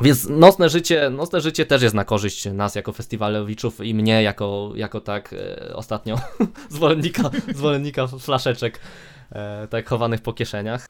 [0.00, 4.72] Więc nocne życie, nocne życie też jest na korzyść nas jako festiwalowiczów i mnie jako,
[4.74, 6.16] jako tak e, ostatnio
[6.68, 8.80] zwolennika, zwolennika flaszeczek
[9.32, 10.86] e, tak chowanych po kieszeniach.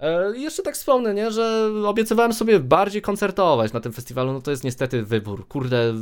[0.00, 4.50] E, jeszcze tak wspomnę, nie, że obiecywałem sobie bardziej koncertować na tym festiwalu, no to
[4.50, 5.48] jest niestety wybór.
[5.48, 5.94] Kurde,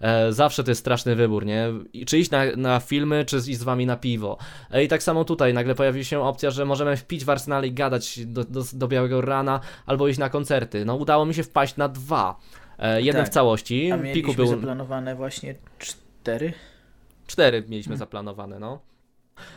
[0.00, 1.68] e, zawsze to jest straszny wybór, nie?
[1.92, 4.38] I, czy iść na, na filmy, czy iść z wami na piwo.
[4.70, 7.72] E, I tak samo tutaj nagle pojawi się opcja, że możemy wpić w Arsenale i
[7.72, 10.84] gadać do, do, do białego rana, albo iść na koncerty.
[10.84, 12.36] No udało mi się wpaść na dwa.
[12.78, 13.30] E, jeden tak.
[13.30, 13.92] w całości.
[13.92, 16.52] A Piku był zaplanowane właśnie cztery?
[17.26, 17.98] Cztery mieliśmy hmm.
[17.98, 18.91] zaplanowane, no.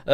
[0.07, 0.13] E,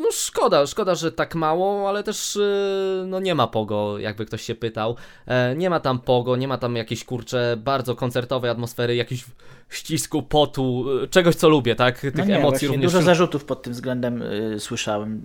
[0.00, 4.42] no szkoda, szkoda, że tak mało, ale też e, no nie ma pogo, jakby ktoś
[4.42, 4.96] się pytał.
[5.26, 9.24] E, nie ma tam pogo, nie ma tam jakiejś kurcze bardzo koncertowej atmosfery, jakiejś
[9.72, 12.00] ścisku, potu, czegoś co lubię, tak?
[12.00, 12.92] Tych no nie, emocji również.
[12.92, 15.24] Dużo zarzutów pod tym względem y, słyszałem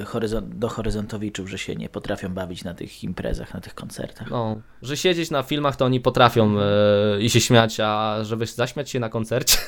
[0.00, 4.30] y, horyzont, do horyzontowiczów, że się nie potrafią bawić na tych imprezach, na tych koncertach.
[4.30, 8.90] No, że siedzieć na filmach to oni potrafią y, i się śmiać, a żeby zaśmiać
[8.90, 9.58] się na koncercie,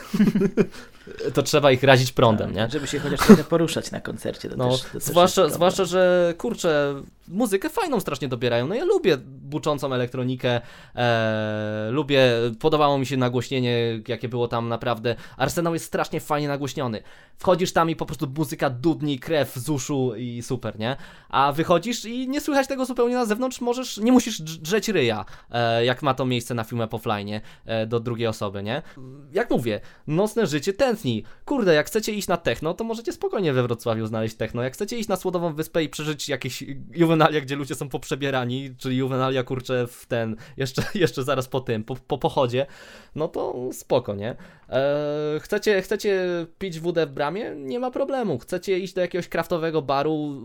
[1.35, 2.71] to trzeba ich razić prądem, tak, nie?
[2.71, 4.49] Żeby się chociaż poruszać na koncercie.
[4.49, 8.67] To no, też, to zwłaszcza, zwłaszcza, że kurczę, muzykę fajną strasznie dobierają.
[8.67, 10.61] No ja lubię buczącą elektronikę,
[10.95, 15.17] e, lubię, podobało mi się nagłośnienie, jakie było tam naprawdę.
[15.37, 17.03] Arsenał jest strasznie fajnie nagłośniony.
[17.39, 20.97] Wchodzisz tam i po prostu muzyka dudni, krew z uszu i super, nie?
[21.29, 25.85] A wychodzisz i nie słychać tego zupełnie na zewnątrz, możesz, nie musisz drzeć ryja, e,
[25.85, 28.83] jak ma to miejsce na filmie offline e, do drugiej osoby, nie?
[29.33, 31.25] Jak mówię, nocne życie tętni.
[31.45, 34.63] Kurde, jak chcecie iść na techno, to możecie spokojnie we Wrocławiu znaleźć techno.
[34.63, 36.65] Jak chcecie iść na Słodową Wyspę i przeżyć jakieś
[37.13, 41.85] juwenalia, gdzie ludzie są poprzebierani, czyli juwenalia kurczę w ten, jeszcze, jeszcze zaraz po tym,
[41.85, 42.67] po, po pochodzie,
[43.15, 44.37] no to spoko, nie?
[44.69, 46.27] Eee, chcecie, chcecie
[46.59, 47.55] pić wódę w bramie?
[47.57, 48.39] Nie ma problemu.
[48.39, 50.41] Chcecie iść do jakiegoś kraftowego baru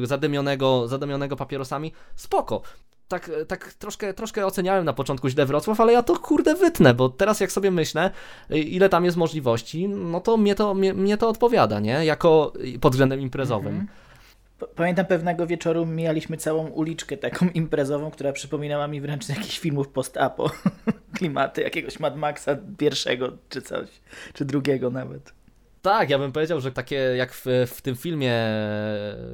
[0.00, 1.92] yy, zadymionego, zadymionego papierosami?
[2.14, 2.62] Spoko
[3.08, 7.08] tak, tak troszkę, troszkę oceniałem na początku źle Wrocław, ale ja to kurde wytnę, bo
[7.08, 8.10] teraz jak sobie myślę,
[8.50, 12.04] ile tam jest możliwości, no to mnie to, mnie, mnie to odpowiada, nie?
[12.04, 13.74] Jako pod względem imprezowym.
[13.74, 14.05] Mm -hmm.
[14.74, 20.50] Pamiętam pewnego wieczoru mijaliśmy całą uliczkę taką imprezową, która przypominała mi wręcz jakichś filmów post-apo.
[21.16, 23.88] Klimaty jakiegoś Mad Maxa pierwszego czy coś,
[24.32, 25.35] czy drugiego nawet.
[25.86, 28.34] Tak, ja bym powiedział, że takie jak w, w tym filmie,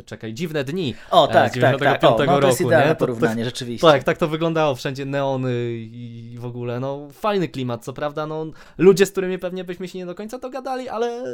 [0.04, 0.94] czekaj, Dziwne Dni.
[1.10, 2.04] O, tak, tak, tak.
[2.04, 2.94] O, no, to jest idealne nie?
[2.94, 3.86] porównanie, to, to, rzeczywiście.
[3.86, 8.46] Tak, tak to wyglądało, wszędzie neony i w ogóle, no fajny klimat, co prawda, no
[8.78, 11.24] ludzie, z którymi pewnie byśmy się nie do końca dogadali, ale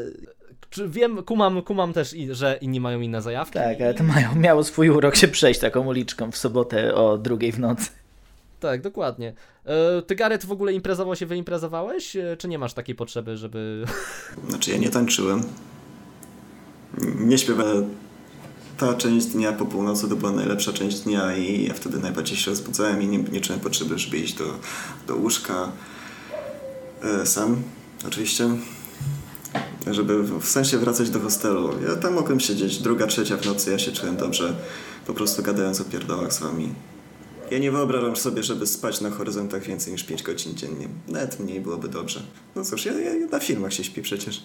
[0.86, 3.54] wiem, kumam, kumam też, że inni mają inne zajawki.
[3.54, 7.52] Tak, ale to mają, miało swój urok się przejść taką uliczką w sobotę o drugiej
[7.52, 7.90] w nocy.
[8.60, 9.32] Tak, dokładnie.
[9.68, 13.84] E, ty, w ogóle imprezowo się wyimprezowałeś, e, czy nie masz takiej potrzeby, żeby...
[14.48, 15.42] Znaczy, ja nie tańczyłem.
[17.18, 17.54] nie śpię,
[18.78, 22.50] ta część dnia po północy to była najlepsza część dnia i ja wtedy najbardziej się
[22.50, 24.44] rozbudzałem i nie, nie czułem potrzeby, żeby iść do,
[25.06, 25.72] do łóżka
[27.02, 27.62] e, sam,
[28.06, 28.48] oczywiście,
[29.90, 31.70] żeby w sensie wracać do hostelu.
[31.88, 34.56] Ja tam mogłem siedzieć druga, trzecia w nocy, ja się czułem dobrze,
[35.06, 36.68] po prostu gadając o pierdołach z wami.
[37.50, 40.88] Ja nie wyobrażam sobie, żeby spać na horyzontach więcej niż 5 godzin dziennie.
[41.08, 42.22] Nawet mniej byłoby dobrze.
[42.56, 44.42] No cóż, ja, ja na filmach się śpi przecież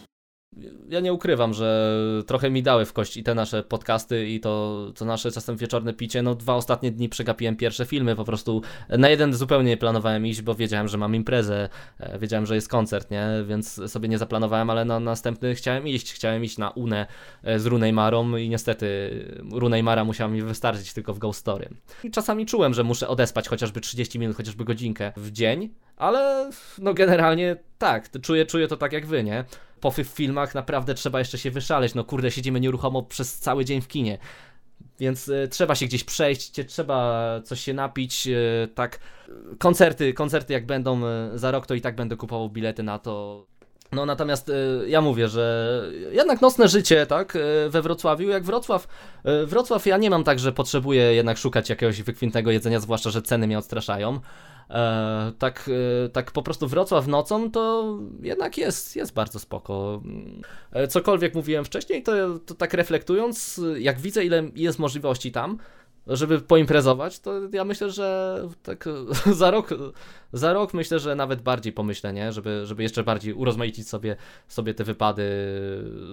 [0.90, 1.98] ja nie ukrywam, że
[2.28, 5.94] trochę mi dały w kość i te nasze podcasty i to, to nasze czasem wieczorne
[5.94, 6.22] picie.
[6.22, 10.42] No dwa ostatnie dni przegapiłem pierwsze filmy, po prostu na jeden zupełnie nie planowałem iść,
[10.42, 11.70] bo wiedziałem, że mam imprezę,
[12.00, 13.28] e, wiedziałem, że jest koncert, nie?
[13.48, 17.08] Więc sobie nie zaplanowałem, ale na następny chciałem iść, chciałem iść na UNE
[17.58, 19.10] z Runej Marą i niestety
[19.52, 21.70] Runej Mara musiała mi wystarczyć tylko w Ghost Story.
[22.04, 26.50] I czasami czułem, że muszę odespać chociażby 30 minut, chociażby godzinkę w dzień, ale
[26.80, 29.46] no generalnie tak, czuję, czuję to tak jak wy, nie?
[29.84, 33.82] Po w filmach naprawdę trzeba jeszcze się wyszaleć, no kurde, siedzimy nieruchomo przez cały dzień
[33.82, 34.18] w kinie.
[35.00, 39.00] Więc y, trzeba się gdzieś przejść, trzeba coś się napić, y, tak.
[39.60, 43.46] Koncerty, koncerty jak będą y, za rok, to i tak będę kupował bilety na to.
[43.92, 44.52] No natomiast
[44.88, 47.38] ja mówię, że jednak nocne życie, tak,
[47.70, 48.88] we Wrocławiu, jak Wrocław,
[49.46, 53.48] Wrocław ja nie mam tak, że potrzebuję jednak szukać jakiegoś wykwintnego jedzenia, zwłaszcza, że ceny
[53.48, 54.20] mnie odstraszają.
[54.70, 55.70] E, tak,
[56.06, 60.02] e, tak po prostu Wrocław nocą to jednak jest, jest bardzo spoko.
[60.72, 65.58] E, cokolwiek mówiłem wcześniej, to, to tak reflektując, jak widzę ile jest możliwości tam,
[66.08, 68.86] żeby poimprezować, to ja myślę, że tak
[69.42, 69.70] za rok,
[70.34, 72.32] za rok myślę, że nawet bardziej pomyślę, nie?
[72.32, 74.16] Żeby, żeby jeszcze bardziej urozmaicić sobie,
[74.48, 75.24] sobie te wypady.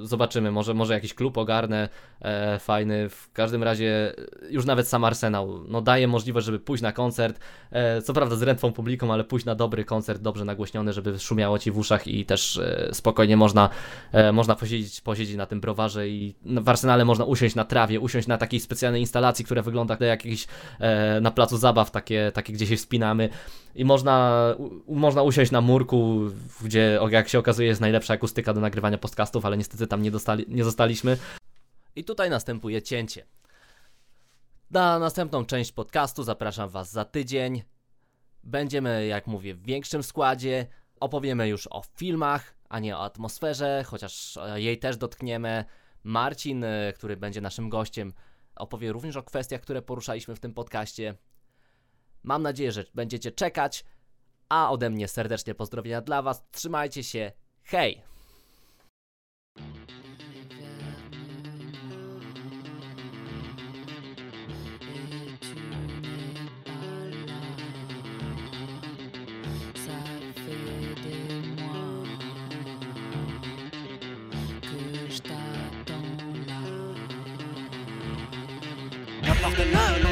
[0.03, 1.89] Zobaczymy, może, może jakiś klub ogarnę
[2.21, 3.09] e, fajny.
[3.09, 4.15] W każdym razie
[4.51, 7.41] już nawet sam Arsenał no, daje możliwość, żeby pójść na koncert.
[7.71, 11.59] E, co prawda z rętwą publiką, ale pójść na dobry koncert, dobrze nagłośniony, żeby szumiało
[11.59, 13.69] ci w uszach i też e, spokojnie można,
[14.13, 18.27] e, można posiedzieć, posiedzieć na tym browarze i w Arsenale można usiąść na trawie, usiąść
[18.27, 20.47] na takiej specjalnej instalacji, która wygląda jak jakiś
[20.79, 23.29] e, na placu zabaw, takie, takie gdzie się wspinamy
[23.75, 24.45] i można,
[24.87, 26.21] u, można usiąść na murku,
[26.65, 30.45] gdzie jak się okazuje jest najlepsza akustyka do nagrywania podcastów, ale niestety tam nie, dostali,
[30.49, 31.17] nie zostaliśmy.
[31.97, 33.27] I tutaj następuje cięcie.
[34.71, 37.63] Na następną część podcastu zapraszam Was za tydzień.
[38.45, 40.67] Będziemy, jak mówię, w większym składzie.
[41.01, 45.65] Opowiemy już o filmach, a nie o atmosferze, chociaż jej też dotkniemy.
[46.05, 48.13] Marcin, e, który będzie naszym gościem,
[48.61, 51.15] opowie również o kwestiach, które poruszaliśmy w tym podcaście.
[52.23, 53.85] Mam nadzieję, że będziecie czekać,
[54.49, 56.45] a ode mnie serdecznie pozdrowienia dla Was.
[56.51, 57.33] Trzymajcie się.
[57.63, 58.03] Hej!
[79.45, 80.10] off the nine.